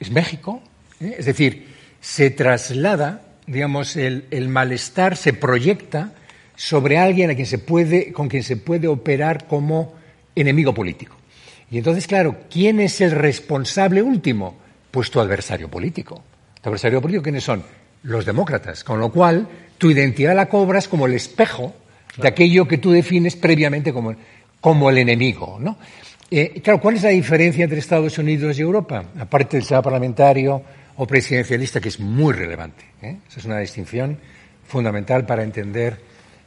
es 0.00 0.10
México. 0.10 0.62
¿eh? 1.00 1.16
Es 1.18 1.26
decir, 1.26 1.66
se 2.00 2.30
traslada, 2.30 3.22
digamos, 3.46 3.96
el, 3.96 4.48
malestar 4.48 5.16
se 5.16 5.32
proyecta 5.32 6.12
sobre 6.56 6.98
alguien 6.98 7.30
a 7.30 7.34
quien 7.34 7.46
se 7.46 7.58
puede, 7.58 8.12
con 8.12 8.28
quien 8.28 8.42
se 8.42 8.56
puede 8.56 8.88
operar 8.88 9.46
como 9.46 9.94
enemigo 10.34 10.72
político. 10.72 11.16
Y 11.70 11.78
entonces, 11.78 12.06
claro, 12.06 12.36
¿quién 12.50 12.78
es 12.78 13.00
el 13.00 13.10
responsable 13.10 14.02
último? 14.02 14.56
Pues 14.90 15.10
tu 15.10 15.18
adversario 15.18 15.68
político. 15.68 16.22
¿Tu 16.64 16.70
adversario 16.70 17.02
político 17.02 17.24
quiénes 17.24 17.44
son? 17.44 17.62
Los 18.04 18.24
demócratas. 18.24 18.82
Con 18.84 18.98
lo 18.98 19.12
cual, 19.12 19.46
tu 19.76 19.90
identidad 19.90 20.34
la 20.34 20.48
cobras 20.48 20.88
como 20.88 21.04
el 21.04 21.12
espejo 21.12 21.74
de 22.16 22.26
aquello 22.26 22.66
que 22.66 22.78
tú 22.78 22.90
defines 22.90 23.36
previamente 23.36 23.92
como, 23.92 24.14
como 24.62 24.88
el 24.88 24.96
enemigo, 24.96 25.58
¿no? 25.60 25.76
Eh, 26.30 26.62
claro, 26.62 26.80
¿cuál 26.80 26.94
es 26.94 27.02
la 27.02 27.10
diferencia 27.10 27.64
entre 27.64 27.78
Estados 27.78 28.16
Unidos 28.16 28.58
y 28.58 28.62
Europa? 28.62 29.04
Aparte 29.20 29.58
del 29.58 29.62
sistema 29.62 29.82
parlamentario, 29.82 30.62
o 30.96 31.06
presidencialista, 31.06 31.82
que 31.82 31.90
es 31.90 32.00
muy 32.00 32.32
relevante. 32.32 32.86
¿eh? 33.02 33.18
Esa 33.28 33.40
es 33.40 33.44
una 33.44 33.58
distinción 33.58 34.16
fundamental 34.66 35.26
para 35.26 35.42
entender 35.42 36.00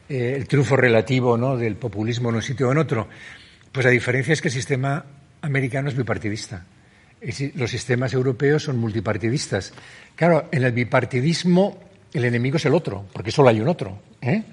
eh, 0.10 0.34
el 0.36 0.48
triunfo 0.48 0.76
relativo 0.76 1.38
¿no? 1.38 1.58
del 1.58 1.76
populismo 1.76 2.30
en 2.30 2.36
un 2.38 2.42
sitio 2.42 2.70
o 2.70 2.72
en 2.72 2.80
otro. 2.80 3.08
Pues 3.72 3.86
la 3.86 3.92
diferencia 3.92 4.34
es 4.34 4.42
que 4.42 4.48
el 4.48 4.54
sistema 4.56 5.06
americano 5.42 5.90
es 5.90 5.96
bipartidista. 5.96 6.66
Los 7.56 7.72
sistemas 7.72 8.14
europeos 8.14 8.64
son 8.64 8.78
multipartidistas. 8.78 9.74
Claro, 10.16 10.50
en 10.52 10.64
el 10.64 10.72
bipartidismo 10.72 11.78
el 12.14 12.26
enemigo 12.26 12.58
es 12.58 12.66
el 12.66 12.74
otro, 12.74 13.06
porque 13.14 13.32
solo 13.32 13.50
hay 13.50 13.60
un 13.60 13.68
otro. 13.68 14.00
¿eh? 14.22 14.44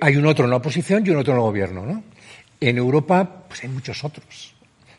hay 0.00 0.16
un 0.16 0.26
otro 0.26 0.44
en 0.44 0.50
la 0.50 0.56
oposición 0.56 1.06
y 1.06 1.10
un 1.10 1.18
otro 1.18 1.32
en 1.34 1.38
el 1.38 1.44
gobierno. 1.44 1.84
¿no? 1.84 2.02
En 2.60 2.78
Europa, 2.78 3.44
pues 3.48 3.62
hay 3.62 3.68
muchos 3.68 4.02
otros. 4.04 4.54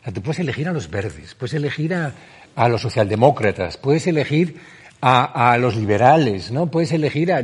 O 0.06 0.12
tú 0.12 0.22
puedes 0.22 0.38
elegir 0.38 0.68
a 0.68 0.72
los 0.72 0.88
verdes, 0.88 1.34
puedes 1.34 1.54
elegir 1.54 1.94
a, 1.94 2.12
a 2.56 2.68
los 2.68 2.80
socialdemócratas, 2.80 3.76
puedes 3.76 4.06
elegir 4.06 4.56
a, 5.02 5.52
a, 5.52 5.58
los 5.58 5.76
liberales, 5.76 6.50
¿no? 6.50 6.70
Puedes 6.70 6.92
elegir 6.92 7.32
a, 7.32 7.42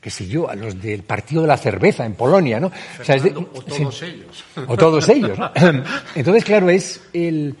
qué 0.00 0.10
sé 0.10 0.26
yo, 0.26 0.48
a 0.48 0.54
los 0.54 0.80
del 0.80 1.02
Partido 1.02 1.42
de 1.42 1.48
la 1.48 1.56
Cerveza 1.56 2.06
en 2.06 2.14
Polonia, 2.14 2.60
¿no? 2.60 2.68
o, 2.68 3.04
sea, 3.04 3.16
o, 3.16 3.62
todos 3.62 4.02
ellos. 4.02 4.44
O 4.66 4.76
todos 4.76 5.08
ellos, 5.08 5.38
¿no? 5.38 5.50
Entonces, 6.14 6.44
claro, 6.44 6.70
es 6.70 7.00
el, 7.12 7.56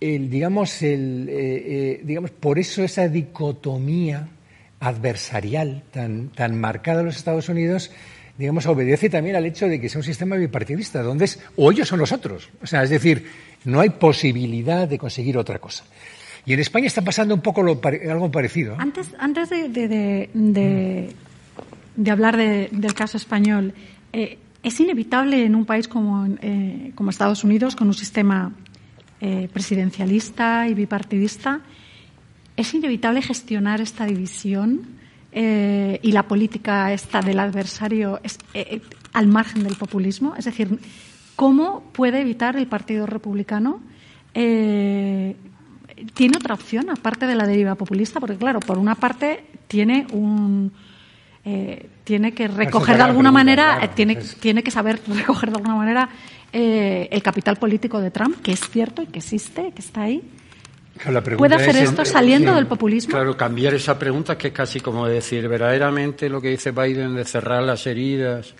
el 0.00 0.30
digamos, 0.30 0.82
el, 0.82 1.28
eh, 1.28 1.34
eh, 1.36 2.00
digamos, 2.04 2.30
por 2.30 2.58
eso 2.58 2.82
esa 2.82 3.08
dicotomía 3.08 4.28
adversarial 4.80 5.84
tan, 5.90 6.28
tan 6.28 6.58
marcada 6.60 7.00
en 7.00 7.06
los 7.06 7.16
Estados 7.16 7.48
Unidos, 7.48 7.90
digamos, 8.36 8.66
obedece 8.66 9.08
también 9.08 9.36
al 9.36 9.46
hecho 9.46 9.68
de 9.68 9.80
que 9.80 9.88
sea 9.88 10.00
un 10.00 10.04
sistema 10.04 10.36
bipartidista, 10.36 11.02
donde 11.02 11.24
es 11.24 11.40
o 11.56 11.72
ellos 11.72 11.88
son 11.88 11.98
los 11.98 12.12
otros. 12.12 12.50
O 12.62 12.66
sea, 12.66 12.82
es 12.82 12.90
decir, 12.90 13.26
no 13.64 13.80
hay 13.80 13.90
posibilidad 13.90 14.86
de 14.86 14.98
conseguir 14.98 15.38
otra 15.38 15.58
cosa. 15.58 15.84
Y 16.44 16.52
en 16.52 16.60
España 16.60 16.86
está 16.86 17.02
pasando 17.02 17.34
un 17.34 17.40
poco 17.40 17.62
algo 17.62 18.30
parecido. 18.30 18.76
Antes, 18.78 19.08
antes 19.18 19.50
de, 19.50 20.28
de, 20.32 22.10
hablar 22.10 22.36
del 22.36 22.94
caso 22.94 23.16
español, 23.16 23.74
eh, 24.12 24.38
es 24.62 24.78
inevitable 24.78 25.44
en 25.44 25.56
un 25.56 25.64
país 25.64 25.88
como, 25.88 26.28
como 26.94 27.10
Estados 27.10 27.42
Unidos, 27.42 27.74
con 27.74 27.88
un 27.88 27.94
sistema 27.94 28.52
eh, 29.20 29.48
presidencialista 29.52 30.68
y 30.68 30.74
bipartidista, 30.74 31.60
es 32.56 32.74
inevitable 32.74 33.22
gestionar 33.22 33.80
esta 33.80 34.06
división 34.06 34.96
y 35.38 36.12
la 36.12 36.22
política 36.22 36.94
esta 36.94 37.20
del 37.20 37.38
adversario 37.40 38.20
es, 38.22 38.38
al 39.12 39.26
margen 39.26 39.64
del 39.64 39.74
populismo. 39.76 40.34
Es 40.34 40.46
decir, 40.46 40.78
¿cómo 41.34 41.82
puede 41.92 42.22
evitar 42.22 42.56
el 42.56 42.66
Partido 42.66 43.04
Republicano 43.04 43.82
tiene 46.14 46.36
otra 46.36 46.54
opción 46.54 46.90
aparte 46.90 47.26
de 47.26 47.34
la 47.34 47.46
deriva 47.46 47.74
populista, 47.74 48.20
porque 48.20 48.36
claro, 48.36 48.60
por 48.60 48.78
una 48.78 48.94
parte 48.94 49.44
tiene 49.68 50.06
un 50.12 50.72
eh, 51.44 51.90
tiene 52.02 52.32
que 52.32 52.48
recoger 52.48 52.96
de 52.96 53.04
alguna 53.04 53.30
manera, 53.30 53.78
eh, 53.80 53.88
tiene, 53.94 54.16
tiene 54.16 54.64
que 54.64 54.72
saber 54.72 55.00
recoger 55.06 55.50
de 55.50 55.56
alguna 55.56 55.76
manera 55.76 56.08
eh, 56.52 57.08
el 57.10 57.22
capital 57.22 57.56
político 57.56 58.00
de 58.00 58.10
Trump, 58.10 58.40
que 58.42 58.52
es 58.52 58.60
cierto 58.60 59.02
y 59.02 59.06
que 59.06 59.18
existe, 59.18 59.72
que 59.72 59.80
está 59.80 60.02
ahí. 60.02 60.22
¿Puede 61.36 61.54
hacer 61.54 61.76
esto 61.76 62.04
saliendo 62.04 62.54
del 62.54 62.66
populismo? 62.66 63.12
Claro, 63.12 63.36
cambiar 63.36 63.74
esa 63.74 63.98
pregunta 63.98 64.38
que 64.38 64.48
es 64.48 64.54
casi 64.54 64.80
como 64.80 65.06
decir, 65.06 65.46
verdaderamente 65.46 66.28
lo 66.28 66.40
que 66.40 66.48
dice 66.48 66.70
Biden 66.70 67.14
de 67.14 67.24
cerrar 67.24 67.62
las 67.62 67.86
heridas. 67.86 68.54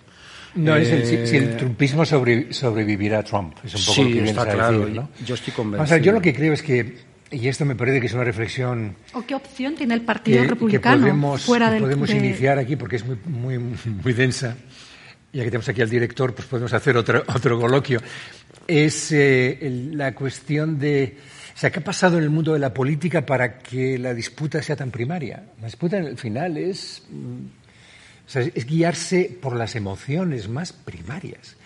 No, 0.54 0.74
es 0.76 0.88
el, 0.90 1.26
si, 1.26 1.36
el 1.36 1.56
trumpismo 1.56 2.04
sobrevivirá 2.04 3.18
a 3.18 3.22
Trump. 3.22 3.56
Es 3.62 3.74
un 3.74 3.80
poco 3.80 3.94
sí, 3.94 4.14
lo 4.14 4.22
que 4.22 4.30
está 4.30 4.48
claro. 4.48 4.80
Decir, 4.80 4.94
¿no? 4.94 5.08
Yo 5.24 5.34
estoy 5.34 5.52
convencido. 5.52 5.84
O 5.84 5.86
sea, 5.86 5.98
yo 5.98 6.12
lo 6.12 6.20
que 6.20 6.34
creo 6.34 6.52
es 6.52 6.62
que 6.62 7.06
y 7.30 7.48
esto 7.48 7.64
me 7.64 7.74
parece 7.74 8.00
que 8.00 8.06
es 8.06 8.14
una 8.14 8.24
reflexión. 8.24 8.94
¿O 9.12 9.22
qué 9.26 9.34
opción 9.34 9.74
tiene 9.74 9.94
el 9.94 10.02
Partido 10.02 10.44
Republicano 10.44 10.96
que 10.96 11.02
podemos, 11.02 11.42
fuera 11.42 11.70
del, 11.70 11.82
podemos 11.82 12.10
iniciar 12.10 12.58
aquí 12.58 12.76
porque 12.76 12.96
es 12.96 13.04
muy, 13.04 13.18
muy, 13.26 13.58
muy 13.58 14.12
densa. 14.12 14.56
Ya 15.36 15.44
que 15.44 15.50
tenemos 15.50 15.68
aquí 15.68 15.82
al 15.82 15.90
director, 15.90 16.34
pues 16.34 16.48
podemos 16.48 16.72
hacer 16.72 16.96
otro, 16.96 17.22
otro 17.34 17.60
coloquio. 17.60 18.00
Es 18.66 19.12
eh, 19.12 19.90
la 19.92 20.14
cuestión 20.14 20.78
de. 20.78 21.18
O 21.54 21.58
sea, 21.58 21.70
¿qué 21.70 21.80
ha 21.80 21.84
pasado 21.84 22.16
en 22.16 22.24
el 22.24 22.30
mundo 22.30 22.54
de 22.54 22.58
la 22.58 22.72
política 22.72 23.26
para 23.26 23.58
que 23.58 23.98
la 23.98 24.14
disputa 24.14 24.62
sea 24.62 24.76
tan 24.76 24.90
primaria? 24.90 25.44
La 25.60 25.66
disputa, 25.66 25.98
el 25.98 26.16
final, 26.16 26.56
es, 26.56 27.02
mm, 27.10 28.34
es 28.34 28.66
guiarse 28.66 29.38
por 29.38 29.56
las 29.56 29.76
emociones 29.76 30.48
más 30.48 30.72
primarias. 30.72 31.56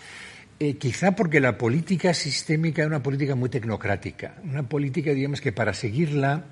Eh, 0.59 0.75
quizá 0.75 1.15
porque 1.15 1.39
la 1.39 1.57
política 1.57 2.13
sistémica 2.13 2.81
es 2.81 2.89
una 2.89 3.01
política 3.01 3.35
muy 3.35 3.47
tecnocrática, 3.47 4.35
una 4.43 4.63
política, 4.63 5.11
digamos, 5.11 5.39
que 5.39 5.53
para 5.53 5.73
seguirla 5.73 6.43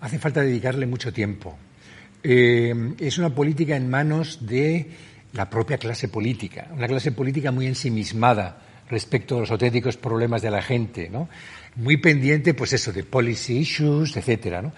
hace 0.00 0.18
falta 0.18 0.40
dedicarle 0.40 0.86
mucho 0.86 1.12
tiempo. 1.12 1.58
Eh, 2.22 2.94
es 2.98 3.18
una 3.18 3.34
política 3.34 3.76
en 3.76 3.90
manos 3.90 4.46
de 4.46 4.88
la 5.34 5.50
propia 5.50 5.78
clase 5.78 6.08
política, 6.08 6.68
una 6.72 6.86
clase 6.86 7.12
política 7.12 7.52
muy 7.52 7.66
ensimismada 7.66 8.58
respecto 8.88 9.36
a 9.36 9.40
los 9.40 9.50
auténticos 9.50 9.96
problemas 9.96 10.42
de 10.42 10.50
la 10.50 10.62
gente, 10.62 11.08
¿no? 11.10 11.28
Muy 11.76 11.96
pendiente, 11.96 12.54
pues 12.54 12.72
eso, 12.72 12.92
de 12.92 13.02
policy 13.02 13.58
issues, 13.58 14.16
etcétera, 14.16 14.62
¿no? 14.62 14.72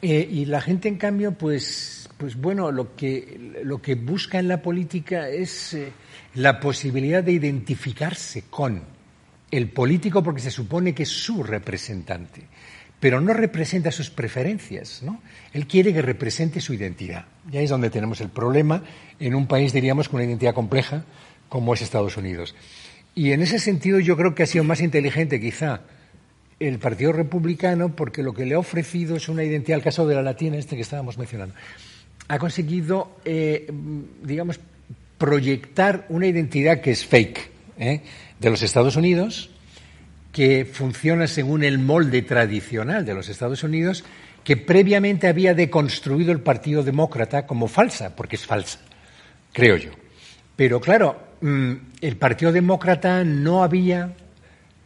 Eh, 0.00 0.28
y 0.28 0.46
la 0.46 0.60
gente, 0.60 0.88
en 0.88 0.96
cambio, 0.96 1.32
pues, 1.32 2.08
pues 2.18 2.34
bueno, 2.36 2.72
lo 2.72 2.96
que, 2.96 3.60
lo 3.62 3.80
que 3.80 3.94
busca 3.94 4.40
en 4.40 4.48
la 4.48 4.60
política 4.60 5.28
es 5.28 5.74
eh, 5.74 5.92
la 6.34 6.58
posibilidad 6.58 7.22
de 7.22 7.32
identificarse 7.32 8.44
con 8.50 8.82
el 9.50 9.68
político 9.68 10.22
porque 10.22 10.40
se 10.40 10.50
supone 10.50 10.94
que 10.94 11.04
es 11.04 11.10
su 11.10 11.44
representante, 11.44 12.42
pero 12.98 13.20
no 13.20 13.32
representa 13.32 13.92
sus 13.92 14.10
preferencias, 14.10 15.02
¿no? 15.04 15.20
Él 15.52 15.66
quiere 15.66 15.92
que 15.92 16.02
represente 16.02 16.60
su 16.60 16.72
identidad. 16.72 17.26
Y 17.50 17.58
ahí 17.58 17.64
es 17.64 17.70
donde 17.70 17.90
tenemos 17.90 18.20
el 18.20 18.28
problema 18.28 18.82
en 19.20 19.34
un 19.34 19.46
país, 19.46 19.72
diríamos, 19.72 20.08
con 20.08 20.16
una 20.16 20.28
identidad 20.28 20.54
compleja 20.54 21.04
como 21.48 21.74
es 21.74 21.82
Estados 21.82 22.16
Unidos. 22.16 22.54
Y 23.14 23.32
en 23.32 23.42
ese 23.42 23.58
sentido 23.58 24.00
yo 24.00 24.16
creo 24.16 24.34
que 24.34 24.44
ha 24.44 24.46
sido 24.46 24.64
más 24.64 24.80
inteligente 24.80 25.40
quizá 25.40 25.82
el 26.58 26.78
Partido 26.78 27.12
Republicano 27.12 27.94
porque 27.94 28.22
lo 28.22 28.32
que 28.32 28.46
le 28.46 28.54
ha 28.54 28.58
ofrecido 28.58 29.16
es 29.16 29.28
una 29.28 29.44
identidad, 29.44 29.76
al 29.76 29.84
caso 29.84 30.06
de 30.06 30.14
la 30.14 30.22
latina, 30.22 30.56
este 30.56 30.76
que 30.76 30.82
estábamos 30.82 31.18
mencionando, 31.18 31.54
ha 32.28 32.38
conseguido, 32.38 33.18
eh, 33.24 33.70
digamos, 34.22 34.60
proyectar 35.18 36.06
una 36.08 36.26
identidad 36.26 36.80
que 36.80 36.92
es 36.92 37.04
fake 37.04 37.50
¿eh? 37.78 38.00
de 38.40 38.50
los 38.50 38.62
Estados 38.62 38.96
Unidos, 38.96 39.50
que 40.32 40.64
funciona 40.64 41.26
según 41.26 41.62
el 41.62 41.78
molde 41.78 42.22
tradicional 42.22 43.04
de 43.04 43.14
los 43.14 43.28
Estados 43.28 43.62
Unidos, 43.62 44.04
que 44.44 44.56
previamente 44.56 45.28
había 45.28 45.54
deconstruido 45.54 46.32
el 46.32 46.40
Partido 46.40 46.82
Demócrata 46.82 47.46
como 47.46 47.68
falsa, 47.68 48.14
porque 48.16 48.36
es 48.36 48.46
falsa, 48.46 48.80
creo 49.52 49.76
yo. 49.76 49.90
Pero 50.56 50.80
claro, 50.80 51.16
mm, 51.40 51.72
el 52.00 52.16
Partido 52.16 52.52
Demócrata 52.52 53.24
no 53.24 53.62
había 53.62 54.14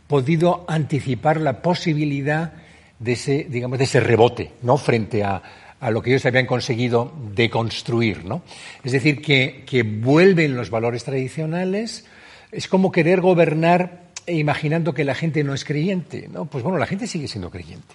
podido 0.06 0.64
anticipar 0.68 1.40
la 1.40 1.62
posibilidad 1.62 2.52
de 2.98 3.12
ese, 3.12 3.46
digamos, 3.48 3.78
de 3.78 3.84
ese 3.84 4.00
rebote, 4.00 4.52
¿no? 4.62 4.76
Frente 4.76 5.24
a, 5.24 5.42
a 5.80 5.90
lo 5.90 6.02
que 6.02 6.10
ellos 6.10 6.26
habían 6.26 6.46
conseguido 6.46 7.12
deconstruir, 7.34 8.24
¿no? 8.24 8.42
Es 8.84 8.92
decir, 8.92 9.20
que, 9.20 9.64
que 9.66 9.82
vuelven 9.82 10.56
los 10.56 10.70
valores 10.70 11.04
tradicionales, 11.04 12.06
es 12.52 12.68
como 12.68 12.92
querer 12.92 13.20
gobernar 13.20 14.06
imaginando 14.26 14.94
que 14.94 15.04
la 15.04 15.14
gente 15.14 15.44
no 15.44 15.54
es 15.54 15.64
creyente, 15.64 16.28
¿no? 16.32 16.46
Pues 16.46 16.64
bueno, 16.64 16.78
la 16.78 16.86
gente 16.86 17.06
sigue 17.06 17.28
siendo 17.28 17.50
creyente. 17.50 17.94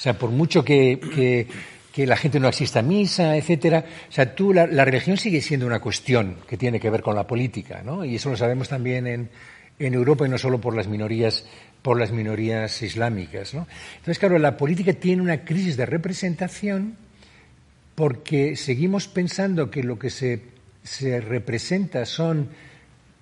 O 0.00 0.02
sea, 0.02 0.14
por 0.14 0.30
mucho 0.30 0.64
que, 0.64 1.46
que, 1.92 2.06
la 2.06 2.16
gente 2.16 2.40
no 2.40 2.48
asista 2.48 2.78
a 2.78 2.82
misa, 2.82 3.36
etcétera, 3.36 3.84
o 4.08 4.10
sea, 4.12 4.34
tú, 4.34 4.54
la, 4.54 4.66
la, 4.66 4.86
religión 4.86 5.18
sigue 5.18 5.42
siendo 5.42 5.66
una 5.66 5.80
cuestión 5.80 6.36
que 6.48 6.56
tiene 6.56 6.80
que 6.80 6.88
ver 6.88 7.02
con 7.02 7.14
la 7.14 7.26
política, 7.26 7.82
¿no? 7.84 8.06
Y 8.06 8.16
eso 8.16 8.30
lo 8.30 8.38
sabemos 8.38 8.70
también 8.70 9.06
en, 9.06 9.28
en 9.78 9.92
Europa 9.92 10.26
y 10.26 10.30
no 10.30 10.38
solo 10.38 10.58
por 10.58 10.74
las 10.74 10.88
minorías 10.88 11.44
por 11.82 11.98
las 11.98 12.12
minorías 12.12 12.80
islámicas. 12.80 13.52
¿no? 13.52 13.66
Entonces, 13.96 14.18
claro, 14.18 14.38
la 14.38 14.56
política 14.56 14.94
tiene 14.94 15.20
una 15.20 15.44
crisis 15.44 15.76
de 15.76 15.84
representación 15.84 16.96
porque 17.94 18.56
seguimos 18.56 19.06
pensando 19.06 19.70
que 19.70 19.82
lo 19.82 19.98
que 19.98 20.08
se, 20.08 20.40
se 20.82 21.20
representa 21.20 22.06
son 22.06 22.48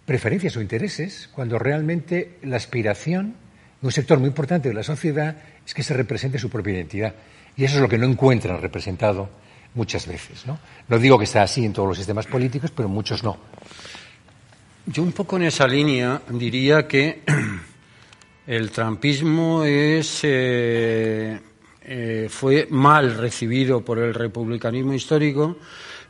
preferencias 0.07 0.57
o 0.57 0.61
intereses, 0.61 1.29
cuando 1.33 1.59
realmente 1.59 2.37
la 2.43 2.57
aspiración 2.57 3.35
de 3.81 3.87
un 3.87 3.93
sector 3.93 4.18
muy 4.18 4.29
importante 4.29 4.68
de 4.68 4.74
la 4.74 4.83
sociedad 4.83 5.37
es 5.69 5.75
que 5.75 5.83
se 5.83 5.93
represente 5.93 6.39
su 6.39 6.49
propia 6.49 6.73
identidad. 6.73 7.14
Y 7.55 7.64
eso 7.64 7.75
es 7.75 7.83
lo 7.83 7.91
que 7.91 7.99
no 7.99 8.07
encuentran 8.07 8.59
representado 8.59 9.29
muchas 9.75 10.07
veces. 10.07 10.47
¿no? 10.47 10.59
digo 10.99 11.19
que 11.19 11.27
sea 11.27 11.43
así 11.43 11.62
en 11.62 11.75
todos 11.75 11.89
los 11.89 11.99
sistemas 11.99 12.27
políticos, 12.27 12.73
pero 12.75 12.89
muchos 12.89 13.23
no. 13.23 13.37
Yo 14.87 15.03
un 15.03 15.12
poco 15.12 15.37
en 15.37 15.43
esa 15.43 15.66
línea 15.66 16.23
diría 16.31 16.89
que 16.89 17.23
el 18.47 18.71
trampismo 18.71 19.62
es, 19.64 20.21
eh, 20.23 21.39
eh, 21.83 22.29
fue 22.31 22.66
mal 22.71 23.19
recibido 23.19 23.85
por 23.85 23.99
el 23.99 24.14
republicanismo 24.14 24.95
histórico, 24.95 25.59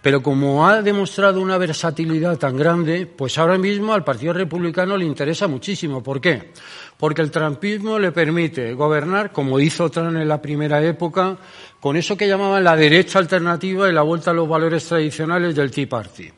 pero 0.00 0.22
como 0.22 0.68
ha 0.68 0.82
demostrado 0.82 1.40
una 1.40 1.58
versatilidad 1.58 2.38
tan 2.38 2.56
grande, 2.56 3.06
pues 3.06 3.36
ahora 3.38 3.58
mismo 3.58 3.92
al 3.92 4.04
Partido 4.04 4.34
Republicano 4.34 4.96
le 4.96 5.04
interesa 5.04 5.48
muchísimo. 5.48 6.00
¿Por 6.00 6.20
qué? 6.20 6.52
Porque 6.98 7.22
el 7.22 7.30
trampismo 7.30 7.98
le 7.98 8.10
permite 8.10 8.74
gobernar, 8.74 9.30
como 9.30 9.60
hizo 9.60 9.88
Trump 9.88 10.16
en 10.16 10.26
la 10.26 10.42
primera 10.42 10.82
época, 10.84 11.36
con 11.80 11.96
eso 11.96 12.16
que 12.16 12.26
llamaban 12.26 12.64
la 12.64 12.74
derecha 12.74 13.20
alternativa 13.20 13.88
y 13.88 13.92
la 13.92 14.02
vuelta 14.02 14.32
a 14.32 14.34
los 14.34 14.48
valores 14.48 14.84
tradicionales 14.84 15.54
del 15.54 15.70
Tea 15.70 15.88
Party. 15.88 16.30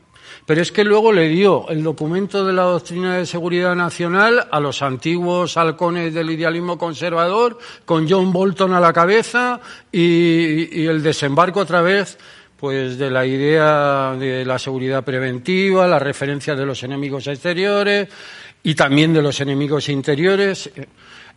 Pero 0.45 0.61
es 0.61 0.71
que 0.71 0.83
luego 0.83 1.11
le 1.11 1.29
dio 1.29 1.67
el 1.69 1.83
documento 1.83 2.45
de 2.45 2.53
la 2.53 2.63
doctrina 2.63 3.17
de 3.17 3.25
seguridad 3.25 3.75
nacional 3.75 4.47
a 4.51 4.59
los 4.59 4.81
antiguos 4.81 5.57
halcones 5.57 6.13
del 6.13 6.29
idealismo 6.29 6.77
conservador, 6.77 7.57
con 7.85 8.07
John 8.09 8.31
Bolton 8.31 8.73
a 8.73 8.79
la 8.79 8.93
cabeza 8.93 9.59
y, 9.91 10.81
y 10.81 10.85
el 10.85 11.01
desembarco 11.01 11.61
otra 11.61 11.81
vez 11.81 12.17
pues 12.57 12.99
de 12.99 13.09
la 13.09 13.25
idea 13.25 14.15
de 14.19 14.45
la 14.45 14.59
seguridad 14.59 15.03
preventiva, 15.03 15.87
la 15.87 15.97
referencia 15.97 16.55
de 16.55 16.67
los 16.67 16.83
enemigos 16.83 17.25
exteriores 17.25 18.07
y 18.63 18.75
también 18.75 19.13
de 19.13 19.21
los 19.21 19.39
enemigos 19.41 19.89
interiores. 19.89 20.69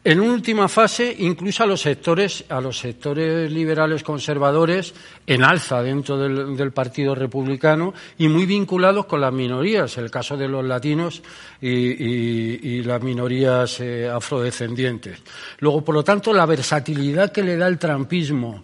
En 0.07 0.21
última 0.21 0.69
fase, 0.69 1.17
incluso 1.21 1.63
a 1.63 1.67
los 1.67 1.81
sectores, 1.81 2.45
a 2.51 2.61
los 2.61 2.79
sectores 2.79 3.51
liberales 3.51 4.03
conservadores 4.03 4.93
en 5.27 5.43
alza 5.43 5.83
dentro 5.83 6.19
del, 6.19 6.59
del, 6.59 6.73
Partido 6.73 7.15
Republicano 7.15 7.95
y 8.19 8.29
muy 8.29 8.45
vinculados 8.45 9.07
con 9.07 9.23
las 9.23 9.33
minorías, 9.33 9.97
el 9.97 10.11
caso 10.11 10.37
de 10.37 10.47
los 10.47 10.63
latinos 10.63 11.23
y, 11.59 11.71
y, 11.71 12.61
y 12.63 12.83
las 12.83 13.03
minorías 13.03 13.81
eh, 13.81 14.07
afrodescendientes. 14.07 15.23
Luego, 15.61 15.83
por 15.83 15.95
lo 15.95 16.05
tanto, 16.05 16.35
la 16.35 16.45
versatilidad 16.45 17.33
que 17.33 17.43
le 17.43 17.57
da 17.57 17.67
el 17.67 17.79
trampismo 17.79 18.63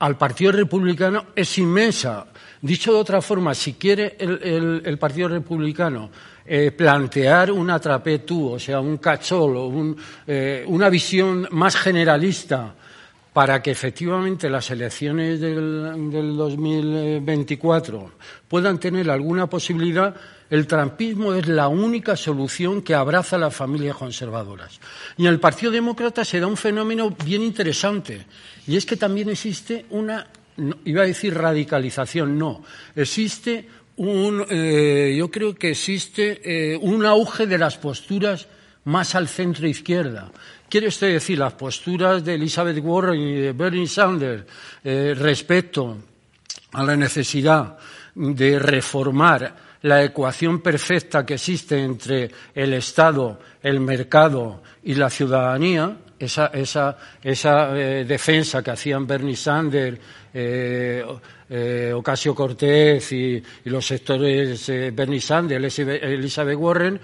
al 0.00 0.16
Partido 0.16 0.52
Republicano 0.52 1.26
es 1.36 1.58
inmensa. 1.58 2.26
Dicho 2.60 2.92
de 2.92 2.98
otra 2.98 3.20
forma, 3.22 3.54
si 3.54 3.74
quiere 3.74 4.16
el, 4.18 4.98
Partido 4.98 5.28
Republicano 5.28 6.10
eh, 6.44 6.72
plantear 6.72 7.52
un 7.52 7.70
atrapetú, 7.70 8.52
o 8.52 8.58
sea, 8.58 8.80
un 8.80 8.96
cacholo, 8.96 9.66
un, 9.66 9.96
eh, 10.26 10.64
una 10.66 10.88
visión 10.88 11.46
más 11.52 11.76
generalista 11.76 12.74
para 13.32 13.62
que 13.62 13.70
efectivamente 13.70 14.50
las 14.50 14.70
elecciones 14.70 15.38
del, 15.38 16.10
del 16.10 16.36
2024 16.36 18.12
puedan 18.48 18.80
tener 18.80 19.08
alguna 19.10 19.46
posibilidad, 19.48 20.16
el 20.48 20.66
trampismo 20.66 21.34
es 21.34 21.46
la 21.46 21.68
única 21.68 22.16
solución 22.16 22.82
que 22.82 22.94
abraza 22.94 23.38
las 23.38 23.54
familias 23.54 23.96
conservadoras. 23.96 24.80
Y 25.16 25.26
en 25.26 25.32
el 25.32 25.38
Partido 25.38 25.70
Demócrata 25.70 26.24
se 26.24 26.40
da 26.40 26.48
un 26.48 26.56
fenómeno 26.56 27.14
bien 27.24 27.42
interesante, 27.42 28.26
y 28.66 28.76
es 28.76 28.86
que 28.86 28.96
también 28.96 29.28
existe 29.28 29.86
una, 29.90 30.26
iba 30.84 31.02
a 31.02 31.06
decir 31.06 31.34
radicalización, 31.34 32.38
no, 32.38 32.64
existe 32.94 33.66
un, 33.96 34.44
eh, 34.48 35.14
yo 35.16 35.30
creo 35.30 35.54
que 35.54 35.70
existe 35.70 36.40
eh, 36.44 36.76
un 36.76 37.04
auge 37.04 37.46
de 37.46 37.58
las 37.58 37.76
posturas 37.76 38.46
más 38.84 39.14
al 39.14 39.28
centro 39.28 39.66
izquierda. 39.68 40.30
Quiere 40.68 40.88
usted 40.88 41.12
decir 41.12 41.38
las 41.38 41.52
posturas 41.54 42.24
de 42.24 42.34
Elizabeth 42.34 42.78
Warren 42.82 43.20
y 43.20 43.34
de 43.34 43.52
Bernie 43.52 43.86
Sanders 43.86 44.44
eh, 44.84 45.14
respecto 45.16 45.98
a 46.72 46.84
la 46.84 46.96
necesidad 46.96 47.76
de 48.14 48.58
reformar 48.58 49.70
la 49.82 50.04
ecuación 50.04 50.60
perfecta 50.60 51.24
que 51.24 51.34
existe 51.34 51.82
entre 51.82 52.30
el 52.54 52.74
Estado, 52.74 53.40
el 53.62 53.80
mercado 53.80 54.62
y 54.82 54.94
la 54.94 55.10
ciudadanía, 55.10 55.96
esa, 56.20 56.48
esa, 56.48 56.96
esa 57.22 57.76
eh, 57.76 58.04
defensa 58.04 58.62
que 58.62 58.70
hacían 58.70 59.06
Bernie 59.06 59.34
Sanders, 59.34 59.98
eh, 60.34 61.02
eh, 61.48 61.92
Ocasio 61.94 62.34
Cortés 62.34 63.10
y, 63.12 63.42
y, 63.64 63.70
los 63.70 63.86
sectores 63.86 64.68
Bernie 64.92 65.20
Sanders, 65.20 65.78
Elizabeth 65.78 66.56
Warren, 66.56 67.00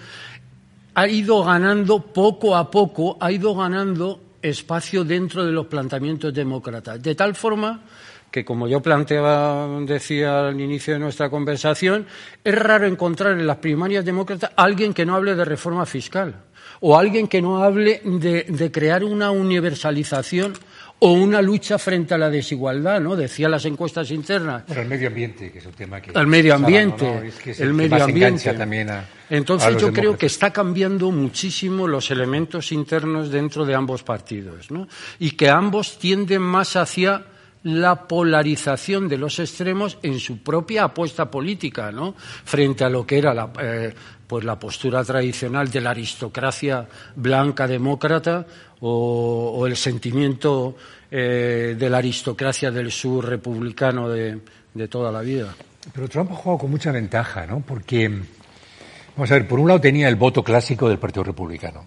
ha 0.94 1.08
ido 1.08 1.42
ganando 1.42 2.00
poco 2.00 2.54
a 2.54 2.70
poco, 2.70 3.16
ha 3.18 3.32
ido 3.32 3.54
ganando 3.54 4.20
espacio 4.42 5.02
dentro 5.02 5.44
de 5.44 5.52
los 5.52 5.66
planteamientos 5.66 6.32
demócratas, 6.32 7.02
de 7.02 7.14
tal 7.14 7.34
forma 7.34 7.82
que, 8.30 8.44
como 8.44 8.68
yo 8.68 8.82
planteaba, 8.82 9.66
decía 9.80 10.48
al 10.48 10.60
inicio 10.60 10.92
de 10.92 11.00
nuestra 11.00 11.30
conversación, 11.30 12.06
es 12.44 12.54
raro 12.54 12.86
encontrar 12.86 13.32
en 13.32 13.46
las 13.46 13.56
primarias 13.56 14.04
demócratas 14.04 14.50
alguien 14.56 14.92
que 14.92 15.06
no 15.06 15.14
hable 15.16 15.34
de 15.34 15.44
reforma 15.44 15.86
fiscal 15.86 16.45
o 16.80 16.98
alguien 16.98 17.28
que 17.28 17.42
no 17.42 17.62
hable 17.62 18.00
de, 18.04 18.44
de 18.44 18.70
crear 18.70 19.04
una 19.04 19.30
universalización 19.30 20.54
o 20.98 21.12
una 21.12 21.42
lucha 21.42 21.78
frente 21.78 22.14
a 22.14 22.18
la 22.18 22.30
desigualdad, 22.30 23.00
¿no? 23.00 23.16
Decía 23.16 23.48
las 23.48 23.66
encuestas 23.66 24.10
internas. 24.10 24.62
Pero 24.66 24.80
el 24.80 24.88
medio 24.88 25.08
ambiente, 25.08 25.52
que 25.52 25.58
es 25.58 25.66
un 25.66 25.72
tema 25.72 26.00
que... 26.00 26.10
El 26.18 26.26
medio 26.26 26.54
ambiente, 26.54 27.04
no, 27.04 27.14
no, 27.16 27.22
es 27.22 27.34
que 27.34 27.50
es 27.50 27.60
el, 27.60 27.68
el 27.68 27.74
medio 27.74 28.02
ambiente. 28.02 28.52
También 28.54 28.90
a, 28.90 29.04
Entonces 29.28 29.68
a 29.68 29.70
yo 29.72 29.76
demócratas. 29.76 30.00
creo 30.00 30.16
que 30.16 30.26
está 30.26 30.52
cambiando 30.52 31.10
muchísimo 31.10 31.86
los 31.86 32.10
elementos 32.10 32.72
internos 32.72 33.30
dentro 33.30 33.66
de 33.66 33.74
ambos 33.74 34.02
partidos, 34.02 34.70
¿no? 34.70 34.88
Y 35.18 35.32
que 35.32 35.50
ambos 35.50 35.98
tienden 35.98 36.40
más 36.40 36.76
hacia 36.76 37.26
la 37.62 38.06
polarización 38.06 39.08
de 39.08 39.18
los 39.18 39.38
extremos 39.40 39.98
en 40.02 40.20
su 40.20 40.38
propia 40.38 40.84
apuesta 40.84 41.30
política, 41.30 41.90
¿no? 41.90 42.14
Frente 42.16 42.84
a 42.84 42.88
lo 42.88 43.04
que 43.04 43.18
era 43.18 43.34
la, 43.34 43.52
eh, 43.60 43.92
pues 44.26 44.44
la 44.44 44.58
postura 44.58 45.04
tradicional 45.04 45.70
de 45.70 45.80
la 45.80 45.90
aristocracia 45.90 46.86
blanca 47.14 47.66
demócrata 47.66 48.46
o, 48.80 49.66
el 49.66 49.76
sentimiento 49.76 50.76
eh, 51.10 51.76
de 51.78 51.90
la 51.90 51.98
aristocracia 51.98 52.70
del 52.70 52.90
sur 52.90 53.28
republicano 53.28 54.08
de, 54.08 54.40
de 54.74 54.88
toda 54.88 55.10
la 55.10 55.20
vida. 55.20 55.54
Pero 55.92 56.08
Trump 56.08 56.32
ha 56.32 56.34
jugado 56.34 56.58
con 56.58 56.70
mucha 56.70 56.92
ventaja, 56.92 57.46
¿no? 57.46 57.60
Porque, 57.60 58.08
vamos 58.08 59.30
a 59.30 59.34
ver, 59.34 59.48
por 59.48 59.60
un 59.60 59.68
lado 59.68 59.80
tenía 59.80 60.08
el 60.08 60.16
voto 60.16 60.42
clásico 60.42 60.88
del 60.88 60.98
Partido 60.98 61.24
Republicano, 61.24 61.84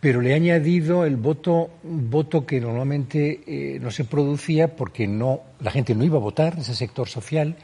pero 0.00 0.20
le 0.20 0.32
ha 0.32 0.36
añadido 0.36 1.04
el 1.04 1.16
voto, 1.16 1.70
voto 1.82 2.44
que 2.44 2.60
normalmente 2.60 3.42
eh, 3.46 3.78
no 3.80 3.90
se 3.90 4.04
producía 4.04 4.74
porque 4.74 5.06
no, 5.06 5.40
la 5.60 5.70
gente 5.70 5.94
no 5.94 6.04
iba 6.04 6.16
a 6.16 6.20
votar, 6.20 6.58
ese 6.58 6.74
sector 6.74 7.08
social, 7.08 7.56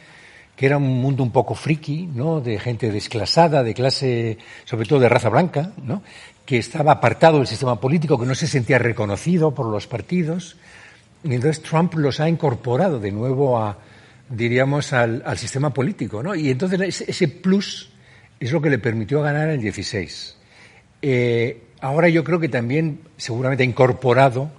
que 0.59 0.67
era 0.67 0.77
un 0.77 1.01
mundo 1.01 1.23
un 1.23 1.31
poco 1.31 1.55
friki, 1.55 2.09
¿no? 2.13 2.41
De 2.41 2.59
gente 2.59 2.91
desclasada, 2.91 3.63
de 3.63 3.75
clase, 3.75 4.39
sobre 4.65 4.89
todo 4.89 4.99
de 4.99 5.09
raza 5.09 5.29
blanca, 5.29 5.71
¿no? 5.85 6.03
Que 6.45 6.59
estaba 6.59 6.91
apartado 6.91 7.39
del 7.39 7.47
sistema 7.47 7.81
político, 7.81 8.19
que 8.19 8.27
no 8.27 8.35
se 8.35 8.49
sentía 8.49 8.81
reconocido 8.81 9.55
por 9.55 9.67
los 9.67 9.87
partidos. 9.87 10.57
Y 11.23 11.33
entonces 11.35 11.63
Trump 11.63 11.95
los 11.95 12.19
ha 12.19 12.29
incorporado 12.29 12.99
de 12.99 13.13
nuevo 13.13 13.57
a, 13.57 13.79
diríamos, 14.29 14.93
al, 14.93 15.23
sistema 15.39 15.73
político, 15.73 16.25
¿no? 16.25 16.35
Y 16.35 16.51
entonces 16.51 17.03
ese, 17.07 17.29
plus 17.29 17.93
es 18.41 18.51
lo 18.51 18.61
que 18.61 18.71
le 18.71 18.81
permitió 18.81 19.23
ganar 19.23 19.51
el 19.51 19.61
16. 19.61 20.37
Eh, 21.03 21.63
ahora 21.81 22.09
yo 22.09 22.25
creo 22.25 22.41
que 22.41 22.49
también 22.49 23.03
seguramente 23.17 23.63
ha 23.63 23.67
incorporado 23.67 24.51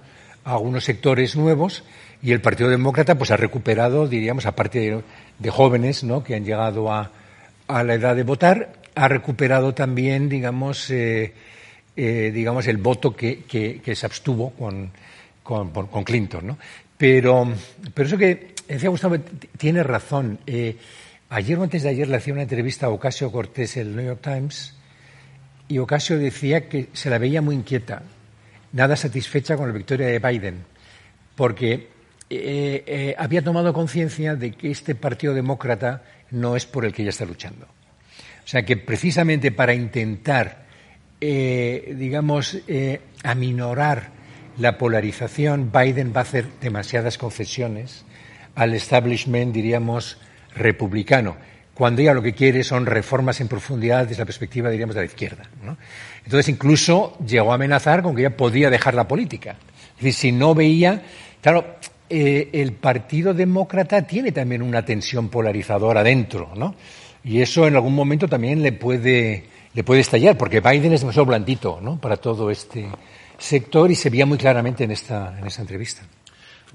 a 0.44 0.52
algunos 0.52 0.84
sectores 0.84 1.36
nuevos 1.36 1.84
y 2.22 2.32
el 2.32 2.40
Partido 2.40 2.68
Demócrata 2.68 3.16
pues 3.16 3.30
ha 3.30 3.36
recuperado, 3.36 4.06
diríamos, 4.06 4.46
aparte 4.46 4.78
de, 4.78 5.02
jóvenes, 5.48 6.04
¿no? 6.04 6.22
Que 6.22 6.34
han 6.34 6.44
llegado 6.44 6.92
a, 6.92 7.10
a, 7.66 7.82
la 7.82 7.94
edad 7.94 8.14
de 8.14 8.24
votar, 8.24 8.74
ha 8.94 9.08
recuperado 9.08 9.72
también, 9.72 10.28
digamos, 10.28 10.90
eh, 10.90 11.32
eh, 11.96 12.30
digamos, 12.34 12.66
el 12.66 12.76
voto 12.76 13.16
que, 13.16 13.44
que, 13.44 13.96
se 13.96 14.04
abstuvo 14.04 14.50
con, 14.50 14.90
con, 15.42 15.70
con 15.70 16.04
Clinton, 16.04 16.46
¿no? 16.46 16.58
Pero, 16.98 17.54
pero 17.94 18.06
eso 18.06 18.18
que 18.18 18.54
decía 18.68 18.90
Gustavo, 18.90 19.16
tiene 19.56 19.82
razón. 19.82 20.38
Eh, 20.46 20.76
ayer 21.30 21.58
o 21.58 21.62
antes 21.62 21.82
de 21.82 21.88
ayer 21.88 22.08
le 22.08 22.16
hacía 22.16 22.34
una 22.34 22.42
entrevista 22.42 22.86
a 22.86 22.90
Ocasio 22.90 23.32
Cortés 23.32 23.78
en 23.78 23.88
el 23.88 23.96
New 23.96 24.04
York 24.04 24.20
Times 24.20 24.74
y 25.70 25.78
Ocasio 25.78 26.18
decía 26.18 26.68
que 26.68 26.88
se 26.92 27.08
la 27.08 27.18
veía 27.18 27.40
muy 27.40 27.54
inquieta, 27.54 28.02
nada 28.72 28.96
satisfecha 28.96 29.56
con 29.56 29.68
la 29.68 29.72
victoria 29.72 30.08
de 30.08 30.18
Biden, 30.18 30.64
porque 31.36 31.88
eh, 32.30 32.84
eh, 32.86 33.14
había 33.18 33.42
tomado 33.42 33.72
conciencia 33.72 34.36
de 34.36 34.52
que 34.52 34.70
este 34.70 34.94
Partido 34.94 35.34
Demócrata 35.34 36.02
no 36.30 36.56
es 36.56 36.64
por 36.64 36.84
el 36.84 36.92
que 36.92 37.02
ella 37.02 37.10
está 37.10 37.24
luchando. 37.24 37.66
O 37.66 38.48
sea 38.50 38.64
que 38.64 38.76
precisamente 38.76 39.52
para 39.52 39.74
intentar, 39.74 40.64
digamos, 41.20 42.56
aminorar 43.22 44.10
la 44.58 44.78
polarización, 44.78 45.70
Biden 45.72 46.12
va 46.14 46.20
a 46.20 46.22
hacer 46.22 46.46
demasiadas 46.60 47.18
concesiones 47.18 48.04
al 48.54 48.74
establishment, 48.74 49.54
diríamos, 49.54 50.18
republicano, 50.54 51.36
cuando 51.74 52.02
ella 52.02 52.12
lo 52.12 52.22
que 52.22 52.34
quiere 52.34 52.62
son 52.62 52.84
reformas 52.84 53.40
en 53.40 53.48
profundidad 53.48 54.06
desde 54.06 54.20
la 54.20 54.26
perspectiva, 54.26 54.68
diríamos, 54.68 54.94
de 54.94 55.00
la 55.00 55.06
izquierda. 55.06 55.44
Entonces, 56.24 56.50
incluso 56.50 57.16
llegó 57.26 57.52
a 57.52 57.54
amenazar 57.54 58.02
con 58.02 58.14
que 58.14 58.20
ella 58.20 58.36
podía 58.36 58.68
dejar 58.68 58.92
la 58.92 59.08
política. 59.08 59.56
Es 59.96 60.04
decir, 60.04 60.12
si 60.12 60.32
no 60.32 60.54
veía. 60.54 61.02
Claro, 61.40 61.76
eh, 62.10 62.50
el 62.52 62.72
Partido 62.72 63.32
Demócrata 63.32 64.02
tiene 64.02 64.32
también 64.32 64.62
una 64.62 64.84
tensión 64.84 65.28
polarizadora 65.28 66.02
dentro, 66.02 66.50
¿no? 66.56 66.74
Y 67.22 67.40
eso 67.40 67.68
en 67.68 67.76
algún 67.76 67.94
momento 67.94 68.26
también 68.26 68.62
le 68.62 68.72
puede, 68.72 69.44
le 69.72 69.84
puede 69.84 70.00
estallar, 70.00 70.36
porque 70.36 70.60
Biden 70.60 70.92
es 70.92 71.02
demasiado 71.02 71.26
blandito, 71.26 71.78
¿no? 71.80 72.00
Para 72.00 72.16
todo 72.16 72.50
este 72.50 72.88
sector 73.38 73.90
y 73.90 73.94
se 73.94 74.10
veía 74.10 74.26
muy 74.26 74.38
claramente 74.38 74.82
en 74.84 74.90
esta, 74.90 75.38
en 75.38 75.46
esta 75.46 75.62
entrevista. 75.62 76.02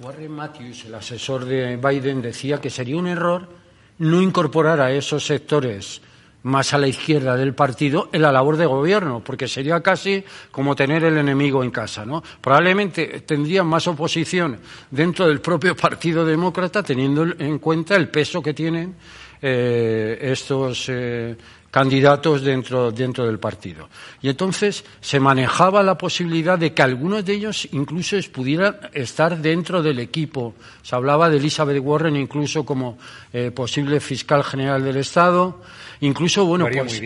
Warren 0.02 0.32
Matthews, 0.32 0.86
el 0.86 0.96
asesor 0.96 1.46
de 1.46 1.78
Biden, 1.78 2.22
decía 2.22 2.62
que 2.62 2.70
sería 2.70 2.96
un 2.96 3.08
error 3.08 3.50
no 3.98 4.22
incorporar 4.22 4.80
a 4.80 4.92
esos 4.92 5.26
sectores 5.26 6.02
más 6.46 6.74
a 6.74 6.78
la 6.78 6.88
izquierda 6.88 7.36
del 7.36 7.56
partido 7.56 8.10
en 8.12 8.22
la 8.22 8.32
labor 8.32 8.56
de 8.58 8.68
gobierno, 8.68 9.22
porque 9.24 9.48
sería 9.48 9.82
casi 9.82 10.24
como 10.52 10.76
tener 10.76 11.04
el 11.04 11.18
enemigo 11.18 11.64
en 11.64 11.72
casa, 11.72 12.06
¿no? 12.06 12.24
Probablemente 12.40 13.24
tendrían 13.26 13.66
más 13.66 13.88
oposición 13.88 14.60
dentro 14.92 15.28
del 15.28 15.42
propio 15.42 15.76
Partido 15.86 16.24
Demócrata, 16.24 16.84
teniendo 16.84 17.26
en 17.40 17.58
cuenta 17.58 17.96
el 17.96 18.10
peso 18.10 18.44
que 18.44 18.54
tienen 18.54 18.96
eh, 19.42 20.20
estos 20.22 20.86
eh, 20.90 21.36
candidatos 21.72 22.42
dentro, 22.42 22.92
dentro 22.92 23.26
del 23.26 23.38
partido. 23.38 23.90
Y 24.22 24.30
entonces 24.30 24.86
se 25.02 25.20
manejaba 25.20 25.84
la 25.84 25.98
posibilidad 25.98 26.58
de 26.58 26.74
que 26.74 26.82
algunos 26.82 27.26
de 27.26 27.34
ellos 27.34 27.68
incluso 27.74 28.16
pudieran 28.32 28.78
estar 28.94 29.38
dentro 29.40 29.82
del 29.84 30.00
equipo. 30.00 30.54
Se 30.84 30.96
hablaba 30.96 31.30
de 31.30 31.36
Elizabeth 31.38 31.82
Warren 31.84 32.16
incluso 32.16 32.66
como 32.66 32.98
eh, 33.34 33.52
posible 33.52 34.00
fiscal 34.00 34.44
general 34.44 34.86
del 34.86 34.98
Estado. 34.98 35.60
Incluso, 36.02 36.46
bueno, 36.46 36.68
pues. 36.72 37.02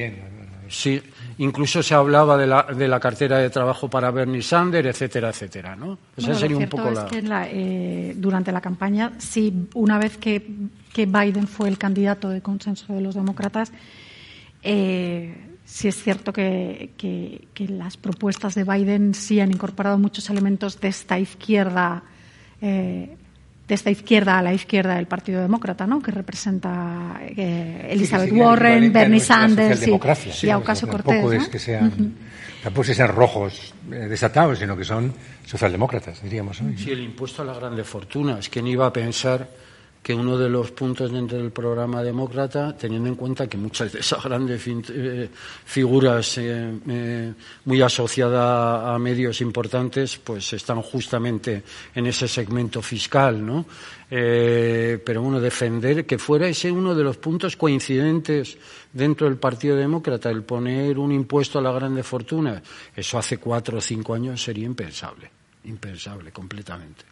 Sí, 0.69 1.01
incluso 1.39 1.81
se 1.81 1.95
hablaba 1.95 2.37
de 2.37 2.45
la, 2.45 2.63
de 2.63 2.87
la 2.87 2.99
cartera 2.99 3.39
de 3.39 3.49
trabajo 3.49 3.89
para 3.89 4.11
Bernie 4.11 4.41
Sanders, 4.41 4.87
etcétera, 4.89 5.29
etcétera, 5.29 5.75
¿no? 5.75 5.97
Esa 6.15 6.35
sería 6.35 6.57
un 6.57 6.69
poco 6.69 6.91
la... 6.91 7.07
que 7.07 7.23
eh, 7.23 8.13
durante 8.15 8.51
la 8.51 8.61
campaña, 8.61 9.13
sí, 9.17 9.67
una 9.73 9.97
vez 9.97 10.17
que, 10.17 10.45
que 10.93 11.07
Biden 11.07 11.47
fue 11.47 11.69
el 11.69 11.79
candidato 11.79 12.29
de 12.29 12.41
consenso 12.41 12.93
de 12.93 13.01
los 13.01 13.15
demócratas, 13.15 13.71
eh, 14.61 15.33
sí 15.65 15.87
es 15.87 16.03
cierto 16.03 16.33
que, 16.33 16.91
las 17.67 17.97
propuestas 17.97 18.53
de 18.53 18.63
Biden 18.63 19.13
sí 19.13 19.39
han 19.39 19.51
incorporado 19.51 19.97
muchos 19.97 20.29
elementos 20.29 20.79
de 20.79 20.89
esta 20.89 21.17
izquierda, 21.17 22.03
eh, 22.61 23.17
de 23.69 23.75
esta 23.75 23.91
izquierda 23.91 24.39
a 24.39 24.41
la 24.41 24.51
izquierda 24.51 24.95
del 24.95 25.05
Partido 25.05 25.41
Demócrata, 25.41 25.85
¿no? 25.85 26.01
Que 26.01 26.09
representa 26.09 27.21
eh, 27.21 27.87
Elizabeth 27.91 28.31
Warren, 28.33 28.91
Bernie 28.91 29.19
Sanders 29.19 29.87
y, 29.87 29.91
y 29.91 30.51
Ocasio 30.51 30.87
Cortés. 30.87 31.21
Tampoco 31.21 31.33
es 31.33 31.47
que 31.47 31.59
sean, 31.59 32.15
tampoco 32.63 32.81
es 32.81 32.87
que 32.87 32.95
sean 32.95 33.09
rojos 33.09 33.75
eh, 33.91 34.07
desatados, 34.09 34.57
sino 34.57 34.75
que 34.75 34.83
son 34.83 35.13
socialdemócratas, 35.45 36.23
diríamos. 36.23 36.59
Sí, 36.77 36.89
el 36.89 37.01
impuesto 37.01 37.43
a 37.43 37.45
las 37.45 37.59
grandes 37.59 37.85
fortunas. 37.85 38.49
¿Quién 38.49 38.65
iba 38.65 38.87
a 38.87 38.91
pensar? 38.91 39.47
Que 40.01 40.13
uno 40.13 40.37
de 40.37 40.49
los 40.49 40.71
puntos 40.71 41.11
dentro 41.11 41.37
del 41.37 41.51
programa 41.51 42.01
demócrata, 42.01 42.75
teniendo 42.75 43.09
en 43.09 43.15
cuenta 43.15 43.47
que 43.47 43.57
muchas 43.57 43.91
de 43.91 43.99
esas 43.99 44.23
grandes 44.23 44.61
eh, 44.67 45.29
figuras 45.65 46.37
eh, 46.37 46.73
eh, 46.87 47.33
muy 47.65 47.81
asociadas 47.81 48.87
a 48.87 48.97
medios 48.97 49.41
importantes, 49.41 50.17
pues 50.17 50.53
están 50.53 50.81
justamente 50.81 51.63
en 51.93 52.07
ese 52.07 52.27
segmento 52.27 52.81
fiscal, 52.81 53.45
¿no? 53.45 53.65
pero 54.09 55.21
bueno, 55.21 55.39
defender 55.39 56.03
que 56.03 56.17
fuera 56.17 56.47
ese 56.47 56.71
uno 56.71 56.95
de 56.95 57.03
los 57.03 57.17
puntos 57.17 57.55
coincidentes 57.55 58.57
dentro 58.91 59.27
del 59.27 59.37
Partido 59.37 59.75
Demócrata, 59.75 60.31
el 60.31 60.41
poner 60.41 60.97
un 60.97 61.11
impuesto 61.11 61.59
a 61.59 61.61
las 61.61 61.75
grandes 61.75 62.07
fortunas, 62.07 62.63
eso 62.95 63.19
hace 63.19 63.37
cuatro 63.37 63.77
o 63.77 63.81
cinco 63.81 64.15
años 64.15 64.41
sería 64.41 64.65
impensable, 64.65 65.29
impensable 65.65 66.31
completamente. 66.31 67.05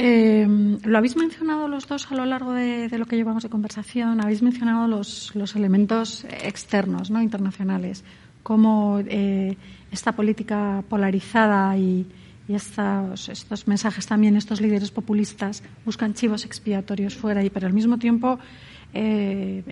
Eh, 0.00 0.46
lo 0.84 0.96
habéis 0.96 1.16
mencionado 1.16 1.66
los 1.66 1.88
dos 1.88 2.10
a 2.12 2.14
lo 2.14 2.24
largo 2.24 2.52
de, 2.52 2.88
lo 2.96 3.06
que 3.06 3.16
llevamos 3.16 3.42
de 3.42 3.48
conversación. 3.48 4.20
Habéis 4.20 4.42
mencionado 4.42 4.86
los, 4.86 5.56
elementos 5.56 6.24
externos, 6.24 7.10
no 7.10 7.20
internacionales, 7.20 8.04
cómo 8.44 9.00
eh, 9.00 9.56
esta 9.90 10.12
política 10.12 10.84
polarizada 10.88 11.76
y, 11.76 12.06
estos, 12.48 13.66
mensajes 13.66 14.06
también, 14.06 14.34
estos 14.34 14.62
líderes 14.62 14.90
populistas 14.90 15.62
buscan 15.84 16.14
chivos 16.14 16.46
expiatorios 16.46 17.14
fuera 17.14 17.44
y, 17.44 17.50
pero 17.50 17.66
al 17.66 17.74
mismo 17.74 17.98
tiempo, 17.98 18.38
eh, 18.94 19.62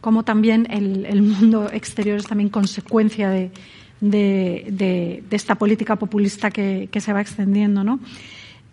cómo 0.00 0.24
también 0.24 0.66
el, 0.70 1.22
mundo 1.22 1.70
exterior 1.70 2.18
es 2.18 2.26
también 2.26 2.48
consecuencia 2.48 3.30
de, 4.00 5.22
esta 5.30 5.54
política 5.54 5.94
populista 5.94 6.50
que 6.50 7.00
se 7.00 7.12
va 7.12 7.20
extendiendo, 7.20 7.84
¿no? 7.84 8.00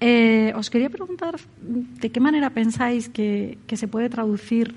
Eh, 0.01 0.51
os 0.57 0.73
quería 0.73 0.89
preguntar 0.89 1.37
de 1.61 2.09
qué 2.09 2.19
manera 2.19 2.49
pensáis 2.49 3.07
que, 3.07 3.61
se 3.69 3.87
puede 3.87 4.09
traducir 4.09 4.73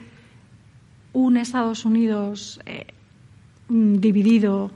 un 1.15 1.39
Estados 1.39 1.87
Unidos 1.87 2.61
eh, 2.67 2.93
mm, 3.69 3.97
dividido 4.05 4.71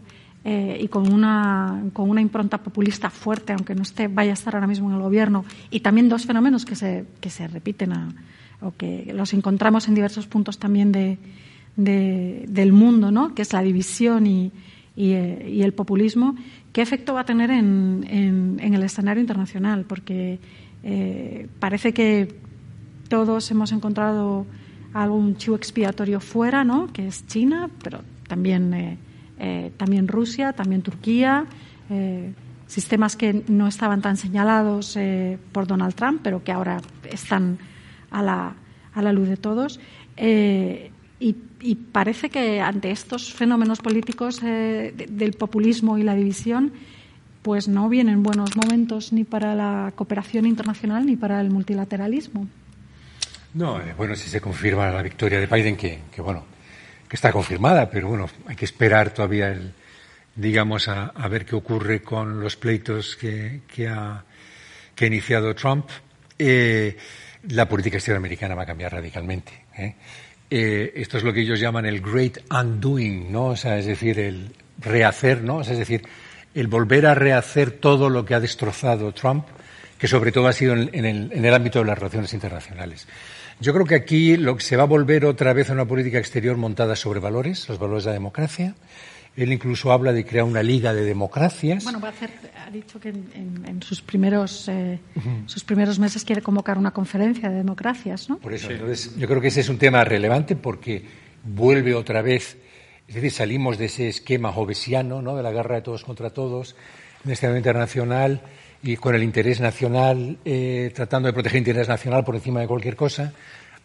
eh, 0.44 0.78
y 0.80 0.88
con 0.88 1.12
una, 1.12 1.82
impronta 2.18 2.57
populista 2.57 3.11
fuerte, 3.11 3.53
aunque 3.53 3.74
no 3.74 3.82
esté, 3.82 4.09
vaya 4.09 4.30
a 4.30 4.34
estar 4.34 4.55
ahora 4.55 4.66
mismo 4.66 4.88
en 4.88 4.96
el 4.96 5.03
gobierno, 5.03 5.44
y 5.70 5.80
también 5.80 6.09
dos 6.09 6.24
fenómenos 6.24 6.64
que 6.64 6.76
se, 6.76 7.49
repiten 7.49 7.92
o 8.62 8.72
que 8.74 9.12
los 9.14 9.34
encontramos 9.34 9.86
en 9.88 9.94
diversos 9.94 10.26
puntos 10.26 10.59
también 10.59 10.92
de, 10.92 11.18
del 11.76 12.72
mundo, 12.72 13.11
¿no? 13.11 13.34
que 13.34 13.42
es 13.42 13.53
la 13.53 13.61
división 13.61 14.26
y, 14.26 14.51
el 14.96 15.74
populismo, 15.74 16.34
¿qué 16.73 16.83
efecto 16.83 17.14
va 17.14 17.21
a 17.21 17.25
tener 17.25 17.51
en, 17.51 18.59
el 18.61 18.83
escenario 18.83 19.21
internacional? 19.21 19.85
Porque 19.85 20.39
parece 21.59 21.93
que 21.93 22.37
todos 23.09 23.51
hemos 23.51 23.73
encontrado 23.73 24.47
algún 24.95 25.37
chivo 25.37 25.57
expiatorio 25.57 26.21
fuera, 26.21 26.64
¿no? 26.64 26.93
que 26.93 27.09
es 27.09 27.27
China, 27.27 27.69
pero 27.83 28.01
también, 28.27 28.99
también 29.77 30.09
Rusia, 30.09 30.53
también 30.53 30.83
Turquía 30.83 31.47
sistemas 32.69 33.16
que 33.16 33.43
no 33.49 33.66
estaban 33.66 34.01
tan 34.01 34.16
señalados 34.16 34.97
eh, 34.97 35.39
por 35.53 35.66
Donald 35.66 35.95
Trump, 35.95 36.21
pero 36.23 36.45
que 36.45 36.53
ahora 36.53 36.81
están 37.11 37.59
a 38.11 38.23
la, 38.23 38.55
a 38.95 39.03
la 39.03 39.12
luz 39.12 39.29
de 39.29 39.37
todos. 39.37 39.81
Eh, 40.16 40.93
y, 41.21 41.35
parece 41.93 42.31
que 42.31 42.61
ante 42.61 42.91
estos 42.91 43.33
fenómenos 43.33 43.81
políticos 43.81 44.41
eh, 44.45 44.95
del 45.09 45.33
populismo 45.33 45.99
y 45.99 46.03
la 46.03 46.14
división, 46.14 46.73
pues 47.43 47.66
no 47.66 47.89
vienen 47.89 48.23
buenos 48.23 48.57
momentos 48.57 49.12
ni 49.12 49.25
para 49.25 49.55
la 49.55 49.93
cooperación 49.95 50.47
internacional 50.47 51.07
ni 51.07 51.16
para 51.16 51.41
el 51.41 51.51
multilateralismo. 51.51 52.47
No, 53.55 53.81
bueno, 53.97 54.14
si 54.14 54.29
se 54.29 54.41
confirma 54.41 54.91
la 54.91 55.03
victoria 55.03 55.41
de 55.41 55.47
Biden, 55.47 55.77
que, 55.77 56.01
que 56.14 56.21
bueno, 56.21 56.45
que 57.09 57.16
está 57.16 57.33
confirmada, 57.33 57.91
pero 57.91 58.09
bueno, 58.09 58.27
hay 58.47 58.55
que 58.55 58.66
esperar 58.66 59.11
todavía 59.11 59.57
digamos, 60.39 60.87
a, 60.87 61.11
ver 61.29 61.45
qué 61.45 61.57
ocurre 61.57 62.01
con 62.01 62.41
los 62.41 62.57
pleitos 62.57 63.16
que, 63.16 63.61
ha, 63.89 64.25
iniciado 65.01 65.55
Trump, 65.55 65.89
eh, 66.39 66.97
la 67.49 67.69
política 67.69 67.97
exterior 67.97 68.23
va 68.23 68.62
a 68.62 68.66
cambiar 68.66 68.93
radicalmente. 68.93 69.66
¿eh? 69.77 69.97
Eh, 70.51 70.92
esto 70.96 71.18
es 71.18 71.24
lo 71.24 71.32
que 71.32 71.40
ellos 71.40 71.61
llaman 71.61 71.84
el 71.84 72.01
great 72.01 72.38
undoing, 72.51 73.30
¿no? 73.30 73.46
O 73.49 73.57
sea, 73.57 73.78
es 73.78 73.86
decir, 73.86 74.18
el 74.18 74.51
rehacer, 74.80 75.42
¿no? 75.42 75.61
es 75.61 75.68
decir, 75.68 76.03
el 76.55 76.68
volver 76.68 77.07
a 77.07 77.14
rehacer 77.14 77.72
todo 77.72 78.09
lo 78.09 78.24
que 78.24 78.34
ha 78.34 78.40
destrozado 78.40 79.12
Trump, 79.12 79.44
que 79.99 80.09
sobre 80.09 80.32
todo 80.32 80.46
ha 80.46 80.53
sido 80.53 80.74
en, 80.74 81.05
el, 81.05 81.32
en 81.32 81.44
el 81.44 81.55
ámbito 81.55 81.80
de 81.80 81.86
las 81.86 81.99
relaciones 81.99 82.32
internacionales. 82.32 83.07
Yo 83.61 83.72
creo 83.74 83.84
que 83.84 83.96
aquí 83.96 84.36
lo 84.36 84.57
que 84.57 84.62
se 84.62 84.76
va 84.76 84.84
a 84.84 84.86
volver 84.86 85.24
otra 85.24 85.53
vez 85.53 85.68
a 85.70 85.72
una 85.72 85.84
política 85.84 86.18
exterior 86.18 86.57
montada 86.57 86.94
sobre 86.94 87.18
valores, 87.18 87.68
los 87.68 87.78
valores 87.78 88.05
de 88.05 88.11
la 88.11 88.14
democracia, 88.14 88.74
él 89.39 89.53
incluso 89.53 89.93
habla 89.93 90.12
de 90.12 90.24
crear 90.24 90.45
una 90.45 90.64
liga 90.64 90.93
de 90.93 91.05
democracias. 91.05 91.84
Bueno, 91.84 92.01
va 92.01 92.09
a 92.09 92.11
hacer, 92.11 92.30
ha 92.66 92.70
dicho 92.70 92.99
que 92.99 93.11
en, 93.11 93.80
sus 93.82 94.03
primeros 94.03 94.68
eh, 94.68 94.99
sus 95.47 95.62
primeros 95.62 96.01
meses 96.01 96.24
quiere 96.24 96.43
convocar 96.43 96.76
una 96.76 96.91
conferencia 96.91 97.49
de 97.49 97.55
democracias, 97.55 98.28
¿no? 98.28 98.39
Por 98.39 98.53
eso, 98.53 98.70
entonces, 98.70 99.16
yo 99.16 99.28
creo 99.28 99.41
que 99.41 99.49
ese 99.49 99.61
es 99.61 99.68
un 99.68 99.78
tema 99.78 100.03
relevante 100.03 100.57
porque 100.57 101.05
vuelve 101.45 101.95
otra 101.95 102.20
vez, 102.20 102.57
es 103.07 103.14
decir, 103.14 103.30
salimos 103.30 103.78
de 103.78 103.84
ese 103.84 104.09
esquema 104.09 104.51
jovesiano, 104.51 105.22
¿no? 105.22 105.36
De 105.36 105.45
la 105.45 105.53
guerra 105.53 105.76
de 105.76 105.82
todos 105.82 106.03
contra 106.03 106.30
todos, 106.30 106.74
en 107.24 107.30
este 107.30 107.47
momento 107.47 107.68
internacional 107.68 108.43
y 108.82 108.97
con 108.97 109.14
el 109.14 109.22
interés 109.22 109.61
nacional, 109.61 110.39
eh, 110.45 110.91
tratando 110.93 111.28
de 111.28 111.32
proteger 111.32 111.59
el 111.59 111.61
interés 111.61 111.89
nacional 111.89 112.24
por 112.24 112.34
encima 112.34 112.61
de 112.61 112.66
cualquier 112.66 112.97
cosa, 112.97 113.32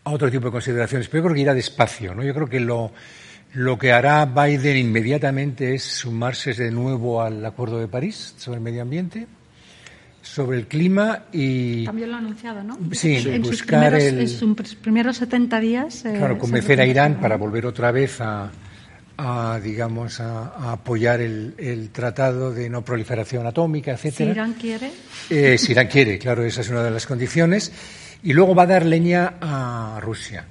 a 0.03 0.09
otro 0.11 0.31
tipo 0.31 0.45
de 0.45 0.51
consideraciones. 0.51 1.07
Pero 1.09 1.21
yo 1.21 1.25
creo 1.25 1.35
que 1.35 1.41
irá 1.41 1.53
despacio, 1.53 2.15
¿no? 2.15 2.23
Yo 2.23 2.33
creo 2.33 2.49
que 2.49 2.59
lo 2.59 2.91
lo 3.53 3.77
que 3.77 3.91
hará 3.91 4.25
Biden 4.25 4.77
inmediatamente 4.77 5.75
es 5.75 5.83
sumarse 5.83 6.53
de 6.53 6.71
nuevo 6.71 7.21
al 7.21 7.45
Acuerdo 7.45 7.79
de 7.79 7.87
París 7.87 8.33
sobre 8.37 8.57
el 8.57 8.63
medio 8.63 8.81
ambiente, 8.81 9.27
sobre 10.21 10.57
el 10.57 10.67
clima 10.67 11.25
y. 11.31 11.85
También 11.85 12.09
lo 12.09 12.15
ha 12.15 12.19
anunciado, 12.19 12.63
¿no? 12.63 12.77
Sí, 12.91 13.23
buscar 13.39 13.93
el. 13.93 14.21
En 14.21 14.27
sus 14.27 14.75
primeros 14.75 15.17
70 15.17 15.59
días. 15.59 16.05
Eh, 16.05 16.15
claro, 16.17 16.37
convencer 16.37 16.81
a 16.81 16.85
Irán 16.85 17.19
para 17.19 17.37
volver 17.37 17.67
otra 17.67 17.91
vez 17.91 18.19
a, 18.21 18.49
digamos, 19.63 20.19
a, 20.19 20.71
apoyar 20.71 21.21
el, 21.21 21.89
tratado 21.91 22.51
de 22.51 22.69
no 22.69 22.83
proliferación 22.83 23.45
atómica, 23.45 23.91
etcétera. 23.91 24.33
Si 24.33 24.35
Irán 24.35 24.53
quiere. 24.53 24.91
Eh, 25.29 25.57
si 25.59 25.73
Irán 25.73 25.87
quiere, 25.87 26.17
claro, 26.17 26.43
esa 26.43 26.61
es 26.61 26.69
una 26.69 26.83
de 26.83 26.91
las 26.91 27.05
condiciones. 27.05 27.71
Y 28.23 28.33
luego 28.33 28.55
va 28.55 28.63
a 28.63 28.67
dar 28.67 28.85
leña 28.85 29.33
a 29.41 29.99
Rusia 30.01 30.45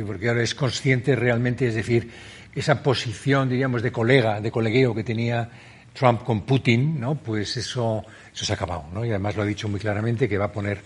porque 0.00 0.28
ahora 0.28 0.42
es 0.42 0.54
consciente 0.54 1.14
realmente, 1.14 1.66
es 1.68 1.74
decir, 1.74 2.10
esa 2.54 2.82
posición, 2.82 3.48
diríamos, 3.48 3.82
de 3.82 3.92
colega, 3.92 4.40
de 4.40 4.50
colegueo 4.50 4.94
que 4.94 5.04
tenía 5.04 5.48
Trump 5.92 6.22
con 6.22 6.42
Putin, 6.42 6.98
¿no? 6.98 7.16
Pues 7.16 7.56
eso, 7.56 8.04
eso 8.32 8.44
se 8.44 8.52
ha 8.52 8.56
acabado, 8.56 8.84
¿no? 8.92 9.04
Y 9.04 9.10
además 9.10 9.36
lo 9.36 9.42
ha 9.42 9.46
dicho 9.46 9.68
muy 9.68 9.80
claramente 9.80 10.28
que 10.28 10.38
va 10.38 10.46
a 10.46 10.52
poner, 10.52 10.80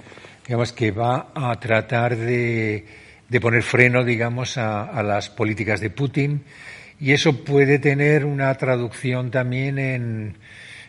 digamos, 0.47 0.73
que 0.73 0.91
va 0.91 1.29
a 1.35 1.59
tratar 1.61 2.17
de, 2.17 2.85
de 3.29 3.41
poner 3.41 3.63
freno, 3.63 4.05
digamos, 4.05 4.59
a, 4.59 5.03
las 5.03 5.31
políticas 5.31 5.81
de 5.81 5.91
Putin. 5.91 6.43
Y 6.99 7.13
eso 7.13 7.45
puede 7.45 7.79
tener 7.79 8.25
una 8.25 8.55
traducción 8.55 9.31
también 9.31 9.79
en, 9.79 10.37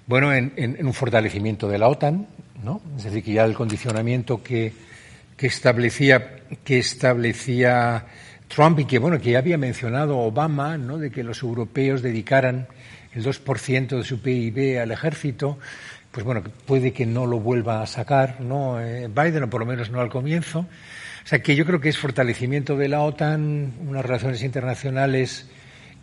bueno, 0.08 0.34
en, 0.34 0.54
en 0.56 0.86
un 0.86 0.94
fortalecimiento 0.94 1.68
de 1.68 1.78
la 1.78 1.90
OTAN, 1.90 2.28
¿no? 2.64 2.82
Es 2.98 3.04
decir, 3.04 3.24
que 3.24 3.34
ya 3.34 3.46
el 3.46 3.54
condicionamiento 3.54 4.42
que, 4.42 4.72
que 5.38 5.48
establecía, 5.48 6.38
que 6.64 6.80
establecía 6.80 8.06
Trump 8.48 8.80
y 8.80 8.86
que, 8.86 9.00
bueno, 9.00 9.22
que 9.22 9.32
ya 9.32 9.40
había 9.40 9.58
mencionado 9.58 10.18
Obama, 10.18 10.78
¿no? 10.78 10.98
de 10.98 11.12
que 11.12 11.24
los 11.24 11.44
europeos 11.44 12.02
dedicaran 12.02 12.68
el 13.14 13.24
2% 13.24 13.98
de 13.98 14.04
su 14.04 14.22
PIB 14.22 14.80
al 14.80 14.92
ejército, 14.92 15.58
pues 16.12 16.26
bueno, 16.26 16.44
puede 16.66 16.92
que 16.94 17.06
no 17.06 17.26
lo 17.26 17.40
vuelva 17.40 17.82
a 17.82 17.86
sacar, 17.86 18.42
¿no? 18.42 18.82
Eh, 18.82 19.08
Biden, 19.08 19.44
o 19.44 19.50
por 19.50 19.62
lo 19.62 19.68
menos 19.68 19.92
no 19.92 20.02
al 20.02 20.10
comienzo. 20.10 20.60
O 20.60 21.28
sea 21.28 21.44
que 21.44 21.56
yo 21.56 21.66
creo 21.66 21.80
que 21.80 21.90
es 21.90 21.98
fortalecimiento 21.98 22.78
de 22.78 22.88
la 22.88 23.02
OTAN, 23.02 23.74
unas 23.88 24.04
relaciones 24.06 24.42
internacionales 24.44 25.48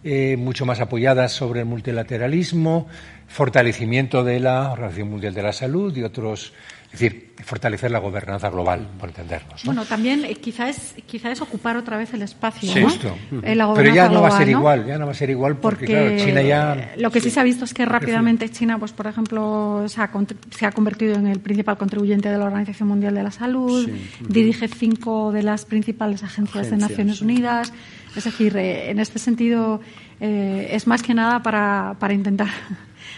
eh, 0.04 0.36
mucho 0.36 0.66
más 0.66 0.80
apoyadas 0.80 1.32
sobre 1.32 1.60
el 1.60 1.66
multilateralismo, 1.66 2.86
fortalecimiento 3.26 4.22
de 4.22 4.38
la 4.38 4.70
Organización 4.70 5.10
Mundial 5.10 5.34
de 5.34 5.42
la 5.42 5.52
Salud 5.52 5.96
y 5.96 6.02
otros 6.02 6.52
es 6.94 7.00
decir, 7.00 7.34
fortalecer 7.42 7.90
la 7.90 7.98
gobernanza 7.98 8.48
global, 8.50 8.88
por 9.00 9.08
entendernos. 9.08 9.64
Bueno, 9.64 9.84
también 9.84 10.24
eh, 10.24 10.36
quizás 10.36 10.94
quizá 11.06 11.32
es 11.32 11.40
ocupar 11.40 11.76
otra 11.76 11.96
vez 11.96 12.14
el 12.14 12.22
espacio. 12.22 12.72
Sí, 12.72 12.80
¿no? 12.80 13.74
Pero 13.74 13.92
ya 13.92 14.08
no 14.08 14.22
va 14.22 14.28
a 14.28 14.38
ser 14.38 14.48
igual, 14.48 14.86
ya 14.86 14.96
no 14.96 15.06
va 15.06 15.10
a 15.10 15.14
ser 15.14 15.28
igual 15.30 15.56
porque, 15.56 15.86
claro, 15.86 16.16
China 16.18 16.42
ya. 16.42 16.94
Lo 16.96 17.10
que 17.10 17.20
sí. 17.20 17.30
se 17.30 17.40
ha 17.40 17.42
visto 17.42 17.64
es 17.64 17.74
que 17.74 17.84
rápidamente 17.84 18.48
China, 18.48 18.78
pues 18.78 18.92
por 18.92 19.08
ejemplo, 19.08 19.82
se 19.88 20.00
ha, 20.00 20.10
se 20.56 20.66
ha, 20.66 20.70
convertido 20.70 21.16
en 21.16 21.26
el 21.26 21.40
principal 21.40 21.76
contribuyente 21.76 22.28
de 22.28 22.38
la 22.38 22.44
Organización 22.44 22.88
Mundial 22.88 23.12
de 23.16 23.24
la 23.24 23.32
Salud, 23.32 23.90
dirige 24.20 24.68
cinco 24.68 25.32
de 25.32 25.42
las 25.42 25.64
principales 25.64 26.22
agencias, 26.22 26.70
de 26.70 26.76
Naciones 26.76 27.20
Unidas. 27.20 27.72
Es 28.16 28.22
decir, 28.22 28.56
eh, 28.56 28.90
en 28.90 29.00
este 29.00 29.18
sentido 29.18 29.80
eh, 30.20 30.68
es 30.70 30.86
más 30.86 31.02
que 31.02 31.12
nada 31.12 31.42
para, 31.42 31.96
para 31.98 32.14
intentar 32.14 32.46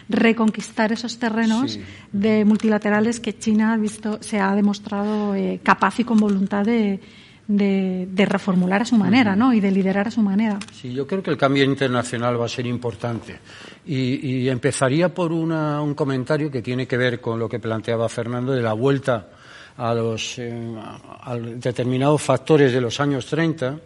reconquistar 0.08 0.92
esos 0.92 1.18
terrenos 1.18 1.78
de 2.12 2.44
multilaterales 2.44 3.20
que 3.20 3.36
China 3.36 3.72
ha 3.72 3.76
visto, 3.76 4.18
se 4.22 4.40
ha 4.40 4.54
demostrado 4.54 5.34
eh, 5.34 5.60
capaz 5.62 5.98
y 6.00 6.04
con 6.04 6.18
voluntad 6.18 6.64
de, 6.64 7.00
de, 7.48 8.26
reformular 8.26 8.82
a 8.82 8.84
su 8.84 8.96
manera 8.96 9.36
¿no? 9.36 9.52
y 9.52 9.60
de 9.60 9.70
liderar 9.70 10.08
a 10.08 10.10
su 10.10 10.20
manera. 10.20 10.58
Sí, 10.72 10.92
yo 10.92 11.06
creo 11.06 11.22
que 11.22 11.30
el 11.30 11.36
cambio 11.36 11.64
internacional 11.64 12.40
va 12.40 12.46
a 12.46 12.48
ser 12.48 12.66
importante. 12.66 13.38
Y, 13.86 14.48
empezaría 14.48 15.12
por 15.12 15.32
un 15.32 15.94
comentario 15.94 16.50
que 16.50 16.62
tiene 16.62 16.86
que 16.86 16.96
ver 16.96 17.20
con 17.20 17.38
lo 17.38 17.48
que 17.48 17.58
planteaba 17.58 18.08
Fernando 18.08 18.52
de 18.52 18.62
la 18.62 18.72
vuelta 18.72 19.28
a 19.76 19.94
los 19.94 20.38
eh, 20.38 20.74
a 21.22 21.36
determinados 21.36 22.22
factores 22.22 22.72
de 22.72 22.80
los 22.80 22.98
años 22.98 23.26
30. 23.26 23.78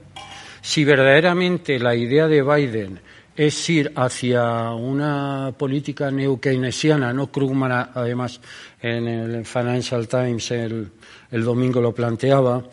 Si 0.62 0.84
verdaderamente 0.84 1.78
la 1.78 1.94
idea 1.94 2.28
de 2.28 2.42
Biden 2.42 3.00
es 3.36 3.70
ir 3.70 3.92
hacia 3.94 4.72
una 4.72 5.52
política 5.56 6.10
neo-keynesiana, 6.10 7.12
no 7.12 7.30
Krugman, 7.30 7.90
además 7.94 8.40
en 8.80 9.06
el 9.06 9.44
Financial 9.44 10.06
Times 10.08 10.50
el, 10.50 10.90
domingo 11.30 11.80
lo 11.80 11.94
planteaba, 11.94 12.64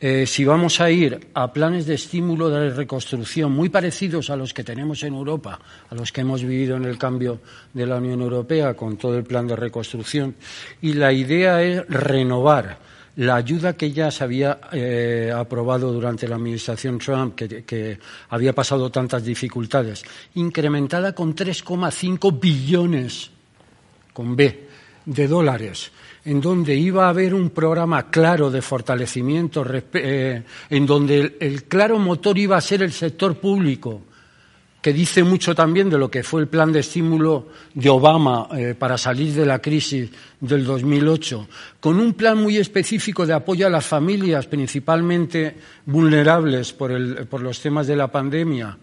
eh, 0.00 0.26
si 0.26 0.44
vamos 0.44 0.80
a 0.80 0.90
ir 0.90 1.28
a 1.34 1.52
planes 1.52 1.86
de 1.86 1.94
estímulo 1.94 2.50
de 2.50 2.70
reconstrucción 2.70 3.52
muy 3.52 3.68
parecidos 3.68 4.30
a 4.30 4.36
los 4.36 4.52
que 4.52 4.64
tenemos 4.64 5.02
en 5.04 5.14
Europa, 5.14 5.60
a 5.88 5.94
los 5.94 6.10
que 6.10 6.22
hemos 6.22 6.42
vivido 6.42 6.76
en 6.76 6.84
el 6.84 6.98
cambio 6.98 7.40
de 7.72 7.86
la 7.86 7.96
Unión 7.96 8.20
Europea 8.20 8.74
con 8.74 8.96
todo 8.96 9.16
el 9.16 9.24
plan 9.24 9.46
de 9.46 9.56
reconstrucción, 9.56 10.34
y 10.80 10.94
la 10.94 11.12
idea 11.12 11.62
es 11.62 11.86
renovar 11.88 12.91
la 13.16 13.36
ayuda 13.36 13.74
que 13.74 13.92
ya 13.92 14.10
se 14.10 14.24
había 14.24 14.60
eh, 14.72 15.32
aprobado 15.34 15.92
durante 15.92 16.26
la 16.26 16.36
administración 16.36 16.98
Trump, 16.98 17.34
que, 17.34 17.98
había 18.30 18.54
pasado 18.54 18.90
tantas 18.90 19.24
dificultades, 19.24 20.02
incrementada 20.34 21.14
con 21.14 21.34
3,5 21.34 22.40
billones, 22.40 23.30
con 24.12 24.34
B, 24.34 24.68
de 25.04 25.28
dólares, 25.28 25.90
en 26.24 26.40
donde 26.40 26.74
iba 26.74 27.06
a 27.06 27.10
haber 27.10 27.34
un 27.34 27.50
programa 27.50 28.08
claro 28.08 28.50
de 28.50 28.62
fortalecimiento, 28.62 29.66
eh, 29.94 30.42
en 30.70 30.86
donde 30.86 31.36
el 31.40 31.64
claro 31.64 31.98
motor 31.98 32.38
iba 32.38 32.56
a 32.56 32.60
ser 32.60 32.82
el 32.82 32.92
sector 32.92 33.36
público 33.38 34.02
que 34.82 34.92
dice 34.92 35.22
mucho 35.22 35.54
también 35.54 35.88
de 35.88 35.96
lo 35.96 36.10
que 36.10 36.24
fue 36.24 36.40
el 36.40 36.48
plan 36.48 36.72
de 36.72 36.80
estímulo 36.80 37.46
de 37.72 37.88
Obama 37.88 38.48
eh, 38.52 38.74
para 38.76 38.98
salir 38.98 39.32
de 39.32 39.46
la 39.46 39.60
crisis 39.60 40.10
del 40.40 40.64
2008, 40.64 41.48
con 41.78 42.00
un 42.00 42.14
plan 42.14 42.36
muy 42.36 42.56
específico 42.56 43.24
de 43.24 43.32
apoyo 43.32 43.68
a 43.68 43.70
las 43.70 43.86
familias, 43.86 44.48
principalmente 44.48 45.56
vulnerables 45.86 46.72
por, 46.72 46.90
los 46.90 47.60
temas 47.60 47.86
de 47.86 47.94
la 47.94 48.08
pandemia, 48.08 48.76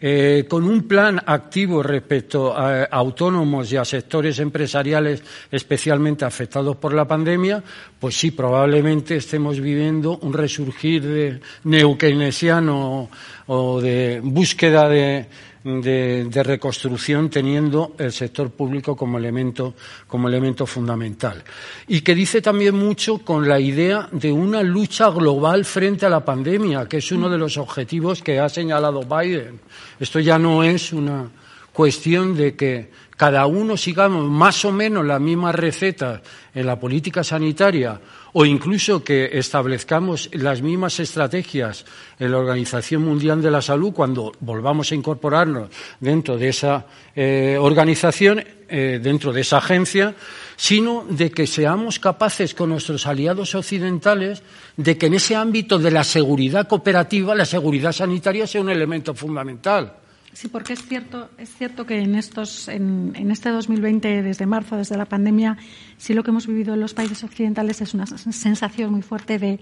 eh, 0.00 0.46
con 0.48 0.64
un 0.64 0.86
plan 0.86 1.20
activo 1.26 1.82
respecto 1.82 2.56
a, 2.56 2.84
autónomos 2.84 3.72
y 3.72 3.76
a 3.76 3.84
sectores 3.84 4.38
empresariales 4.38 5.22
especialmente 5.50 6.24
afectados 6.24 6.76
por 6.76 6.94
la 6.94 7.06
pandemia, 7.06 7.62
pues 7.98 8.16
sí, 8.16 8.30
probablemente 8.30 9.16
estemos 9.16 9.60
viviendo 9.60 10.18
un 10.18 10.32
resurgir 10.32 11.02
de 11.02 11.40
neokeynesiano 11.64 13.10
o 13.46 13.80
de 13.80 14.20
búsqueda 14.22 14.88
de, 14.88 15.26
de, 15.68 16.42
reconstrucción 16.42 17.28
teniendo 17.28 17.94
el 17.98 18.12
sector 18.12 18.50
público 18.50 18.96
como 18.96 19.18
elemento, 19.18 19.74
como 20.06 20.28
elemento 20.28 20.66
fundamental. 20.66 21.44
Y 21.86 22.00
que 22.00 22.14
dice 22.14 22.40
también 22.40 22.74
mucho 22.74 23.18
con 23.18 23.46
la 23.46 23.60
idea 23.60 24.08
de 24.10 24.32
una 24.32 24.62
lucha 24.62 25.10
global 25.10 25.64
frente 25.64 26.06
a 26.06 26.10
la 26.10 26.24
pandemia, 26.24 26.86
que 26.86 26.98
es 26.98 27.12
uno 27.12 27.28
de 27.28 27.38
los 27.38 27.58
objetivos 27.58 28.22
que 28.22 28.40
ha 28.40 28.48
señalado 28.48 29.02
Biden. 29.02 29.60
Esto 30.00 30.20
ya 30.20 30.38
no 30.38 30.64
es 30.64 30.92
una 30.92 31.28
cuestión 31.72 32.34
de 32.36 32.56
que 32.56 32.90
cada 33.16 33.46
uno 33.46 33.76
sigamos 33.76 34.28
más 34.30 34.64
o 34.64 34.72
menos 34.72 35.04
las 35.04 35.20
mismas 35.20 35.54
recetas 35.54 36.20
en 36.54 36.66
la 36.66 36.78
política 36.78 37.22
sanitaria 37.22 38.00
o 38.38 38.46
incluso 38.46 39.02
que 39.02 39.30
establezcamos 39.32 40.30
las 40.32 40.62
mismas 40.62 41.00
estrategias 41.00 41.84
en 42.20 42.30
la 42.30 42.38
Organización 42.38 43.02
Mundial 43.02 43.42
de 43.42 43.50
la 43.50 43.60
Salud 43.60 43.92
cuando 43.92 44.30
volvamos 44.38 44.92
a 44.92 44.94
incorporarnos 44.94 45.70
dentro 45.98 46.38
de 46.38 46.50
esa 46.50 46.86
eh, 47.16 47.58
organización, 47.60 48.44
eh, 48.68 49.00
dentro 49.02 49.32
de 49.32 49.40
esa 49.40 49.58
agencia, 49.58 50.14
sino 50.54 51.04
de 51.10 51.32
que 51.32 51.48
seamos 51.48 51.98
capaces 51.98 52.54
con 52.54 52.70
nuestros 52.70 53.08
aliados 53.08 53.56
occidentales 53.56 54.44
de 54.76 54.96
que 54.96 55.06
en 55.06 55.14
ese 55.14 55.34
ámbito 55.34 55.76
de 55.76 55.90
la 55.90 56.04
seguridad 56.04 56.68
cooperativa 56.68 57.34
la 57.34 57.44
seguridad 57.44 57.90
sanitaria 57.90 58.46
sea 58.46 58.60
un 58.60 58.70
elemento 58.70 59.16
fundamental. 59.16 59.94
Sí, 60.32 60.48
porque 60.48 60.74
es 60.74 60.82
cierto, 60.82 61.30
es 61.38 61.54
cierto 61.54 61.86
que 61.86 61.98
en, 62.00 62.14
estos, 62.14 62.68
en, 62.68 63.30
este 63.30 63.50
2020, 63.50 64.22
desde 64.22 64.46
marzo, 64.46 64.76
desde 64.76 64.96
la 64.96 65.06
pandemia, 65.06 65.56
sí 65.96 66.14
lo 66.14 66.22
que 66.22 66.30
hemos 66.30 66.46
vivido 66.46 66.74
en 66.74 66.80
los 66.80 66.94
países 66.94 67.24
occidentales 67.24 67.80
es 67.80 67.94
una 67.94 68.06
sensación 68.06 68.92
muy 68.92 69.02
fuerte 69.02 69.38
de 69.38 69.58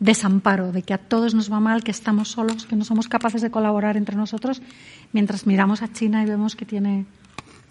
desamparo, 0.00 0.72
de 0.72 0.82
que 0.82 0.94
a 0.94 0.98
todos 0.98 1.34
nos 1.34 1.50
va 1.50 1.60
mal, 1.60 1.84
que 1.84 1.90
estamos 1.90 2.28
solos, 2.28 2.66
que 2.66 2.76
no 2.76 2.84
somos 2.84 3.08
capaces 3.08 3.42
de 3.42 3.50
colaborar 3.50 3.96
entre 3.96 4.16
nosotros, 4.16 4.62
mientras 5.12 5.46
miramos 5.46 5.82
a 5.82 5.92
China 5.92 6.22
y 6.22 6.26
vemos 6.26 6.56
que 6.56 6.64
tiene 6.64 7.06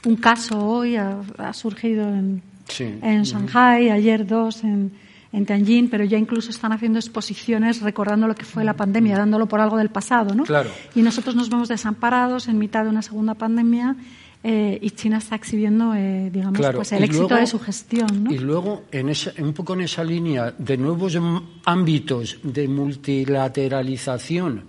un 0.05 0.15
caso 0.15 0.65
hoy, 0.65 0.95
ha, 0.95 1.53
surgido 1.53 2.07
en, 2.09 2.41
en 2.79 3.23
Shanghai, 3.23 3.89
ayer 3.89 4.25
dos 4.25 4.63
en, 4.63 4.91
en 5.31 5.45
Tianjin, 5.45 5.89
pero 5.89 6.03
ya 6.03 6.17
incluso 6.17 6.49
están 6.49 6.71
haciendo 6.71 6.99
exposiciones 6.99 7.81
recordando 7.81 8.27
lo 8.27 8.35
que 8.35 8.45
fue 8.45 8.63
la 8.63 8.75
pandemia, 8.75 9.17
dándolo 9.17 9.47
por 9.47 9.59
algo 9.59 9.77
del 9.77 9.89
pasado, 9.89 10.35
¿no? 10.35 10.43
Claro. 10.43 10.69
Y 10.95 11.01
nosotros 11.01 11.35
nos 11.35 11.49
vemos 11.49 11.67
desamparados 11.67 12.47
en 12.47 12.57
mitad 12.57 12.83
de 12.83 12.89
una 12.89 13.01
segunda 13.01 13.33
pandemia 13.33 13.95
eh, 14.47 14.77
y 14.79 14.91
China 14.91 15.17
está 15.17 15.35
exhibiendo, 15.35 15.95
eh, 15.95 16.29
digamos, 16.31 16.61
pues 16.75 16.91
el 16.91 17.03
éxito 17.03 17.35
de 17.35 17.47
su 17.47 17.59
gestión, 17.59 18.25
¿no? 18.25 18.31
Y 18.31 18.37
luego, 18.37 18.83
en 18.91 19.11
un 19.39 19.53
poco 19.53 19.73
en 19.73 19.81
esa 19.81 20.03
línea 20.03 20.53
de 20.55 20.77
nuevos 20.77 21.17
ámbitos 21.65 22.37
de 22.43 22.67
multilateralización 22.67 24.65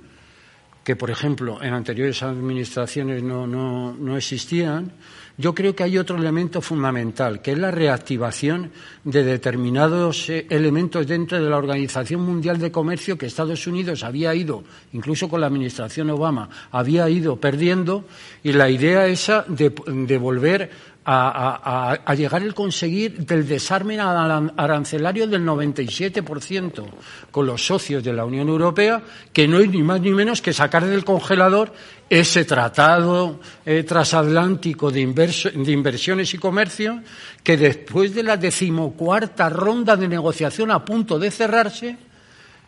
que, 0.83 0.97
por 0.97 1.11
ejemplo, 1.11 1.63
en 1.63 1.75
anteriores 1.75 2.23
administraciones 2.23 3.23
no, 3.23 3.47
no, 3.47 3.93
no 3.93 4.17
existían, 4.17 4.93
yo 5.39 5.55
creo 5.55 5.77
que 5.77 5.83
hay 5.83 5.99
otro 5.99 6.17
elemento 6.17 6.61
fundamental, 6.61 7.43
que 7.43 7.53
es 7.53 7.59
la 7.59 7.71
reactivación 7.71 8.71
de 9.05 9.23
determinados 9.23 10.29
eh, 10.31 10.47
elementos 10.49 11.07
dentro 11.07 11.43
de 11.43 11.51
la 11.51 11.59
Organización 11.59 12.23
Mundial 12.23 12.59
de 12.59 12.73
Comercio 12.73 13.19
que 13.19 13.27
Estados 13.27 13.67
Unidos 13.67 14.03
había 14.03 14.35
ido, 14.35 14.65
incluso 14.93 15.29
con 15.29 15.41
la 15.41 15.47
administración 15.47 16.11
Obama, 16.11 16.49
había 16.71 17.09
ido 17.11 17.37
perdiendo, 17.37 18.05
y 18.43 18.53
la 18.53 18.71
idea 18.71 19.07
esa 19.07 19.45
de, 19.49 19.73
de 19.87 20.19
volver 20.19 20.71
a, 21.09 22.15
llegar 22.17 22.43
el 22.43 22.53
conseguir 22.53 23.25
del 23.25 23.47
desarme 23.47 24.01
arancelario 24.01 25.29
del 25.29 25.45
97% 25.45 26.85
con 27.31 27.47
los 27.47 27.65
socios 27.65 28.03
de 28.03 28.13
la 28.13 28.25
Unión 28.25 28.49
Europea, 28.49 29.03
que 29.33 29.47
no 29.47 29.61
es 29.61 29.69
ni 29.71 29.85
más 29.85 30.01
ni 30.01 30.11
menos 30.11 30.43
que 30.43 30.53
sacar 30.53 30.85
del 30.85 31.05
congelador 31.05 31.73
ese 32.11 32.45
tratado 32.45 33.41
eh, 33.65 33.85
transatlántico 33.85 34.91
de, 34.91 35.01
inversiones 35.01 36.35
y 36.35 36.39
comercio 36.39 37.03
que 37.43 37.57
después 37.57 38.13
de 38.13 38.25
la 38.25 38.37
decimocuarta 38.37 39.49
ronda 39.49 39.97
de 39.97 40.09
negociación 40.09 40.73
a 40.73 40.85
punto 40.85 41.21
de 41.21 41.31
cerrarse, 41.31 41.97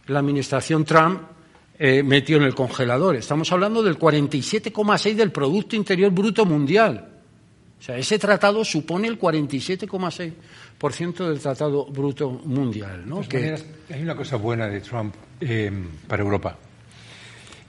la 0.07 0.21
administración 0.21 0.85
Trump 0.85 1.23
eh, 1.77 2.05
metió 2.05 2.37
en 2.37 2.45
el 2.45 2.55
congelador. 2.55 3.17
Estamos 3.17 3.51
hablando 3.51 3.83
del 3.83 3.99
47,6 3.99 5.15
del 5.15 5.33
Producto 5.33 5.75
Interior 5.75 6.13
Bruto 6.13 6.45
Mundial. 6.45 7.18
O 7.79 7.83
sea, 7.83 7.97
ese 7.97 8.19
tratado 8.19 8.65
supone 8.65 9.07
el 9.09 9.19
47,6% 9.19 11.29
del 11.29 11.39
Tratado 11.39 11.87
Bruto 11.87 12.31
Mundial. 12.31 13.09
¿no? 13.09 13.23
hay 13.31 14.03
una 14.03 14.17
cosa 14.17 14.37
buena 14.37 14.67
de 14.67 14.81
Trump 14.81 15.15
eh, 15.41 15.71
para 16.07 16.23
Europa. 16.23 16.59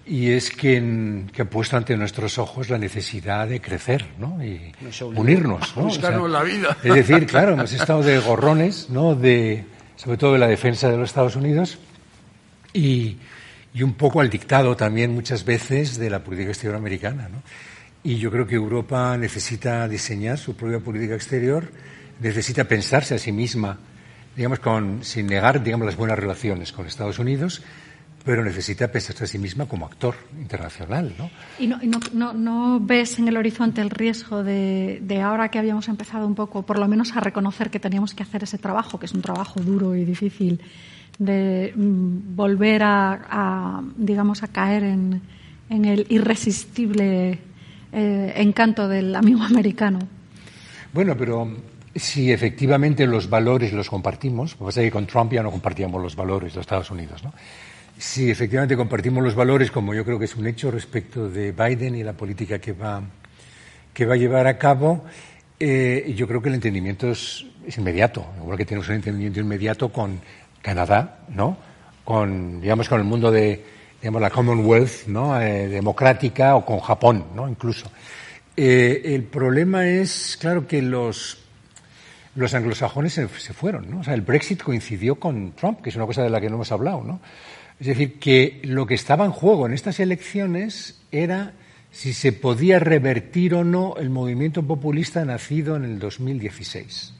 Y 0.07 0.31
es 0.31 0.49
que, 0.49 1.23
ha 1.39 1.45
puesto 1.45 1.77
ante 1.77 1.95
nuestros 1.95 2.39
ojos 2.39 2.69
la 2.69 2.79
necesidad 2.79 3.47
de 3.47 3.61
crecer 3.61 4.07
¿no? 4.17 4.43
y 4.43 4.73
unirnos. 5.15 5.77
¿no? 5.77 5.83
Buscarnos 5.83 6.31
la 6.31 6.41
vida. 6.41 6.75
Es 6.83 6.95
decir, 6.95 7.27
claro, 7.27 7.53
hemos 7.53 7.71
estado 7.71 8.01
de 8.01 8.17
gorrones, 8.17 8.89
¿no? 8.89 9.13
de, 9.13 9.63
sobre 9.95 10.17
todo 10.17 10.33
de 10.33 10.39
la 10.39 10.47
defensa 10.47 10.89
de 10.89 10.97
los 10.97 11.09
Estados 11.09 11.35
Unidos 11.35 11.77
y, 12.73 13.17
y 13.75 13.83
un 13.83 13.93
poco 13.93 14.21
al 14.21 14.31
dictado 14.31 14.75
también 14.75 15.13
muchas 15.13 15.45
veces 15.45 15.99
de 15.99 16.09
la 16.09 16.23
política 16.23 16.49
exterior 16.49 16.75
americana. 16.75 17.29
¿no? 17.29 17.43
Y 18.03 18.15
yo 18.15 18.31
creo 18.31 18.47
que 18.47 18.55
Europa 18.55 19.17
necesita 19.17 19.87
diseñar 19.87 20.37
su 20.37 20.55
propia 20.55 20.79
política 20.79 21.15
exterior, 21.15 21.69
necesita 22.21 22.63
pensarse 22.63 23.15
a 23.15 23.19
sí 23.19 23.31
misma, 23.31 23.77
digamos, 24.35 24.59
con, 24.59 25.03
sin 25.03 25.27
negar, 25.27 25.61
digamos, 25.61 25.85
las 25.85 25.97
buenas 25.97 26.17
relaciones 26.17 26.71
con 26.71 26.85
Estados 26.85 27.19
Unidos, 27.19 27.61
pero 28.23 28.43
necesita 28.43 28.89
pensarse 28.89 29.25
a 29.25 29.27
sí 29.27 29.37
misma 29.37 29.65
como 29.65 29.85
actor 29.85 30.15
internacional, 30.39 31.13
¿no? 31.17 31.29
¿Y 31.59 31.67
no, 31.67 32.33
no, 32.33 32.79
ves 32.79 33.19
en 33.19 33.27
el 33.27 33.35
horizonte 33.35 33.81
el 33.81 33.89
riesgo 33.89 34.43
de, 34.43 34.99
de, 35.01 35.21
ahora 35.21 35.49
que 35.49 35.59
habíamos 35.59 35.89
empezado 35.89 36.25
un 36.25 36.35
poco, 36.35 36.63
por 36.63 36.79
lo 36.79 36.87
menos 36.87 37.15
a 37.17 37.19
reconocer 37.19 37.69
que 37.69 37.79
teníamos 37.79 38.13
que 38.13 38.23
hacer 38.23 38.43
ese 38.43 38.57
trabajo, 38.57 38.97
que 38.97 39.07
es 39.07 39.13
un 39.13 39.21
trabajo 39.21 39.59
duro 39.59 39.95
y 39.95 40.05
difícil, 40.05 40.61
de 41.17 41.73
mm, 41.75 42.35
volver 42.35 42.81
a, 42.83 43.81
digamos, 43.97 44.43
a 44.43 44.47
caer 44.47 44.83
en 44.83 45.21
el 45.69 46.05
irresistible 46.09 47.39
eh, 47.91 48.33
encanto 48.37 48.87
del 48.87 49.15
amigo 49.15 49.41
americano. 49.43 49.99
Bueno, 50.93 51.15
pero 51.17 51.47
si 51.95 52.31
efectivamente 52.31 53.05
los 53.05 53.29
valores 53.29 53.73
los 53.73 53.89
compartimos, 53.89 54.55
pues 54.55 54.75
que 54.75 54.91
con 54.91 55.05
Trump 55.05 55.33
ya 55.33 55.43
no 55.43 55.51
compartíamos 55.51 56.01
los 56.01 56.15
valores 56.15 56.53
de 56.53 56.61
Estados 56.61 56.91
Unidos, 56.91 57.23
¿no? 57.23 57.33
Si 57.97 58.31
efectivamente 58.31 58.77
compartimos 58.77 59.21
los 59.21 59.35
valores, 59.35 59.71
como 59.71 59.93
yo 59.93 60.05
creo 60.05 60.17
que 60.17 60.25
es 60.25 60.35
un 60.37 60.47
hecho 60.47 60.71
respecto 60.71 61.29
de 61.29 61.51
Biden 61.51 61.95
y 61.95 62.03
la 62.03 62.13
política 62.13 62.57
que 62.59 62.71
va, 62.71 63.03
que 63.93 64.05
va 64.05 64.13
a 64.13 64.17
llevar 64.17 64.47
a 64.47 64.57
cabo, 64.57 65.03
eh, 65.59 66.13
yo 66.15 66.25
creo 66.25 66.41
que 66.41 66.47
el 66.47 66.55
entendimiento 66.55 67.11
es, 67.11 67.45
inmediato, 67.77 68.25
igual 68.41 68.57
que 68.57 68.65
tenemos 68.65 68.87
un 68.87 68.95
entendimiento 68.95 69.41
inmediato 69.41 69.89
con 69.89 70.21
Canadá, 70.61 71.25
¿no? 71.27 71.57
Con, 72.05 72.61
digamos, 72.61 72.87
con 72.87 72.99
el 72.99 73.05
mundo 73.05 73.31
de, 73.31 73.65
digamos, 74.01 74.21
la 74.21 74.29
Commonwealth 74.29 75.07
¿no? 75.07 75.39
Eh, 75.39 75.67
democrática 75.67 76.55
o 76.55 76.65
con 76.65 76.79
Japón, 76.79 77.25
¿no? 77.35 77.47
incluso. 77.47 77.91
Eh, 78.55 79.01
el 79.15 79.23
problema 79.23 79.87
es, 79.87 80.37
claro, 80.39 80.67
que 80.67 80.81
los, 80.81 81.39
los 82.35 82.53
anglosajones 82.53 83.13
se, 83.13 83.27
fueron. 83.27 83.89
¿no? 83.89 83.99
O 83.99 84.03
sea, 84.03 84.13
el 84.13 84.21
Brexit 84.21 84.61
coincidió 84.61 85.15
con 85.15 85.53
Trump, 85.53 85.81
que 85.81 85.89
es 85.89 85.95
una 85.95 86.05
cosa 86.05 86.23
de 86.23 86.29
la 86.29 86.41
que 86.41 86.49
no 86.49 86.55
hemos 86.55 86.71
hablado. 86.71 87.03
¿no? 87.03 87.19
Es 87.79 87.87
decir, 87.87 88.19
que 88.19 88.59
lo 88.63 88.85
que 88.85 88.95
estaba 88.95 89.25
en 89.25 89.31
juego 89.31 89.65
en 89.65 89.73
estas 89.73 89.99
elecciones 89.99 90.99
era 91.11 91.53
si 91.91 92.13
se 92.13 92.33
podía 92.33 92.79
revertir 92.79 93.55
o 93.55 93.63
no 93.63 93.95
el 93.97 94.09
movimiento 94.09 94.63
populista 94.63 95.25
nacido 95.25 95.75
en 95.75 95.85
el 95.85 95.99
2016 95.99 97.13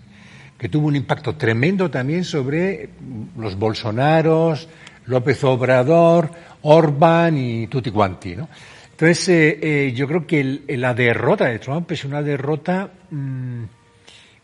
que 0.60 0.68
tuvo 0.68 0.88
un 0.88 0.96
impacto 0.98 1.36
tremendo 1.36 1.90
también 1.90 2.26
sobre 2.26 2.90
los 3.38 3.58
Bolsonaros, 3.58 4.68
López 5.06 5.44
Obrador, 5.46 6.32
Orban 6.64 7.38
y 7.38 7.68
tutti 7.68 7.92
quanti, 7.92 8.36
¿no? 8.36 8.50
Entonces, 8.92 9.30
eh, 9.30 9.60
eh, 9.62 9.94
yo 9.94 10.08
creo 10.08 10.28
que 10.28 10.62
la 10.68 10.94
derrota 10.94 11.46
de 11.46 11.60
Trump 11.60 11.90
es 11.92 12.04
una 12.04 12.22
derrota 12.22 12.92
mm, 13.10 13.64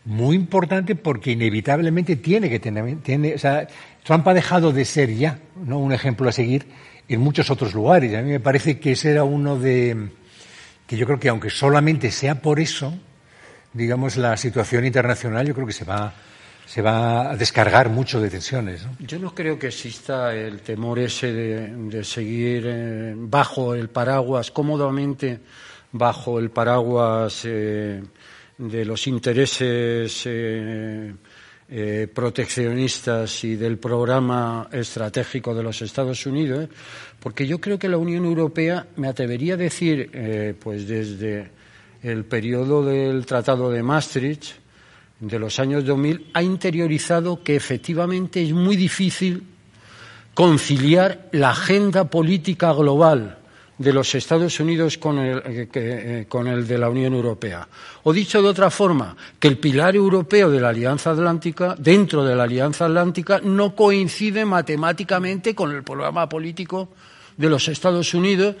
muy 0.06 0.34
importante 0.34 0.94
porque 0.94 1.32
inevitablemente 1.32 2.16
tiene 2.16 2.48
que 2.48 2.58
tener, 2.58 2.96
tiene, 3.02 3.34
o 3.34 3.38
sea, 3.38 3.68
Trump 4.02 4.26
ha 4.28 4.34
dejado 4.34 4.72
de 4.72 4.84
ser 4.84 5.14
ya, 5.14 5.38
¿no? 5.62 5.78
Un 5.78 5.92
ejemplo 5.92 6.28
a 6.28 6.32
seguir 6.32 6.66
en 7.08 7.20
muchos 7.20 7.50
otros 7.50 7.74
lugares. 7.74 8.14
A 8.14 8.22
mí 8.22 8.30
me 8.30 8.40
parece 8.40 8.78
que 8.78 8.92
ese 8.92 9.10
era 9.10 9.24
uno 9.24 9.58
de, 9.58 10.08
que 10.86 10.96
yo 10.96 11.06
creo 11.06 11.18
que 11.18 11.28
aunque 11.28 11.50
solamente 11.50 12.10
sea 12.10 12.40
por 12.40 12.60
eso, 12.60 12.94
digamos, 13.72 14.16
la 14.16 14.36
situación 14.36 14.86
internacional 14.86 15.46
yo 15.46 15.54
creo 15.54 15.66
que 15.66 15.72
se 15.72 15.84
va 15.84 16.14
se 16.66 16.82
va 16.82 17.30
a 17.30 17.36
descargar 17.36 17.88
mucho 17.88 18.20
de 18.20 18.28
tensiones. 18.28 18.84
Yo 18.98 19.18
no 19.20 19.32
creo 19.34 19.58
que 19.58 19.68
exista 19.68 20.34
el 20.34 20.60
temor 20.60 20.98
ese 20.98 21.32
de, 21.32 22.04
seguir 22.04 22.64
eh, 22.66 23.14
bajo 23.16 23.74
el 23.74 23.88
paraguas, 23.88 24.50
cómodamente 24.50 25.38
bajo 25.92 26.40
el 26.40 26.50
paraguas 26.50 27.42
eh, 27.44 28.02
de 28.58 28.84
los 28.84 29.06
intereses 29.06 30.24
eh, 30.26 31.14
proteccionistas 32.12 33.44
y 33.44 33.54
del 33.54 33.78
programa 33.78 34.68
estratégico 34.72 35.54
de 35.54 35.62
los 35.62 35.80
Estados 35.82 36.26
Unidos, 36.26 36.68
porque 37.20 37.46
yo 37.46 37.60
creo 37.60 37.78
que 37.78 37.88
la 37.88 37.96
Unión 37.96 38.24
Europea, 38.24 38.86
me 38.96 39.08
atrevería 39.08 39.54
a 39.54 39.56
decir, 39.56 40.56
pues 40.60 40.86
desde 40.86 41.50
el 42.02 42.24
periodo 42.24 42.84
del 42.84 43.26
Tratado 43.26 43.70
de 43.70 43.82
Maastricht, 43.82 44.65
de 45.20 45.38
los 45.38 45.58
años 45.58 45.84
2000 45.84 46.30
ha 46.34 46.42
interiorizado 46.42 47.42
que 47.42 47.56
efectivamente 47.56 48.42
es 48.42 48.52
muy 48.52 48.76
difícil 48.76 49.42
conciliar 50.34 51.28
la 51.32 51.50
agenda 51.50 52.10
política 52.10 52.72
global 52.72 53.38
de 53.78 53.92
los 53.92 54.14
Estados 54.14 54.58
Unidos 54.60 54.98
con 54.98 55.18
el, 55.18 55.38
eh, 55.38 55.68
eh, 55.74 56.26
con 56.28 56.46
el, 56.46 56.66
de 56.66 56.78
la 56.78 56.88
Unión 56.88 57.14
Europea. 57.14 57.66
O 58.04 58.12
dicho 58.12 58.40
de 58.40 58.48
otra 58.48 58.70
forma, 58.70 59.16
que 59.38 59.48
el 59.48 59.58
pilar 59.58 59.96
europeo 59.96 60.50
de 60.50 60.60
la 60.60 60.70
Alianza 60.70 61.10
Atlántica, 61.10 61.74
dentro 61.78 62.24
de 62.24 62.34
la 62.34 62.44
Alianza 62.44 62.86
Atlántica, 62.86 63.40
no 63.42 63.74
coincide 63.74 64.44
matemáticamente 64.44 65.54
con 65.54 65.74
el 65.74 65.82
programa 65.82 66.28
político 66.28 66.90
de 67.36 67.50
los 67.50 67.68
Estados 67.68 68.14
Unidos 68.14 68.56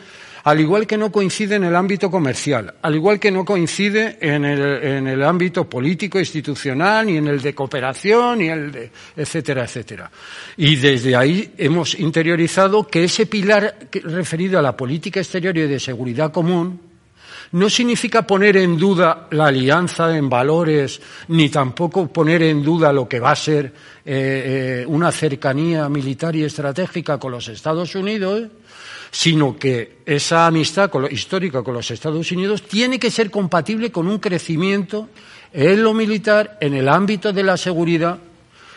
al 0.46 0.60
igual 0.60 0.86
que 0.86 0.96
no 0.96 1.10
coincide 1.10 1.56
en 1.56 1.64
el 1.64 1.74
ámbito 1.74 2.08
comercial, 2.08 2.72
al 2.80 2.94
igual 2.94 3.18
que 3.18 3.32
no 3.32 3.44
coincide 3.44 4.16
en 4.20 4.44
el, 4.44 5.22
ámbito 5.24 5.68
político, 5.68 6.20
institucional, 6.20 7.06
ni 7.06 7.16
en 7.16 7.26
el 7.26 7.42
de 7.42 7.52
cooperación, 7.52 8.38
ni 8.38 8.46
el 8.46 8.70
de 8.70 8.90
etcétera, 9.16 9.64
etcétera. 9.64 10.08
Y 10.56 10.76
desde 10.76 11.16
ahí 11.16 11.52
hemos 11.58 11.98
interiorizado 11.98 12.86
que 12.86 13.02
ese 13.02 13.26
pilar 13.26 13.76
referido 14.04 14.56
a 14.56 14.62
la 14.62 14.76
política 14.76 15.18
exterior 15.18 15.58
y 15.58 15.62
de 15.62 15.80
seguridad 15.80 16.30
común 16.30 16.78
no 17.52 17.68
significa 17.68 18.26
poner 18.26 18.56
en 18.56 18.76
duda 18.76 19.26
la 19.32 19.46
alianza 19.46 20.16
en 20.16 20.28
valores, 20.28 21.00
ni 21.28 21.48
tampoco 21.48 22.06
poner 22.06 22.42
en 22.42 22.62
duda 22.62 22.92
lo 22.92 23.08
que 23.08 23.18
va 23.18 23.32
a 23.32 23.36
ser 23.36 23.66
eh, 23.66 23.72
eh, 24.04 24.84
una 24.86 25.10
cercanía 25.10 25.88
militar 25.88 26.36
y 26.36 26.44
estratégica 26.44 27.18
con 27.18 27.32
los 27.32 27.48
Estados 27.48 27.94
Unidos, 27.96 28.44
sino 29.10 29.58
que 29.58 29.98
esa 30.06 30.46
amistad 30.46 30.90
histórica 31.10 31.62
con 31.62 31.74
los 31.74 31.90
Estados 31.90 32.30
Unidos 32.32 32.62
tiene 32.62 32.98
que 32.98 33.10
ser 33.10 33.30
compatible 33.30 33.90
con 33.90 34.08
un 34.08 34.18
crecimiento 34.18 35.08
en 35.52 35.82
lo 35.82 35.94
militar, 35.94 36.58
en 36.60 36.74
el 36.74 36.88
ámbito 36.88 37.32
de 37.32 37.42
la 37.42 37.56
seguridad 37.56 38.18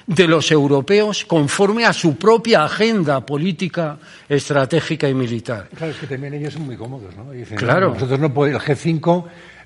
de 0.07 0.27
los 0.27 0.51
europeos 0.51 1.23
conforme 1.25 1.86
a 1.86 1.93
su 1.93 2.15
propia 2.17 2.63
agenda 2.63 3.23
política, 3.23 3.99
estratégica 4.27 5.07
y 5.07 5.13
militar. 5.13 5.69
Claro, 5.75 5.91
es 5.91 5.99
que 5.99 6.07
también 6.07 6.34
ellos 6.34 6.53
son 6.53 6.63
muy 6.63 6.75
cómodos, 6.75 7.15
¿no? 7.15 7.32
Dicen, 7.32 7.57
claro. 7.57 7.93
nosotros 7.93 8.19
no 8.19 8.34
podemos, 8.34 8.67
el 8.67 8.75
G5 8.75 9.25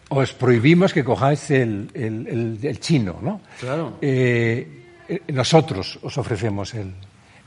os 0.09 0.33
prohibimos 0.33 0.93
que 0.93 1.03
cojáis 1.03 1.49
el, 1.51 1.89
el, 1.93 2.79
chino, 2.79 3.19
¿no? 3.21 3.41
Claro. 3.59 3.97
Eh, 4.01 4.83
eh, 5.07 5.21
nosotros 5.27 5.97
os 6.01 6.17
ofrecemos 6.17 6.73
el, 6.73 6.93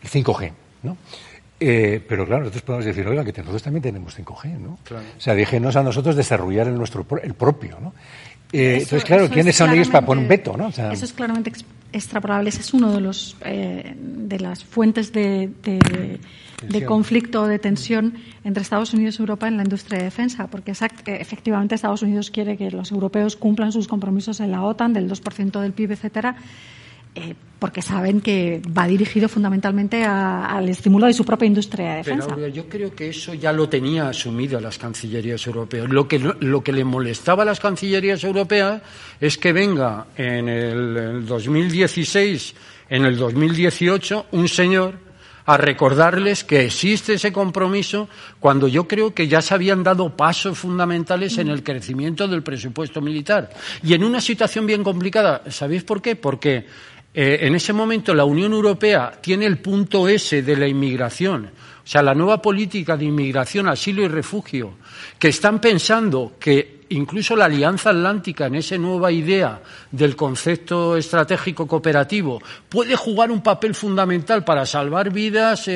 5G, 0.02 0.52
¿no? 0.84 0.96
Eh, 1.58 2.04
pero 2.06 2.26
claro, 2.26 2.40
nosotros 2.40 2.62
podemos 2.62 2.84
decir, 2.84 3.06
oiga, 3.08 3.24
que 3.24 3.32
nosotros 3.32 3.62
también 3.62 3.82
tenemos 3.82 4.18
5G, 4.18 4.58
¿no? 4.58 4.78
O 4.90 5.20
sea, 5.20 5.34
déjenos 5.34 5.74
a 5.76 5.82
nosotros 5.82 6.14
desarrollar 6.14 6.66
el 6.68 6.76
nuestro 6.76 7.06
el 7.22 7.34
propio, 7.34 7.78
¿no? 7.80 7.94
Eh, 8.52 8.74
entonces, 8.82 9.04
claro, 9.04 9.28
¿quiénes 9.28 9.56
son 9.56 9.72
ellos 9.72 9.88
para 9.88 10.06
poner 10.06 10.22
un 10.22 10.28
veto, 10.28 10.56
no? 10.56 10.68
eso 10.68 11.04
es 11.04 11.12
claramente 11.12 11.50
extrapolable. 11.92 12.48
Ese 12.48 12.60
es 12.60 12.74
uno 12.74 12.92
de 12.92 13.00
los 13.00 13.36
eh, 13.44 13.94
de 13.96 14.38
las 14.38 14.64
fuentes 14.64 15.12
de, 15.12 15.50
de, 15.62 16.84
conflicto, 16.84 17.46
de 17.46 17.58
tensión 17.58 18.14
entre 18.44 18.62
Estados 18.62 18.94
Unidos 18.94 19.18
y 19.18 19.22
Europa 19.22 19.48
en 19.48 19.56
la 19.56 19.64
industria 19.64 19.98
de 19.98 20.04
defensa, 20.04 20.46
porque 20.46 20.72
efectivamente 21.06 21.74
Estados 21.74 22.02
Unidos 22.02 22.30
quiere 22.30 22.56
que 22.56 22.70
los 22.70 22.92
europeos 22.92 23.34
cumplan 23.36 23.72
sus 23.72 23.88
compromisos 23.88 24.38
en 24.40 24.52
la 24.52 24.62
OTAN 24.62 24.92
del 24.92 25.10
2% 25.10 25.60
del 25.60 25.72
PIB, 25.72 25.92
etcétera 25.92 26.36
eh, 27.16 27.34
porque 27.58 27.80
saben 27.80 28.20
que 28.20 28.60
va 28.76 28.86
dirigido 28.86 29.30
fundamentalmente 29.30 30.04
al 30.04 30.68
estímulo 30.68 31.06
de 31.06 31.14
su 31.14 31.24
propia 31.24 31.46
industria 31.46 31.92
de 31.92 31.96
defensa. 31.96 32.28
Pero 32.34 32.48
yo 32.48 32.68
creo 32.68 32.94
que 32.94 33.08
eso 33.08 33.32
ya 33.32 33.52
lo 33.54 33.70
tenía 33.70 34.10
asumido 34.10 34.60
las 34.60 34.76
cancillerías 34.76 35.46
europeas. 35.46 35.88
Lo 35.88 36.06
que, 36.06 36.18
lo 36.18 36.62
que 36.62 36.72
le 36.72 36.84
molestaba 36.84 37.44
a 37.44 37.46
las 37.46 37.58
cancillerías 37.58 38.22
europeas 38.22 38.82
es 39.18 39.38
que 39.38 39.54
venga 39.54 40.08
en 40.16 40.50
el 40.50 41.24
2016, 41.24 42.54
en 42.90 43.06
el 43.06 43.16
2018, 43.16 44.26
un 44.32 44.48
señor 44.48 45.06
a 45.46 45.56
recordarles 45.56 46.44
que 46.44 46.64
existe 46.64 47.14
ese 47.14 47.32
compromiso 47.32 48.08
cuando 48.40 48.66
yo 48.68 48.86
creo 48.86 49.14
que 49.14 49.28
ya 49.28 49.40
se 49.40 49.54
habían 49.54 49.82
dado 49.82 50.16
pasos 50.16 50.58
fundamentales 50.58 51.38
en 51.38 51.48
el 51.48 51.62
crecimiento 51.62 52.26
del 52.26 52.42
presupuesto 52.42 53.00
militar. 53.00 53.50
Y 53.82 53.94
en 53.94 54.02
una 54.02 54.20
situación 54.20 54.66
bien 54.66 54.82
complicada, 54.82 55.42
¿sabéis 55.48 55.84
por 55.84 56.02
qué? 56.02 56.16
Porque 56.16 56.66
eh, 57.18 57.46
en 57.46 57.54
ese 57.54 57.72
momento 57.72 58.14
la 58.14 58.26
Unión 58.26 58.52
Europea 58.52 59.10
tiene 59.22 59.46
el 59.46 59.56
punto 59.56 60.06
S 60.06 60.42
de 60.42 60.54
la 60.54 60.68
inmigración, 60.68 61.46
o 61.46 61.88
sea, 61.88 62.02
la 62.02 62.14
nueva 62.14 62.42
política 62.42 62.94
de 62.94 63.06
inmigración, 63.06 63.68
asilo 63.68 64.02
y 64.02 64.08
refugio, 64.08 64.74
que 65.18 65.28
están 65.28 65.58
pensando 65.58 66.34
que 66.38 66.84
incluso 66.90 67.34
la 67.34 67.46
Alianza 67.46 67.88
Atlántica, 67.88 68.46
en 68.46 68.56
esa 68.56 68.76
nueva 68.76 69.10
idea 69.10 69.62
del 69.90 70.14
concepto 70.14 70.94
estratégico 70.94 71.66
cooperativo, 71.66 72.42
puede 72.68 72.96
jugar 72.96 73.30
un 73.30 73.42
papel 73.42 73.74
fundamental 73.74 74.44
para 74.44 74.66
salvar 74.66 75.10
vidas, 75.10 75.70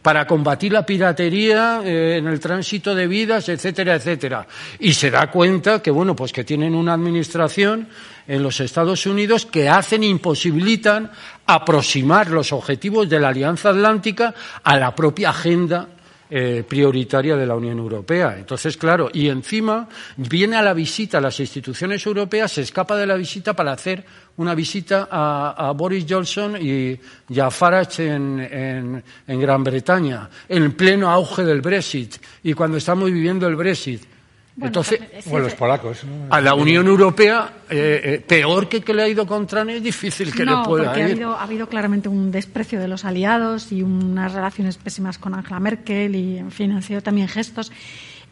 para 0.00 0.26
combatir 0.26 0.72
la 0.72 0.86
piratería 0.86 1.82
eh, 1.84 2.16
en 2.16 2.26
el 2.26 2.40
tránsito 2.40 2.94
de 2.94 3.06
vidas, 3.06 3.50
etcétera, 3.50 3.96
etcétera. 3.96 4.46
Y 4.78 4.94
se 4.94 5.10
da 5.10 5.30
cuenta 5.30 5.82
que, 5.82 5.90
bueno, 5.90 6.16
pues 6.16 6.32
que 6.32 6.44
tienen 6.44 6.74
una 6.74 6.94
administración 6.94 7.86
en 8.26 8.42
los 8.42 8.60
Estados 8.60 9.06
Unidos 9.06 9.46
que 9.46 9.68
hacen 9.68 10.02
imposibilitan 10.02 11.10
aproximar 11.46 12.30
los 12.30 12.52
objetivos 12.52 13.08
de 13.08 13.20
la 13.20 13.28
Alianza 13.28 13.70
Atlántica 13.70 14.34
a 14.62 14.78
la 14.78 14.94
propia 14.94 15.30
agenda 15.30 15.88
eh, 16.30 16.64
prioritaria 16.66 17.36
de 17.36 17.46
la 17.46 17.54
Unión 17.54 17.78
Europea. 17.78 18.36
Entonces, 18.38 18.78
claro, 18.78 19.10
y 19.12 19.28
encima 19.28 19.86
viene 20.16 20.56
a 20.56 20.62
la 20.62 20.72
visita 20.72 21.18
a 21.18 21.20
las 21.20 21.38
instituciones 21.38 22.04
europeas, 22.06 22.50
se 22.50 22.62
escapa 22.62 22.96
de 22.96 23.06
la 23.06 23.14
visita 23.14 23.52
para 23.52 23.72
hacer 23.72 24.04
una 24.38 24.54
visita 24.54 25.06
a, 25.10 25.70
Boris 25.76 26.06
Johnson 26.08 26.56
y, 26.60 26.98
a 27.38 27.50
Farage 27.50 28.06
en 28.06 29.02
Gran 29.28 29.62
Bretaña, 29.62 30.28
en 30.48 30.72
pleno 30.72 31.10
auge 31.10 31.44
del 31.44 31.60
Brexit 31.60 32.16
y 32.42 32.54
cuando 32.54 32.78
estamos 32.78 33.12
viviendo 33.12 33.46
el 33.46 33.54
Brexit. 33.54 34.13
Entonces, 34.60 35.00
bueno, 35.26 35.46
los 35.46 35.54
polacos. 35.54 36.04
A 36.30 36.40
la 36.40 36.54
Unión 36.54 36.86
Europea, 36.86 37.52
eh, 37.68 38.00
eh, 38.04 38.24
peor 38.26 38.68
que 38.68 38.82
que 38.82 38.94
le 38.94 39.02
ha 39.02 39.08
ido 39.08 39.26
contra 39.26 39.62
es 39.62 39.82
difícil 39.82 40.32
que 40.32 40.44
le 40.44 40.52
pueda 40.64 40.84
porque 40.84 41.02
Ha 41.02 41.06
habido, 41.06 41.36
ha 41.36 41.42
habido 41.42 41.68
claramente 41.68 42.08
un 42.08 42.30
desprecio 42.30 42.78
de 42.78 42.86
los 42.86 43.04
aliados 43.04 43.72
y 43.72 43.82
unas 43.82 44.32
relaciones 44.32 44.76
pésimas 44.76 45.18
con 45.18 45.34
Angela 45.34 45.58
Merkel 45.58 46.14
y, 46.14 46.38
en 46.38 46.52
fin, 46.52 46.70
han 46.70 46.82
sido 46.82 47.02
también 47.02 47.26
gestos. 47.26 47.72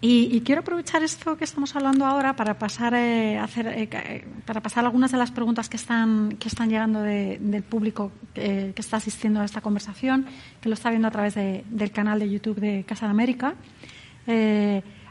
Y, 0.05 0.41
quiero 0.41 0.63
aprovechar 0.63 1.05
esto 1.05 1.37
que 1.37 1.45
estamos 1.45 1.77
hablando 1.77 2.05
ahora 2.05 2.35
para 2.35 2.59
pasar, 2.59 2.93
eh, 2.95 3.39
hacer, 3.39 4.27
para 4.45 4.61
pasar 4.61 4.85
algunas 4.85 5.13
de 5.13 5.19
las 5.19 5.31
preguntas 5.31 5.69
que 5.69 5.77
están, 5.77 6.39
que 6.41 6.49
están 6.49 6.69
llegando 6.69 7.03
del 7.03 7.63
público 7.63 8.11
que 8.35 8.75
está 8.75 8.97
asistiendo 8.97 9.41
a 9.41 9.45
esta 9.45 9.61
conversación, 9.61 10.27
que 10.61 10.69
lo 10.69 10.75
está 10.75 10.91
viendo 10.91 11.07
a 11.07 11.13
través 11.13 11.37
del 11.37 11.93
canal 11.93 12.19
de 12.19 12.29
YouTube 12.29 12.59
de 12.59 12.83
Casa 12.85 13.07
de 13.07 13.11
América. 13.13 13.55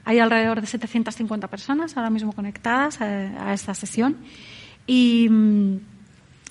Hay 0.05 0.19
alrededor 0.19 0.61
de 0.61 0.67
750 0.67 1.47
personas 1.47 1.95
ahora 1.95 2.09
mismo 2.09 2.33
conectadas 2.33 3.01
a, 3.01 3.53
esta 3.53 3.73
sesión. 3.73 4.17
Mm, 4.87 5.75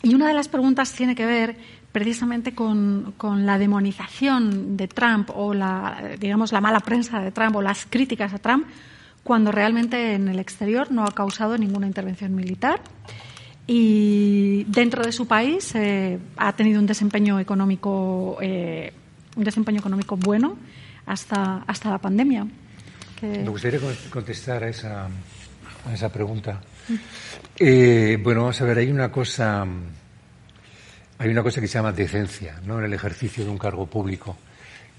y, 0.02 0.14
una 0.14 0.28
de 0.28 0.34
las 0.34 0.48
preguntas 0.48 0.92
tiene 0.92 1.14
que 1.14 1.26
ver 1.26 1.56
precisamente 1.92 2.54
con, 2.54 3.14
la 3.44 3.58
demonización 3.58 4.76
de 4.76 4.86
Trump 4.86 5.30
o 5.34 5.52
la, 5.52 6.16
digamos, 6.18 6.52
la 6.52 6.60
mala 6.60 6.80
prensa 6.80 7.20
de 7.20 7.32
Trump 7.32 7.56
o 7.56 7.62
las 7.62 7.86
críticas 7.86 8.32
a 8.32 8.38
Trump 8.38 8.66
cuando 9.24 9.52
realmente 9.52 10.14
en 10.14 10.28
el 10.28 10.38
exterior 10.38 10.90
no 10.90 11.04
ha 11.04 11.12
causado 11.12 11.58
ninguna 11.58 11.86
intervención 11.86 12.34
militar 12.34 12.80
y 13.66 14.64
dentro 14.68 15.04
de 15.04 15.12
su 15.12 15.26
país 15.26 15.74
eh, 15.74 16.18
ha 16.36 16.54
tenido 16.54 16.80
un 16.80 16.86
desempeño 16.86 17.38
económico 17.38 18.38
eh, 18.40 18.92
un 19.36 19.44
desempeño 19.44 19.80
económico 19.80 20.16
bueno 20.16 20.56
hasta 21.06 21.64
hasta 21.66 21.90
la 21.90 21.98
pandemia. 21.98 22.46
Me 23.22 23.48
gustaría 23.48 23.80
contestar 24.10 24.64
a 24.64 24.68
esa, 24.68 25.06
a 25.06 25.94
esa 25.94 26.10
pregunta. 26.10 26.60
Eh, 27.58 28.18
bueno, 28.22 28.42
vamos 28.42 28.60
a 28.60 28.64
ver, 28.64 28.78
hay 28.78 28.90
una 28.90 29.12
cosa, 29.12 29.66
hay 31.18 31.28
una 31.28 31.42
cosa 31.42 31.60
que 31.60 31.68
se 31.68 31.74
llama 31.74 31.92
decencia, 31.92 32.60
¿no? 32.64 32.78
En 32.78 32.86
el 32.86 32.94
ejercicio 32.94 33.44
de 33.44 33.50
un 33.50 33.58
cargo 33.58 33.86
público. 33.86 34.36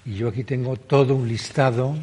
Y 0.05 0.15
yo 0.15 0.29
aquí 0.29 0.43
tengo 0.43 0.77
todo 0.77 1.15
un 1.15 1.27
listado 1.27 1.95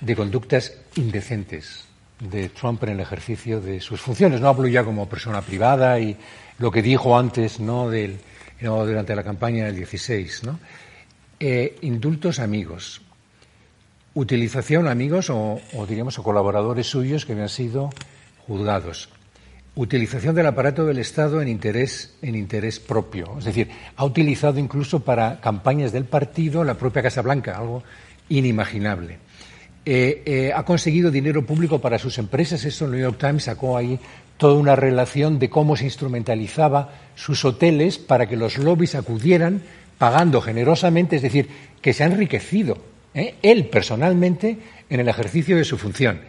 de 0.00 0.16
conductas 0.16 0.76
indecentes 0.96 1.84
de 2.18 2.48
Trump 2.50 2.82
en 2.84 2.90
el 2.90 3.00
ejercicio 3.00 3.60
de 3.60 3.80
sus 3.80 4.00
funciones. 4.00 4.40
No 4.40 4.48
hablo 4.48 4.68
ya 4.68 4.84
como 4.84 5.08
persona 5.08 5.40
privada 5.42 5.98
y 5.98 6.16
lo 6.58 6.70
que 6.70 6.82
dijo 6.82 7.18
antes, 7.18 7.60
¿no? 7.60 7.88
Del, 7.88 8.18
durante 8.60 9.14
la 9.14 9.22
campaña 9.22 9.66
del 9.66 9.76
16, 9.76 10.44
¿no? 10.44 10.58
Eh, 11.38 11.78
indultos 11.82 12.38
amigos, 12.38 13.00
utilización 14.14 14.88
amigos 14.88 15.30
o, 15.30 15.60
o 15.74 15.86
diríamos 15.86 16.18
o 16.18 16.22
colaboradores 16.22 16.86
suyos 16.86 17.24
que 17.24 17.32
habían 17.32 17.48
sido 17.48 17.90
juzgados, 18.46 19.08
utilización 19.76 20.34
del 20.34 20.46
aparato 20.46 20.84
del 20.84 20.98
Estado 20.98 21.40
en 21.40 21.48
interés, 21.48 22.14
en 22.22 22.34
interés 22.34 22.80
propio. 22.80 23.38
Es 23.38 23.44
decir, 23.44 23.68
ha 23.96 24.04
utilizado 24.04 24.58
incluso 24.58 25.00
para 25.00 25.40
campañas 25.40 25.92
del 25.92 26.04
partido 26.04 26.64
la 26.64 26.74
propia 26.74 27.02
Casa 27.02 27.22
Blanca, 27.22 27.56
algo 27.56 27.82
inimaginable. 28.28 29.18
Eh, 29.86 30.22
eh, 30.26 30.52
ha 30.54 30.64
conseguido 30.64 31.10
dinero 31.10 31.46
público 31.46 31.80
para 31.80 31.98
sus 31.98 32.18
empresas. 32.18 32.64
Eso 32.64 32.84
el 32.84 32.92
New 32.92 33.00
York 33.00 33.18
Times 33.18 33.44
sacó 33.44 33.76
ahí 33.76 33.98
toda 34.36 34.54
una 34.54 34.76
relación 34.76 35.38
de 35.38 35.48
cómo 35.50 35.76
se 35.76 35.84
instrumentalizaba 35.84 36.92
sus 37.14 37.44
hoteles 37.44 37.98
para 37.98 38.28
que 38.28 38.36
los 38.36 38.58
lobbies 38.58 38.94
acudieran 38.94 39.62
pagando 39.98 40.40
generosamente, 40.40 41.16
es 41.16 41.22
decir, 41.22 41.48
que 41.82 41.92
se 41.92 42.04
ha 42.04 42.06
enriquecido 42.06 42.78
¿eh? 43.14 43.34
él 43.42 43.66
personalmente 43.66 44.58
en 44.88 45.00
el 45.00 45.08
ejercicio 45.08 45.56
de 45.56 45.64
su 45.64 45.78
función. 45.78 46.20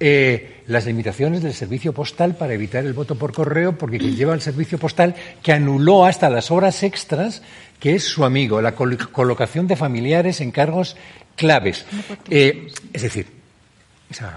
Eh, 0.00 0.62
las 0.68 0.86
limitaciones 0.86 1.42
del 1.42 1.54
servicio 1.54 1.92
postal 1.92 2.36
para 2.36 2.54
evitar 2.54 2.84
el 2.84 2.92
voto 2.92 3.16
por 3.16 3.32
correo, 3.32 3.76
porque 3.76 3.98
quien 3.98 4.14
lleva 4.14 4.34
el 4.34 4.40
servicio 4.40 4.78
postal, 4.78 5.16
que 5.42 5.52
anuló 5.52 6.04
hasta 6.04 6.30
las 6.30 6.52
horas 6.52 6.84
extras, 6.84 7.42
que 7.80 7.96
es 7.96 8.04
su 8.04 8.24
amigo, 8.24 8.62
la 8.62 8.76
colocación 8.76 9.66
de 9.66 9.74
familiares 9.74 10.40
en 10.40 10.52
cargos 10.52 10.96
claves. 11.34 11.84
Eh, 12.30 12.68
es 12.92 13.02
decir, 13.02 13.26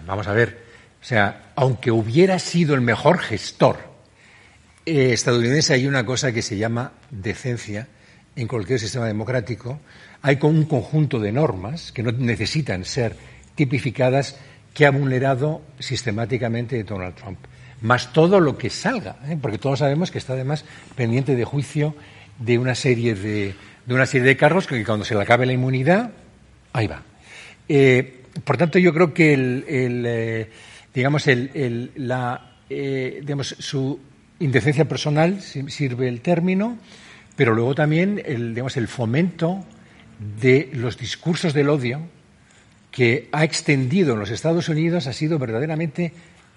vamos 0.05 0.27
a 0.27 0.33
ver, 0.33 0.63
o 0.99 1.05
sea, 1.05 1.51
aunque 1.55 1.91
hubiera 1.91 2.39
sido 2.39 2.73
el 2.73 2.81
mejor 2.81 3.19
gestor 3.19 3.77
eh, 4.85 5.13
estadounidense, 5.13 5.75
hay 5.75 5.85
una 5.85 6.05
cosa 6.05 6.31
que 6.31 6.41
se 6.41 6.57
llama 6.57 6.93
decencia 7.11 7.87
en 8.35 8.47
cualquier 8.47 8.79
sistema 8.79 9.05
democrático. 9.05 9.79
Hay 10.21 10.37
un 10.41 10.65
conjunto 10.65 11.19
de 11.19 11.31
normas 11.31 11.91
que 11.91 12.03
no 12.03 12.11
necesitan 12.11 12.85
ser 12.85 13.15
tipificadas 13.55 14.37
que 14.73 14.85
ha 14.85 14.91
vulnerado 14.91 15.61
sistemáticamente 15.79 16.83
Donald 16.83 17.15
Trump. 17.15 17.39
Más 17.81 18.13
todo 18.13 18.39
lo 18.39 18.57
que 18.57 18.69
salga, 18.69 19.17
¿eh? 19.27 19.37
porque 19.41 19.57
todos 19.57 19.79
sabemos 19.79 20.11
que 20.11 20.19
está 20.19 20.33
además 20.33 20.65
pendiente 20.95 21.35
de 21.35 21.43
juicio 21.43 21.95
de 22.37 22.59
una 22.59 22.75
serie 22.75 23.15
de, 23.15 23.55
de 23.85 23.93
una 23.93 24.05
serie 24.05 24.27
de 24.27 24.37
cargos 24.37 24.67
que 24.67 24.83
cuando 24.85 25.03
se 25.03 25.15
le 25.15 25.21
acabe 25.21 25.45
la 25.45 25.53
inmunidad, 25.53 26.11
ahí 26.73 26.87
va. 26.87 27.03
Eh, 27.67 28.21
por 28.43 28.57
tanto, 28.57 28.77
yo 28.77 28.93
creo 28.93 29.13
que 29.13 29.33
el, 29.33 29.65
eh, 29.67 30.49
digamos, 30.93 31.27
el, 31.27 31.91
la, 31.95 32.57
digamos, 32.69 33.55
su 33.59 33.99
indecencia 34.39 34.85
personal 34.85 35.41
sirve 35.41 36.07
el 36.07 36.21
término, 36.21 36.77
pero 37.35 37.53
luego 37.53 37.75
también 37.75 38.21
el, 38.23 38.53
digamos, 38.53 38.77
el 38.77 38.87
fomento 38.87 39.65
de 40.41 40.69
los 40.73 40.97
discursos 40.97 41.53
del 41.53 41.69
odio 41.69 42.01
que 42.91 43.29
ha 43.31 43.43
extendido 43.43 44.13
en 44.13 44.19
los 44.19 44.29
Estados 44.29 44.69
Unidos 44.69 45.07
ha 45.07 45.13
sido 45.13 45.39
verdaderamente 45.39 46.13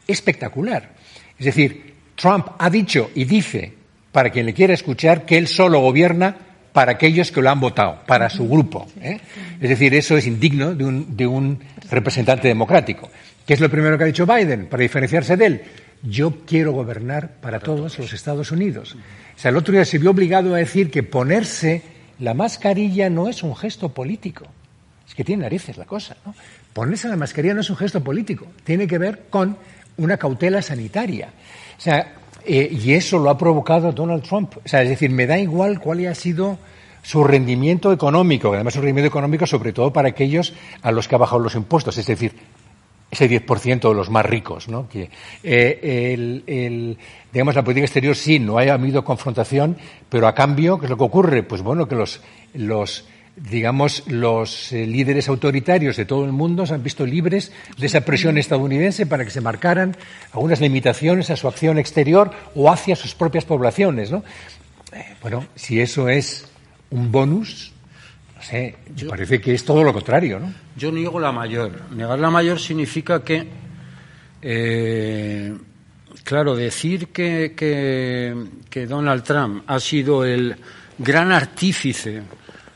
espectacular. 0.06 0.90
Es 1.38 1.46
decir, 1.46 1.94
Trump 2.16 2.48
ha 2.58 2.68
dicho 2.68 3.10
y 3.14 3.24
dice, 3.24 3.72
para 4.12 4.30
quien 4.30 4.46
le 4.46 4.54
quiera 4.54 4.74
escuchar, 4.74 5.24
que 5.24 5.38
él 5.38 5.46
solo 5.46 5.80
gobierna 5.80 6.36
para 6.72 6.92
aquellos 6.92 7.30
que 7.30 7.40
lo 7.40 7.50
han 7.50 7.60
votado, 7.60 8.00
para 8.06 8.28
su 8.28 8.48
grupo. 8.48 8.86
¿eh? 9.00 9.20
Es 9.60 9.68
decir, 9.68 9.94
eso 9.94 10.16
es 10.16 10.26
indigno 10.26 10.74
de 10.74 10.84
un, 10.84 11.16
de 11.16 11.26
un 11.26 11.60
representante 11.88 12.48
democrático. 12.48 13.10
¿Qué 13.46 13.54
es 13.54 13.60
lo 13.60 13.70
primero 13.70 13.96
que 13.96 14.04
ha 14.04 14.08
dicho 14.08 14.26
Biden 14.26 14.66
para 14.66 14.82
diferenciarse 14.82 15.36
de 15.36 15.46
él? 15.46 15.62
Yo 16.02 16.44
quiero 16.44 16.72
gobernar 16.72 17.36
para 17.40 17.60
todos 17.60 17.98
los 17.98 18.12
Estados 18.12 18.50
Unidos. 18.50 18.96
O 19.36 19.38
sea, 19.38 19.50
el 19.50 19.56
otro 19.56 19.72
día 19.72 19.84
se 19.84 19.98
vio 19.98 20.10
obligado 20.10 20.54
a 20.54 20.58
decir 20.58 20.90
que 20.90 21.02
ponerse 21.02 21.93
la 22.18 22.34
mascarilla 22.34 23.10
no 23.10 23.28
es 23.28 23.42
un 23.42 23.54
gesto 23.56 23.88
político. 23.90 24.44
Es 25.06 25.14
que 25.14 25.24
tiene 25.24 25.42
narices 25.42 25.76
la 25.76 25.84
cosa. 25.84 26.16
¿no? 26.24 26.34
Ponerse 26.72 27.08
la 27.08 27.16
mascarilla 27.16 27.54
no 27.54 27.60
es 27.60 27.70
un 27.70 27.76
gesto 27.76 28.02
político, 28.02 28.46
tiene 28.64 28.86
que 28.86 28.98
ver 28.98 29.24
con 29.30 29.56
una 29.96 30.16
cautela 30.16 30.62
sanitaria. 30.62 31.28
O 31.76 31.80
sea, 31.80 32.14
eh, 32.44 32.68
y 32.70 32.92
eso 32.92 33.18
lo 33.18 33.30
ha 33.30 33.38
provocado 33.38 33.92
Donald 33.92 34.22
Trump. 34.22 34.56
O 34.64 34.68
sea, 34.68 34.82
es 34.82 34.88
decir, 34.88 35.10
me 35.10 35.26
da 35.26 35.38
igual 35.38 35.80
cuál 35.80 35.98
haya 35.98 36.14
sido 36.14 36.58
su 37.02 37.22
rendimiento 37.22 37.92
económico, 37.92 38.52
además 38.54 38.74
su 38.74 38.80
rendimiento 38.80 39.08
económico 39.08 39.46
sobre 39.46 39.72
todo 39.72 39.92
para 39.92 40.08
aquellos 40.08 40.54
a 40.82 40.90
los 40.90 41.06
que 41.06 41.14
ha 41.14 41.18
bajado 41.18 41.38
los 41.38 41.54
impuestos, 41.54 41.98
es 41.98 42.06
decir, 42.06 42.34
ese 43.14 43.28
10% 43.28 43.88
de 43.88 43.94
los 43.94 44.10
más 44.10 44.26
ricos, 44.26 44.68
¿no? 44.68 44.88
Que, 44.88 45.10
eh, 45.42 46.14
el, 46.14 46.98
digamos, 47.32 47.54
la 47.54 47.64
política 47.64 47.86
exterior 47.86 48.14
sí, 48.14 48.38
no 48.38 48.58
ha 48.58 48.62
habido 48.62 49.04
confrontación, 49.04 49.76
pero 50.08 50.28
a 50.28 50.34
cambio, 50.34 50.78
¿qué 50.78 50.86
es 50.86 50.90
lo 50.90 50.96
que 50.96 51.04
ocurre? 51.04 51.42
Pues 51.42 51.62
bueno, 51.62 51.88
que 51.88 51.94
los, 51.94 52.20
los 52.54 53.06
digamos, 53.36 54.04
los 54.06 54.72
eh, 54.72 54.86
líderes 54.86 55.28
autoritarios 55.28 55.96
de 55.96 56.04
todo 56.04 56.24
el 56.24 56.32
mundo 56.32 56.66
se 56.66 56.74
han 56.74 56.82
visto 56.82 57.04
libres 57.04 57.52
de 57.76 57.86
esa 57.86 58.02
presión 58.02 58.38
estadounidense 58.38 59.06
para 59.06 59.24
que 59.24 59.30
se 59.30 59.40
marcaran 59.40 59.96
algunas 60.32 60.60
limitaciones 60.60 61.30
a 61.30 61.36
su 61.36 61.48
acción 61.48 61.78
exterior 61.78 62.30
o 62.54 62.70
hacia 62.70 62.94
sus 62.94 63.14
propias 63.14 63.44
poblaciones. 63.44 64.10
¿no? 64.10 64.22
Eh, 64.92 65.16
bueno, 65.20 65.46
si 65.56 65.80
eso 65.80 66.08
es 66.08 66.46
un 66.90 67.10
bonus, 67.10 67.73
sé, 68.44 68.76
parece 69.08 69.40
que 69.40 69.54
es 69.54 69.64
todo 69.64 69.82
lo 69.82 69.92
contrario. 69.92 70.38
¿no? 70.38 70.52
Yo 70.76 70.92
niego 70.92 71.18
la 71.18 71.32
mayor. 71.32 71.90
Negar 71.92 72.18
la 72.18 72.30
mayor 72.30 72.60
significa 72.60 73.22
que, 73.22 73.46
eh, 74.42 75.54
claro, 76.22 76.54
decir 76.54 77.08
que, 77.08 77.54
que 77.54 78.86
Donald 78.86 79.22
Trump 79.22 79.64
ha 79.66 79.80
sido 79.80 80.24
el 80.24 80.56
gran 80.98 81.32
artífice 81.32 82.22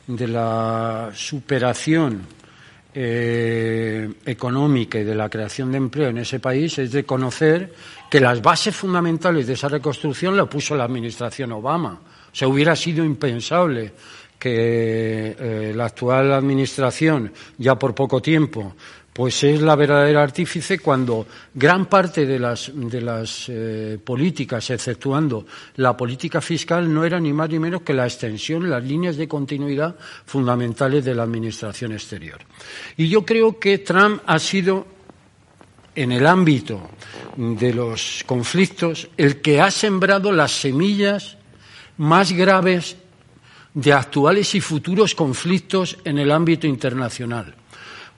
de 0.07 0.27
la 0.27 1.11
superación 1.13 2.23
eh, 2.95 4.11
económica 4.25 4.99
y 4.99 5.05
de 5.05 5.15
la 5.15 5.29
creación 5.29 5.71
de 5.71 5.79
empleo 5.79 6.09
en 6.09 6.19
ese 6.19 6.41
país 6.41 6.79
es 6.79 6.91
de 6.91 7.05
conocer 7.05 7.73
que 8.11 8.19
las 8.19 8.41
bases 8.41 8.75
fundamentales 8.75 9.47
de 9.47 9.53
esa 9.53 9.69
reconstrucción 9.69 10.37
la 10.37 10.47
puso 10.47 10.75
la 10.75 10.85
administración 10.85 11.53
Obama. 11.53 12.01
O 12.33 12.35
sea, 12.35 12.49
hubiera 12.49 12.75
sido 12.75 13.05
impensable 13.05 13.93
que 14.39 15.37
eh, 15.39 15.73
la 15.75 15.87
actual 15.87 16.33
administración, 16.33 17.33
ya 17.59 17.77
por 17.79 17.95
poco 17.95 18.23
tiempo, 18.23 18.75
pues 19.19 19.43
es 19.43 19.61
la 19.61 19.75
verdadera 19.75 20.23
artífice 20.23 20.79
cuando 20.79 21.27
gran 21.53 21.87
parte 21.87 22.25
de 22.25 22.39
las, 22.39 22.71
de 22.73 23.01
las 23.01 23.47
eh, 23.49 23.99
políticas, 24.05 24.71
exceptuando 24.71 25.45
la 25.75 25.97
política 25.97 26.41
fiscal, 26.41 26.95
no 26.95 27.05
era 27.05 27.19
ni 27.19 27.33
más 27.33 27.51
ni 27.51 27.59
menos 27.59 27.83
que 27.83 27.95
la 27.95 28.07
extensión, 28.07 28.71
las 28.71 28.85
líneas 28.85 29.17
de 29.17 29.27
continuidad 29.27 29.97
fundamentales 30.25 31.05
de 31.05 31.17
la 31.17 31.25
administración 31.25 31.91
exterior. 31.91 32.39
Y 32.97 33.09
yo 33.09 33.27
creo 33.27 33.59
que 33.59 33.79
Trump 33.79 34.23
ha 34.25 34.39
sido, 34.39 34.87
en 35.97 36.13
el 36.13 36.25
ámbito 36.25 36.89
de 37.37 37.75
los 37.75 38.23
conflictos, 38.25 39.09
el 39.17 39.41
que 39.41 39.61
ha 39.61 39.73
sembrado 39.73 40.31
las 40.31 40.53
semillas 40.53 41.39
más 41.97 42.31
graves 42.31 42.97
de 43.75 43.93
actuales 43.93 44.55
y 44.55 44.61
futuros 44.61 45.15
conflictos 45.15 45.99
en 46.05 46.19
el 46.19 46.31
ámbito 46.31 46.67
internacional. 46.67 47.55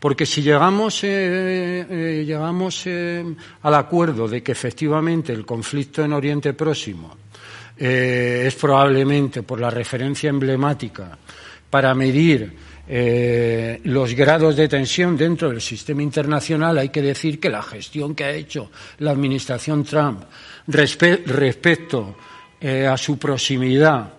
Porque 0.01 0.24
si 0.24 0.40
llegamos, 0.40 1.05
eh, 1.05 1.86
eh, 1.88 2.24
llegamos 2.26 2.82
eh, 2.86 3.22
al 3.62 3.74
acuerdo 3.74 4.26
de 4.26 4.42
que 4.42 4.53
efectivamente 4.53 5.32
el 5.32 5.44
conflicto 5.44 6.03
en 6.03 6.14
Oriente 6.14 6.55
Próximo 6.55 7.16
es 7.76 8.55
probablemente 8.57 9.42
por 9.42 9.59
la 9.59 9.70
referencia 9.70 10.28
emblemática 10.28 11.16
para 11.70 11.94
medir 11.94 12.55
los 13.84 14.12
grados 14.12 14.54
de 14.54 14.68
tensión 14.68 15.16
dentro 15.16 15.49
del 15.49 15.62
sistema 15.62 16.03
internacional, 16.03 16.76
hay 16.76 16.91
que 16.91 17.00
decir 17.00 17.41
que 17.41 17.49
la 17.49 17.62
gestión 17.62 18.14
que 18.14 18.24
ha 18.24 18.33
hecho 18.33 18.70
la 18.99 19.12
administración 19.12 19.83
Trump 19.83 20.24
respecto 20.66 22.16
a 22.62 22.96
su 22.99 23.18
proximidad 23.18 24.12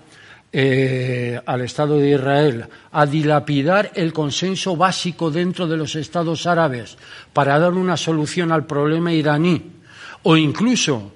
eh, 0.53 1.39
al 1.45 1.61
Estado 1.61 1.97
de 1.97 2.11
Israel 2.11 2.65
a 2.91 3.05
dilapidar 3.05 3.91
el 3.95 4.11
consenso 4.11 4.75
básico 4.75 5.31
dentro 5.31 5.67
de 5.67 5.77
los 5.77 5.95
Estados 5.95 6.45
árabes 6.45 6.97
para 7.31 7.57
dar 7.57 7.73
una 7.73 7.95
solución 7.95 8.51
al 8.51 8.65
problema 8.65 9.13
iraní, 9.13 9.61
o 10.23 10.35
incluso 10.35 11.13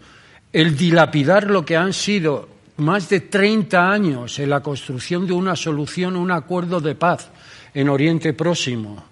el 0.54 0.78
dilapidar 0.78 1.50
lo 1.50 1.66
que 1.66 1.76
han 1.76 1.92
sido 1.92 2.48
más 2.78 3.10
de 3.10 3.22
30 3.22 3.92
años 3.92 4.40
en 4.40 4.50
la 4.50 4.62
construcción 4.62 5.28
de 5.28 5.34
una 5.34 5.56
solución, 5.56 6.16
un 6.16 6.32
acuerdo 6.32 6.80
de 6.80 6.96
paz 6.96 7.30
en 7.74 7.90
Oriente 7.90 8.34
Próximo, 8.34 9.06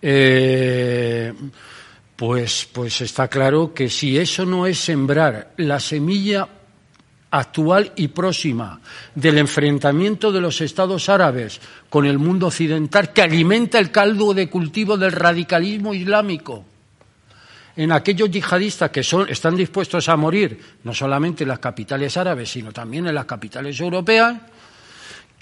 eh, 0.00 1.32
pues, 2.14 2.68
pues 2.72 3.00
está 3.00 3.26
claro 3.26 3.74
que 3.74 3.88
si 3.88 4.18
eso 4.18 4.44
no 4.46 4.66
es 4.66 4.78
sembrar 4.78 5.52
la 5.56 5.80
semilla 5.80 6.48
actual 7.34 7.90
y 7.96 8.08
próxima 8.08 8.80
del 9.14 9.38
enfrentamiento 9.38 10.30
de 10.30 10.40
los 10.40 10.60
estados 10.60 11.08
árabes 11.08 11.60
con 11.90 12.06
el 12.06 12.18
mundo 12.18 12.46
occidental 12.46 13.12
que 13.12 13.22
alimenta 13.22 13.80
el 13.80 13.90
caldo 13.90 14.34
de 14.34 14.48
cultivo 14.48 14.96
del 14.96 15.10
radicalismo 15.10 15.94
islámico. 15.94 16.64
en 17.76 17.90
aquellos 17.90 18.30
yihadistas 18.30 18.90
que 18.90 19.02
son, 19.02 19.28
están 19.28 19.56
dispuestos 19.56 20.08
a 20.08 20.14
morir, 20.16 20.60
no 20.84 20.94
solamente 20.94 21.42
en 21.42 21.48
las 21.48 21.58
capitales 21.58 22.16
árabes, 22.16 22.48
sino 22.48 22.70
también 22.70 23.08
en 23.08 23.16
las 23.16 23.24
capitales 23.24 23.80
europeas, 23.80 24.36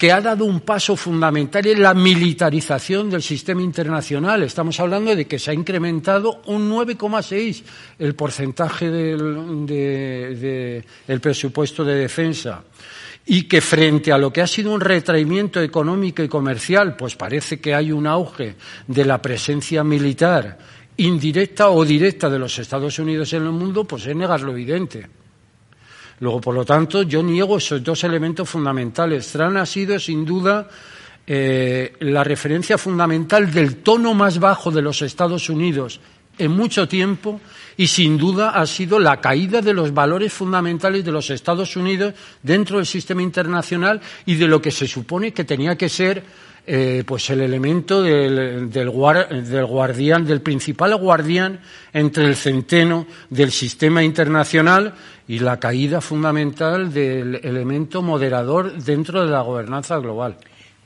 que 0.03 0.11
ha 0.11 0.19
dado 0.19 0.43
un 0.43 0.59
paso 0.59 0.97
fundamental 0.97 1.65
en 1.65 1.81
la 1.81 1.93
militarización 1.93 3.09
del 3.09 3.23
sistema 3.23 3.61
internacional. 3.61 4.43
Estamos 4.43 4.77
hablando 4.81 5.15
de 5.15 5.25
que 5.25 5.39
se 5.39 5.51
ha 5.51 5.53
incrementado 5.53 6.41
un 6.47 6.69
9,6 6.69 7.63
el 7.99 8.13
porcentaje 8.13 8.91
del 8.91 9.65
de, 9.65 10.83
presupuesto 11.21 11.85
de 11.85 11.95
defensa 11.95 12.65
y 13.25 13.43
que 13.43 13.61
frente 13.61 14.11
a 14.11 14.17
lo 14.17 14.33
que 14.33 14.41
ha 14.41 14.47
sido 14.47 14.73
un 14.73 14.81
retraimiento 14.81 15.61
económico 15.61 16.21
y 16.21 16.27
comercial, 16.27 16.97
pues 16.97 17.15
parece 17.15 17.61
que 17.61 17.73
hay 17.73 17.93
un 17.93 18.05
auge 18.05 18.57
de 18.85 19.05
la 19.05 19.21
presencia 19.21 19.85
militar 19.85 20.57
indirecta 20.97 21.69
o 21.69 21.85
directa 21.85 22.29
de 22.29 22.39
los 22.39 22.59
Estados 22.59 22.99
Unidos 22.99 23.31
en 23.31 23.43
el 23.43 23.51
mundo, 23.53 23.85
pues 23.85 24.05
es 24.05 24.13
negar 24.17 24.41
lo 24.41 24.51
evidente. 24.51 25.22
Luego, 26.23 26.39
por 26.39 26.55
lo 26.55 26.63
tanto, 26.63 27.03
yo 27.03 27.21
niego 27.21 27.57
esos 27.57 27.83
dos 27.83 28.01
elementos 28.05 28.49
fundamentales. 28.49 29.29
Trump 29.29 29.57
ha 29.57 29.65
sido, 29.65 29.99
sin 29.99 30.23
duda, 30.23 30.69
eh, 31.27 31.97
la 31.99 32.23
referencia 32.23 32.77
fundamental 32.77 33.51
del 33.51 33.83
tono 33.83 34.13
más 34.13 34.39
bajo 34.39 34.71
de 34.71 34.81
los 34.81 35.01
Estados 35.01 35.49
Unidos 35.49 35.99
en 36.37 36.51
mucho 36.51 36.87
tiempo 36.87 37.41
y, 37.75 37.87
sin 37.87 38.17
duda, 38.17 38.51
ha 38.51 38.65
sido 38.65 38.99
la 38.99 39.19
caída 39.19 39.59
de 39.59 39.73
los 39.73 39.93
valores 39.93 40.31
fundamentales 40.31 41.03
de 41.03 41.11
los 41.11 41.29
Estados 41.29 41.75
Unidos 41.75 42.13
dentro 42.41 42.77
del 42.77 42.85
sistema 42.85 43.21
internacional 43.21 43.99
y 44.25 44.35
de 44.35 44.47
lo 44.47 44.61
que 44.61 44.71
se 44.71 44.87
supone 44.87 45.33
que 45.33 45.43
tenía 45.43 45.75
que 45.75 45.89
ser 45.89 46.23
eh, 46.65 47.03
pues 47.05 47.29
el 47.29 47.41
elemento 47.41 48.01
del, 48.01 48.89
guardián, 48.89 50.25
del 50.25 50.41
principal 50.41 50.95
guardián 50.95 51.59
entre 51.91 52.25
el 52.25 52.35
centeno 52.35 53.05
del 53.29 53.51
sistema 53.51 54.01
internacional 54.01 54.93
y 55.27 55.39
la 55.39 55.59
caída 55.59 55.99
fundamental 55.99 56.93
del 56.93 57.35
elemento 57.43 58.01
moderador 58.01 58.81
dentro 58.81 59.25
de 59.25 59.31
la 59.31 59.41
gobernanza 59.41 59.97
global. 59.97 60.37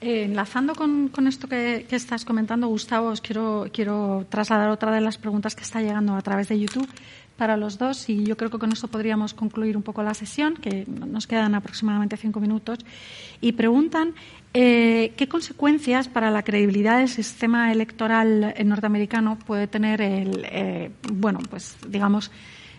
Eh, 0.01 0.23
enlazando 0.23 0.73
con, 0.75 1.11
esto 1.27 1.47
que, 1.47 1.85
estás 1.89 2.25
comentando, 2.25 2.67
Gustavo, 2.67 3.09
os 3.09 3.21
quiero, 3.21 3.67
quiero 3.71 4.25
trasladar 4.29 4.69
otra 4.69 4.91
de 4.91 5.01
las 5.01 5.17
preguntas 5.17 5.55
que 5.55 5.63
está 5.63 5.81
llegando 5.81 6.15
a 6.15 6.21
través 6.21 6.49
de 6.49 6.59
YouTube 6.59 6.87
para 7.35 7.55
los 7.55 7.77
dos 7.77 8.09
y 8.09 8.23
yo 8.23 8.35
creo 8.35 8.49
que 8.49 8.57
con 8.57 8.71
esto 8.71 8.87
podríamos 8.87 9.33
concluir 9.33 9.77
un 9.77 9.83
poco 9.83 10.03
la 10.03 10.13
sesión, 10.13 10.55
que 10.55 10.85
nos 10.87 11.27
quedan 11.27 11.55
aproximadamente 11.55 12.17
cinco 12.17 12.39
minutos. 12.39 12.79
Y 13.41 13.53
preguntan 13.53 14.15
eh, 14.59 15.13
qué 15.15 15.27
consecuencias 15.27 16.07
para 16.07 16.31
la 16.31 16.41
credibilidad 16.41 16.97
del 16.97 17.09
sistema 17.09 17.71
electoral 17.71 18.55
norteamericano 18.65 19.37
puede 19.37 19.67
tener 19.67 20.01
el, 20.01 20.45
eh, 20.45 20.89
bueno, 21.13 21.39
pues 21.47 21.77
digamos, 21.87 22.31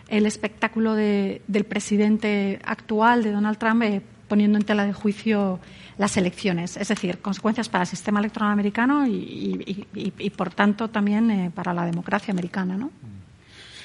el 0.09 0.25
espectáculo 0.25 0.93
del 0.93 1.65
presidente 1.69 2.59
actual, 2.65 3.23
de 3.23 3.31
Donald 3.31 3.57
Trump, 3.57 3.83
eh, 3.83 4.01
poniendo 4.27 4.57
en 4.57 4.65
tela 4.65 4.85
de 4.85 4.91
juicio 4.91 5.61
las 5.97 6.17
elecciones. 6.17 6.75
Es 6.75 6.89
decir, 6.89 7.19
consecuencias 7.19 7.69
para 7.69 7.83
el 7.83 7.87
sistema 7.87 8.19
electoral 8.19 8.51
americano 8.51 9.07
y, 9.07 10.33
por 10.35 10.53
tanto, 10.53 10.89
también 10.89 11.51
para 11.55 11.73
la 11.73 11.85
democracia 11.85 12.33
americana, 12.33 12.75
¿no? 12.75 12.91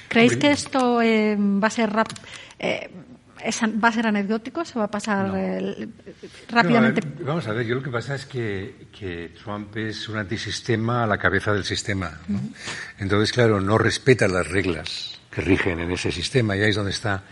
¿Creéis 0.09 0.37
que 0.37 0.53
esto 0.53 1.03
eh, 1.03 1.37
va 1.37 1.67
a 1.67 1.71
ser 1.71 1.93
eh, 2.61 2.89
va 3.83 3.89
a 3.89 3.93
ser 3.93 4.07
anecdótico? 4.07 4.65
¿Se 4.65 4.79
va 4.79 4.87
a 4.87 4.91
pasar 4.91 5.33
eh, 5.37 5.89
rápidamente? 6.49 7.03
vamos 7.21 7.47
a 7.47 7.53
ver, 7.53 7.67
yo 7.67 7.75
lo 7.75 7.83
que 7.83 7.91
pasa 7.91 8.15
es 8.15 8.27
que, 8.27 9.33
Trump 9.43 9.77
es 9.77 10.09
un 10.09 10.19
antisistema 10.19 11.05
a 11.05 11.07
la 11.07 11.19
cabeza 11.19 11.53
del 11.53 11.65
sistema. 11.65 12.21
Entonces, 12.99 13.33
claro, 13.33 13.61
no 13.61 13.79
respeta 13.79 14.29
las 14.29 14.49
reglas 14.49 15.21
que 15.31 15.41
rigen 15.41 15.81
en 15.81 15.91
ese 15.91 16.13
sistema 16.13 16.57
y 16.57 16.63
ahí 16.63 16.71
es 16.71 16.77
donde 16.77 16.93
está 16.93 17.23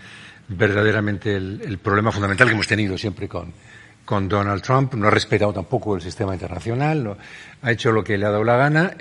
verdaderamente 0.49 1.37
el, 1.37 1.79
problema 1.79 2.13
fundamental 2.13 2.49
que 2.49 2.55
hemos 2.55 2.67
tenido 2.67 2.99
siempre 2.99 3.29
con, 3.29 3.53
con 4.05 4.29
Donald 4.29 4.63
Trump. 4.63 4.95
No 4.95 5.09
ha 5.09 5.11
respetado 5.11 5.53
tampoco 5.53 5.95
el 5.97 6.03
sistema 6.03 6.35
internacional, 6.35 7.05
no, 7.05 7.17
ha 7.63 7.71
hecho 7.71 7.93
lo 7.93 8.03
que 8.05 8.19
le 8.19 8.27
ha 8.27 8.31
dado 8.31 8.45
la 8.45 8.57
gana. 8.57 8.95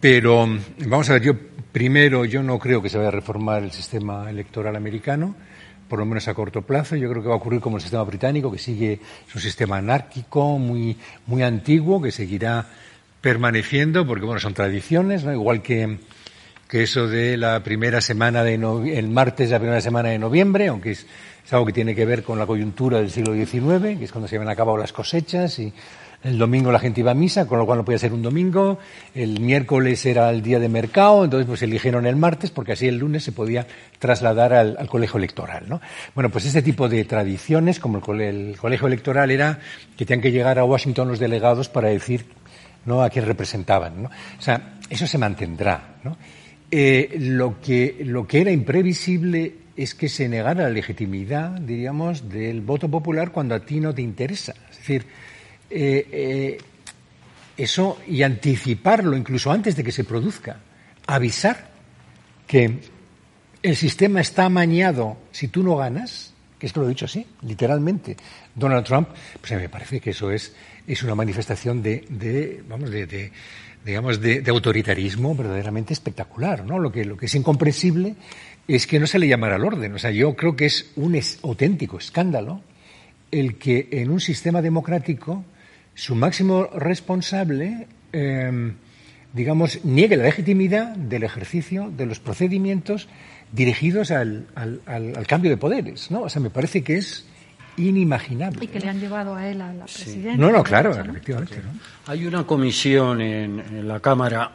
pero, 0.00 0.48
vamos 0.86 1.10
a 1.10 1.14
ver, 1.14 1.22
yo 1.22 1.34
Primero, 1.72 2.26
yo 2.26 2.42
no 2.42 2.58
creo 2.58 2.82
que 2.82 2.90
se 2.90 2.98
vaya 2.98 3.08
a 3.08 3.12
reformar 3.12 3.62
el 3.62 3.72
sistema 3.72 4.28
electoral 4.28 4.76
americano, 4.76 5.34
por 5.92 5.98
lo 5.98 6.06
menos 6.06 6.26
a 6.26 6.32
corto 6.32 6.62
plazo. 6.62 6.96
Yo 6.96 7.10
creo 7.10 7.22
que 7.22 7.28
va 7.28 7.34
a 7.34 7.36
ocurrir 7.36 7.60
como 7.60 7.76
el 7.76 7.82
sistema 7.82 8.02
británico, 8.02 8.50
que 8.50 8.56
sigue 8.56 8.94
es 9.28 9.34
un 9.34 9.42
sistema 9.42 9.76
anárquico, 9.76 10.56
muy, 10.58 10.96
muy 11.26 11.42
antiguo, 11.42 12.00
que 12.00 12.10
seguirá 12.10 12.66
permaneciendo, 13.20 14.06
porque 14.06 14.24
bueno, 14.24 14.40
son 14.40 14.54
tradiciones, 14.54 15.22
¿no? 15.22 15.34
Igual 15.34 15.60
que, 15.60 15.98
que 16.66 16.84
eso 16.84 17.08
de 17.08 17.36
la 17.36 17.62
primera 17.62 18.00
semana 18.00 18.42
de 18.42 18.54
el 18.54 19.08
martes 19.08 19.50
de 19.50 19.52
la 19.52 19.58
primera 19.58 19.82
semana 19.82 20.08
de 20.08 20.18
noviembre, 20.18 20.68
aunque 20.68 20.92
es, 20.92 21.06
es 21.44 21.52
algo 21.52 21.66
que 21.66 21.74
tiene 21.74 21.94
que 21.94 22.06
ver 22.06 22.22
con 22.22 22.38
la 22.38 22.46
coyuntura 22.46 22.96
del 22.96 23.10
siglo 23.10 23.34
XIX, 23.34 23.98
que 23.98 24.04
es 24.04 24.12
cuando 24.12 24.28
se 24.28 24.36
habían 24.36 24.50
acabado 24.50 24.78
las 24.78 24.94
cosechas 24.94 25.58
y 25.58 25.74
el 26.24 26.38
domingo 26.38 26.70
la 26.70 26.78
gente 26.78 27.00
iba 27.00 27.10
a 27.10 27.14
misa, 27.14 27.46
con 27.46 27.58
lo 27.58 27.66
cual 27.66 27.78
no 27.78 27.84
podía 27.84 27.98
ser 27.98 28.12
un 28.12 28.22
domingo. 28.22 28.78
El 29.14 29.40
miércoles 29.40 30.06
era 30.06 30.30
el 30.30 30.42
día 30.42 30.60
de 30.60 30.68
mercado, 30.68 31.24
entonces 31.24 31.46
pues 31.46 31.62
eligieron 31.62 32.06
el 32.06 32.16
martes 32.16 32.50
porque 32.50 32.72
así 32.72 32.86
el 32.86 32.98
lunes 32.98 33.24
se 33.24 33.32
podía 33.32 33.66
trasladar 33.98 34.52
al, 34.52 34.88
colegio 34.88 35.18
electoral. 35.18 35.64
¿no? 35.68 35.80
Bueno, 36.14 36.30
pues 36.30 36.44
este 36.44 36.62
tipo 36.62 36.88
de 36.88 37.04
tradiciones, 37.04 37.80
como 37.80 37.98
el, 38.14 38.56
colegio 38.56 38.86
electoral 38.86 39.30
era 39.30 39.58
que 39.96 40.06
tenían 40.06 40.22
que 40.22 40.30
llegar 40.30 40.58
a 40.58 40.64
Washington 40.64 41.08
los 41.08 41.18
delegados 41.18 41.68
para 41.68 41.88
decir 41.88 42.24
¿no? 42.84 43.02
a 43.02 43.10
quién 43.10 43.26
representaban. 43.26 44.04
¿no? 44.04 44.08
O 44.08 44.42
sea, 44.42 44.74
eso 44.88 45.06
se 45.06 45.18
mantendrá. 45.18 45.96
¿no? 46.04 46.16
Eh, 46.70 47.16
lo, 47.18 47.60
que, 47.60 48.02
lo 48.04 48.26
que 48.26 48.42
era 48.42 48.52
imprevisible 48.52 49.56
es 49.76 49.94
que 49.94 50.08
se 50.08 50.28
negara 50.28 50.64
la 50.64 50.70
legitimidad, 50.70 51.50
diríamos, 51.50 52.28
del 52.28 52.60
voto 52.60 52.88
popular 52.88 53.32
cuando 53.32 53.54
a 53.54 53.60
ti 53.60 53.80
no 53.80 53.94
te 53.94 54.02
interesa. 54.02 54.54
Es 54.70 54.78
decir, 54.78 55.06
eh, 55.74 56.08
eh, 56.12 56.58
eso 57.56 57.98
y 58.06 58.22
anticiparlo 58.22 59.16
incluso 59.16 59.50
antes 59.50 59.74
de 59.76 59.82
que 59.84 59.92
se 59.92 60.04
produzca, 60.04 60.60
avisar 61.06 61.70
que 62.46 62.78
el 63.62 63.76
sistema 63.76 64.20
está 64.20 64.44
amañado 64.46 65.16
si 65.30 65.48
tú 65.48 65.62
no 65.62 65.76
ganas, 65.76 66.34
que 66.58 66.66
esto 66.66 66.80
lo 66.80 66.86
he 66.86 66.90
dicho 66.90 67.06
así, 67.06 67.26
literalmente, 67.42 68.16
Donald 68.54 68.84
Trump, 68.84 69.08
pues 69.40 69.52
me 69.52 69.68
parece 69.68 70.00
que 70.00 70.10
eso 70.10 70.30
es, 70.30 70.54
es 70.86 71.02
una 71.02 71.14
manifestación 71.14 71.82
de, 71.82 72.62
vamos, 72.68 72.90
de, 72.90 73.32
digamos, 73.84 74.20
de, 74.20 74.44
autoritarismo 74.46 75.34
verdaderamente 75.34 75.92
espectacular, 75.92 76.64
¿no? 76.64 76.78
Lo 76.78 76.92
que, 76.92 77.04
lo 77.04 77.16
que 77.16 77.26
es 77.26 77.34
incomprensible 77.34 78.14
es 78.68 78.86
que 78.86 79.00
no 79.00 79.06
se 79.06 79.18
le 79.18 79.28
llamara 79.28 79.56
al 79.56 79.64
orden. 79.64 79.94
O 79.94 79.98
sea, 79.98 80.10
yo 80.10 80.36
creo 80.36 80.54
que 80.54 80.66
es 80.66 80.90
un 80.96 81.18
auténtico 81.42 81.98
escándalo 81.98 82.60
el 83.30 83.56
que 83.56 83.88
en 83.90 84.10
un 84.10 84.20
sistema 84.20 84.60
democrático 84.60 85.44
su 85.94 86.14
máximo 86.14 86.68
responsable, 86.74 87.86
em, 88.12 88.74
digamos, 89.32 89.84
niegue 89.84 90.16
la 90.16 90.24
legitimidad 90.24 90.96
del 90.96 91.24
ejercicio 91.24 91.92
de 91.94 92.06
los 92.06 92.20
procedimientos 92.20 93.08
dirigidos 93.52 94.10
al, 94.10 94.46
cambio 95.26 95.50
de 95.50 95.56
poderes, 95.56 96.10
¿no? 96.10 96.22
O 96.22 96.28
sea, 96.28 96.40
me 96.40 96.50
parece 96.50 96.82
que 96.82 96.96
es 96.96 97.26
inimaginable. 97.76 98.64
Y 98.64 98.68
que 98.68 98.80
le 98.80 98.88
han 98.88 99.00
llevado 99.00 99.34
a 99.34 99.46
él 99.48 99.60
a 99.60 99.72
la 99.72 99.84
presidencia. 99.84 100.36
No, 100.36 100.50
no, 100.50 100.62
claro, 100.62 100.90
efectivamente. 100.90 101.60
Hay 102.06 102.26
una 102.26 102.46
comisión 102.46 103.20
en, 103.20 103.86
la 103.86 104.00
Cámara 104.00 104.52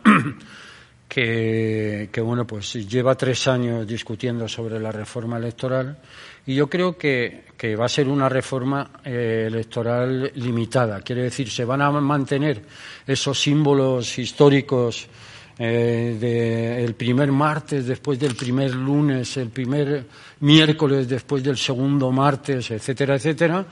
que, 1.07 2.09
que, 2.11 2.22
bueno, 2.22 2.45
pues 2.45 2.73
lleva 2.73 3.15
tres 3.15 3.47
años 3.47 3.88
discutiendo 3.88 4.47
sobre 4.47 4.80
la 4.80 4.91
reforma 4.91 5.38
electoral 5.38 5.97
y 6.45 6.55
yo 6.55 6.69
creo 6.69 6.97
que, 6.97 7.47
va 7.75 7.85
a 7.85 7.89
ser 7.89 8.07
una 8.07 8.29
reforma 8.29 8.91
eh, 9.03 9.45
electoral 9.47 10.31
limitada. 10.35 11.01
Quiere 11.01 11.23
decir, 11.23 11.49
se 11.49 11.65
van 11.65 11.81
a 11.81 11.91
mantener 11.91 12.61
esos 13.05 13.41
símbolos 13.41 14.17
históricos 14.19 15.07
eh, 15.57 16.17
del 16.19 16.93
primer 16.93 17.31
martes 17.31 17.88
después 17.88 18.19
del 18.19 18.35
primer 18.35 18.75
lunes, 18.75 19.38
el 19.38 19.49
primer 19.49 20.05
miércoles 20.41 21.09
después 21.09 21.43
del 21.43 21.57
segundo 21.57 22.11
martes, 22.11 22.69
etcétera, 22.69 23.15
etcétera, 23.15 23.65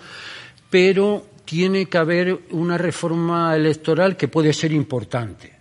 pero 0.69 1.27
tiene 1.45 1.85
que 1.85 1.97
haber 1.99 2.39
una 2.51 2.77
reforma 2.77 3.55
electoral 3.55 4.17
que 4.17 4.27
puede 4.27 4.51
ser 4.51 4.71
importante 4.71 5.54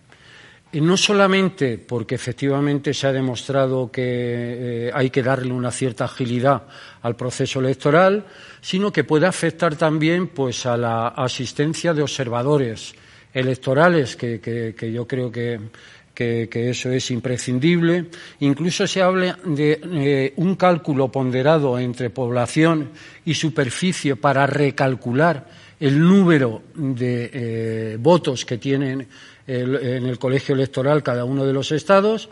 no 0.80 0.96
solamente 0.96 1.78
porque 1.78 2.16
efectivamente 2.16 2.94
se 2.94 3.06
ha 3.06 3.12
demostrado 3.12 3.90
que 3.90 4.02
eh, 4.02 4.90
hay 4.92 5.10
que 5.10 5.22
darle 5.22 5.52
una 5.52 5.70
cierta 5.70 6.06
agilidad 6.06 6.64
al 7.02 7.16
proceso 7.16 7.60
electoral, 7.60 8.24
sino 8.60 8.92
que 8.92 9.05
puede 9.05 9.26
afectar 9.26 9.76
también 9.76 10.28
pues 10.28 10.66
a 10.66 10.76
la 10.76 11.09
asistencia 11.09 11.94
de 11.94 12.02
observadores 12.02 12.94
electorales 13.32 14.16
que, 14.16 14.74
yo 14.92 15.06
creo 15.06 15.30
que, 15.30 15.60
que, 16.14 16.70
eso 16.70 16.90
es 16.90 17.10
imprescindible. 17.10 18.06
Incluso 18.40 18.86
se 18.86 19.02
habla 19.02 19.38
de 19.44 19.80
eh, 19.82 20.32
un 20.36 20.55
cálculo 20.55 21.10
ponderado 21.10 21.78
entre 21.78 22.10
población 22.10 22.90
y 23.24 23.34
superficie 23.34 24.16
para 24.16 24.46
recalcular 24.46 25.46
el 25.80 26.01
número 26.01 26.62
de 26.74 27.30
eh, 27.32 27.96
votos 28.01 28.44
que 28.44 28.59
tienen 28.59 29.06
en 29.47 30.07
el 30.07 30.19
colegio 30.19 30.55
electoral 30.55 31.03
cada 31.03 31.25
uno 31.25 31.45
de 31.45 31.53
los 31.53 31.73
estados. 31.73 32.29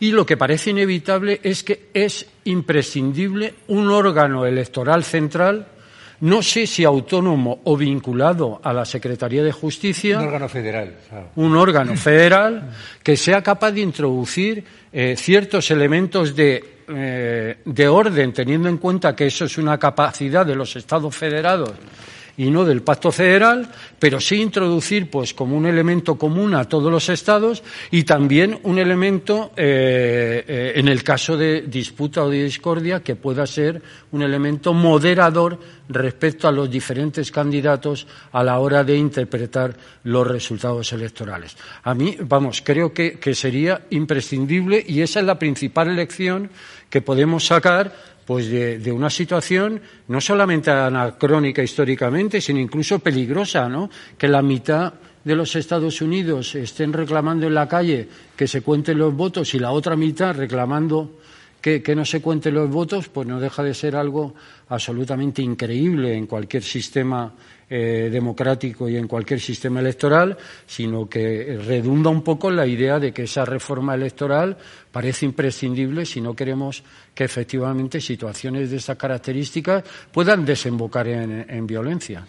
Y 0.00 0.12
lo 0.12 0.24
que 0.24 0.36
parece 0.36 0.70
inevitable 0.70 1.40
es 1.42 1.64
que 1.64 1.88
es 1.92 2.26
imprescindible 2.44 3.54
un 3.68 3.90
órgano 3.90 4.46
electoral 4.46 5.02
central 5.04 5.66
no 6.20 6.42
sé 6.42 6.66
si 6.66 6.84
autónomo 6.84 7.60
o 7.64 7.76
vinculado 7.76 8.60
a 8.62 8.72
la 8.72 8.84
Secretaría 8.84 9.42
de 9.42 9.52
Justicia. 9.52 10.18
Un 10.18 10.26
órgano 10.26 10.48
federal. 10.48 10.96
Un 11.36 11.56
órgano 11.56 11.96
federal 11.96 12.70
que 13.02 13.16
sea 13.16 13.42
capaz 13.42 13.72
de 13.72 13.82
introducir 13.82 14.64
eh, 14.92 15.14
ciertos 15.16 15.70
elementos 15.70 16.34
de, 16.34 16.82
eh, 16.88 17.58
de 17.64 17.88
orden, 17.88 18.32
teniendo 18.32 18.68
en 18.68 18.78
cuenta 18.78 19.14
que 19.14 19.26
eso 19.26 19.44
es 19.44 19.58
una 19.58 19.78
capacidad 19.78 20.44
de 20.44 20.56
los 20.56 20.74
Estados 20.74 21.14
federados 21.14 21.72
y 22.38 22.50
no 22.50 22.64
del 22.64 22.82
pacto 22.82 23.10
federal, 23.12 23.68
pero 23.98 24.20
sí 24.20 24.36
introducir 24.36 25.10
pues 25.10 25.34
como 25.34 25.56
un 25.56 25.66
elemento 25.66 26.16
común 26.16 26.54
a 26.54 26.64
todos 26.64 26.90
los 26.90 27.08
estados 27.08 27.64
y 27.90 28.04
también 28.04 28.60
un 28.62 28.78
elemento 28.78 29.50
eh, 29.56 30.44
eh, 30.46 30.72
en 30.76 30.86
el 30.86 31.02
caso 31.02 31.36
de 31.36 31.62
disputa 31.62 32.22
o 32.22 32.30
de 32.30 32.44
discordia 32.44 33.02
que 33.02 33.16
pueda 33.16 33.44
ser 33.44 33.82
un 34.12 34.22
elemento 34.22 34.72
moderador 34.72 35.58
respecto 35.88 36.46
a 36.46 36.52
los 36.52 36.70
diferentes 36.70 37.32
candidatos 37.32 38.06
a 38.30 38.44
la 38.44 38.60
hora 38.60 38.84
de 38.84 38.96
interpretar 38.96 39.76
los 40.04 40.26
resultados 40.26 40.92
electorales. 40.92 41.56
A 41.82 41.92
mí, 41.92 42.16
vamos, 42.20 42.62
creo 42.64 42.92
que, 42.92 43.18
que 43.18 43.34
sería 43.34 43.82
imprescindible 43.90 44.84
y 44.86 45.02
esa 45.02 45.18
es 45.18 45.26
la 45.26 45.40
principal 45.40 45.88
elección 45.88 46.50
que 46.88 47.02
podemos 47.02 47.46
sacar 47.46 47.92
pues 48.28 48.50
de, 48.50 48.92
una 48.92 49.08
situación 49.08 49.80
no 50.08 50.20
solamente 50.20 50.70
anacrónica 50.70 51.62
históricamente, 51.62 52.42
sino 52.42 52.60
incluso 52.60 52.98
peligrosa, 52.98 53.70
¿no? 53.70 53.88
Que 54.18 54.28
la 54.28 54.42
mitad 54.42 54.92
de 55.24 55.34
los 55.34 55.56
Estados 55.56 56.02
Unidos 56.02 56.54
estén 56.54 56.92
reclamando 56.92 57.46
en 57.46 57.54
la 57.54 57.66
calle 57.66 58.06
que 58.36 58.46
se 58.46 58.60
cuenten 58.60 58.98
los 58.98 59.14
votos 59.14 59.54
y 59.54 59.58
la 59.58 59.70
otra 59.70 59.96
mitad 59.96 60.36
reclamando 60.36 61.20
que, 61.60 61.94
no 61.94 62.04
se 62.04 62.22
cuenten 62.22 62.54
los 62.54 62.70
votos, 62.70 63.08
pues 63.08 63.26
no 63.26 63.40
deja 63.40 63.62
de 63.62 63.74
ser 63.74 63.96
algo 63.96 64.34
absolutamente 64.68 65.42
increíble 65.42 66.16
en 66.16 66.26
cualquier 66.26 66.62
sistema 66.62 67.32
eh, 67.68 68.08
democrático 68.10 68.88
y 68.88 68.96
en 68.96 69.08
cualquier 69.08 69.40
sistema 69.40 69.80
electoral, 69.80 70.36
sino 70.66 71.08
que 71.08 71.58
redunda 71.66 72.10
un 72.10 72.22
poco 72.22 72.48
en 72.48 72.56
la 72.56 72.66
idea 72.66 72.98
de 72.98 73.12
que 73.12 73.24
esa 73.24 73.44
reforma 73.44 73.94
electoral 73.94 74.56
parece 74.90 75.26
imprescindible 75.26 76.06
si 76.06 76.20
no 76.20 76.34
queremos 76.34 76.82
que 77.14 77.24
efectivamente 77.24 78.00
situaciones 78.00 78.70
de 78.70 78.76
estas 78.76 78.96
características 78.96 79.84
puedan 80.12 80.44
desembocar 80.44 81.08
en, 81.08 81.66
violencia. 81.66 82.26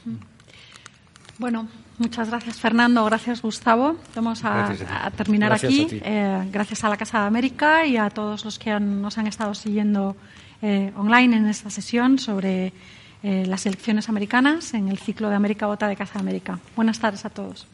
Bueno, 1.38 1.70
muchas 2.00 2.30
gracias 2.30 2.60
Fernando, 2.60 3.06
gracias 3.06 3.42
Gustavo. 3.42 3.98
Vamos 4.16 4.44
a, 4.44 4.74
terminar 5.16 5.54
aquí. 5.54 5.88
Eh, 5.92 6.48
gracias 6.52 6.84
a 6.84 6.90
la 6.90 6.98
Casa 6.98 7.22
de 7.22 7.28
América 7.28 7.86
y 7.86 7.98
a 7.98 8.10
todos 8.10 8.46
los 8.46 8.58
que 8.58 8.80
nos 8.80 9.18
han 9.18 9.28
estado 9.28 9.54
siguiendo 9.54 10.16
eh, 10.62 10.92
online 10.96 11.38
en 11.38 11.48
esta 11.48 11.70
sesión 11.70 12.20
sobre 12.20 12.74
eh, 13.22 13.46
las 13.46 13.66
elecciones 13.66 14.10
americanas 14.10 14.74
en 14.74 14.90
el 14.90 14.98
ciclo 14.98 15.30
de 15.30 15.36
América 15.36 15.68
Vota 15.68 15.88
de 15.88 15.96
Casa 15.96 16.14
de 16.16 16.20
América. 16.22 16.60
Buenas 16.76 17.00
tardes 17.00 17.26
a 17.26 17.30
todos. 17.30 17.68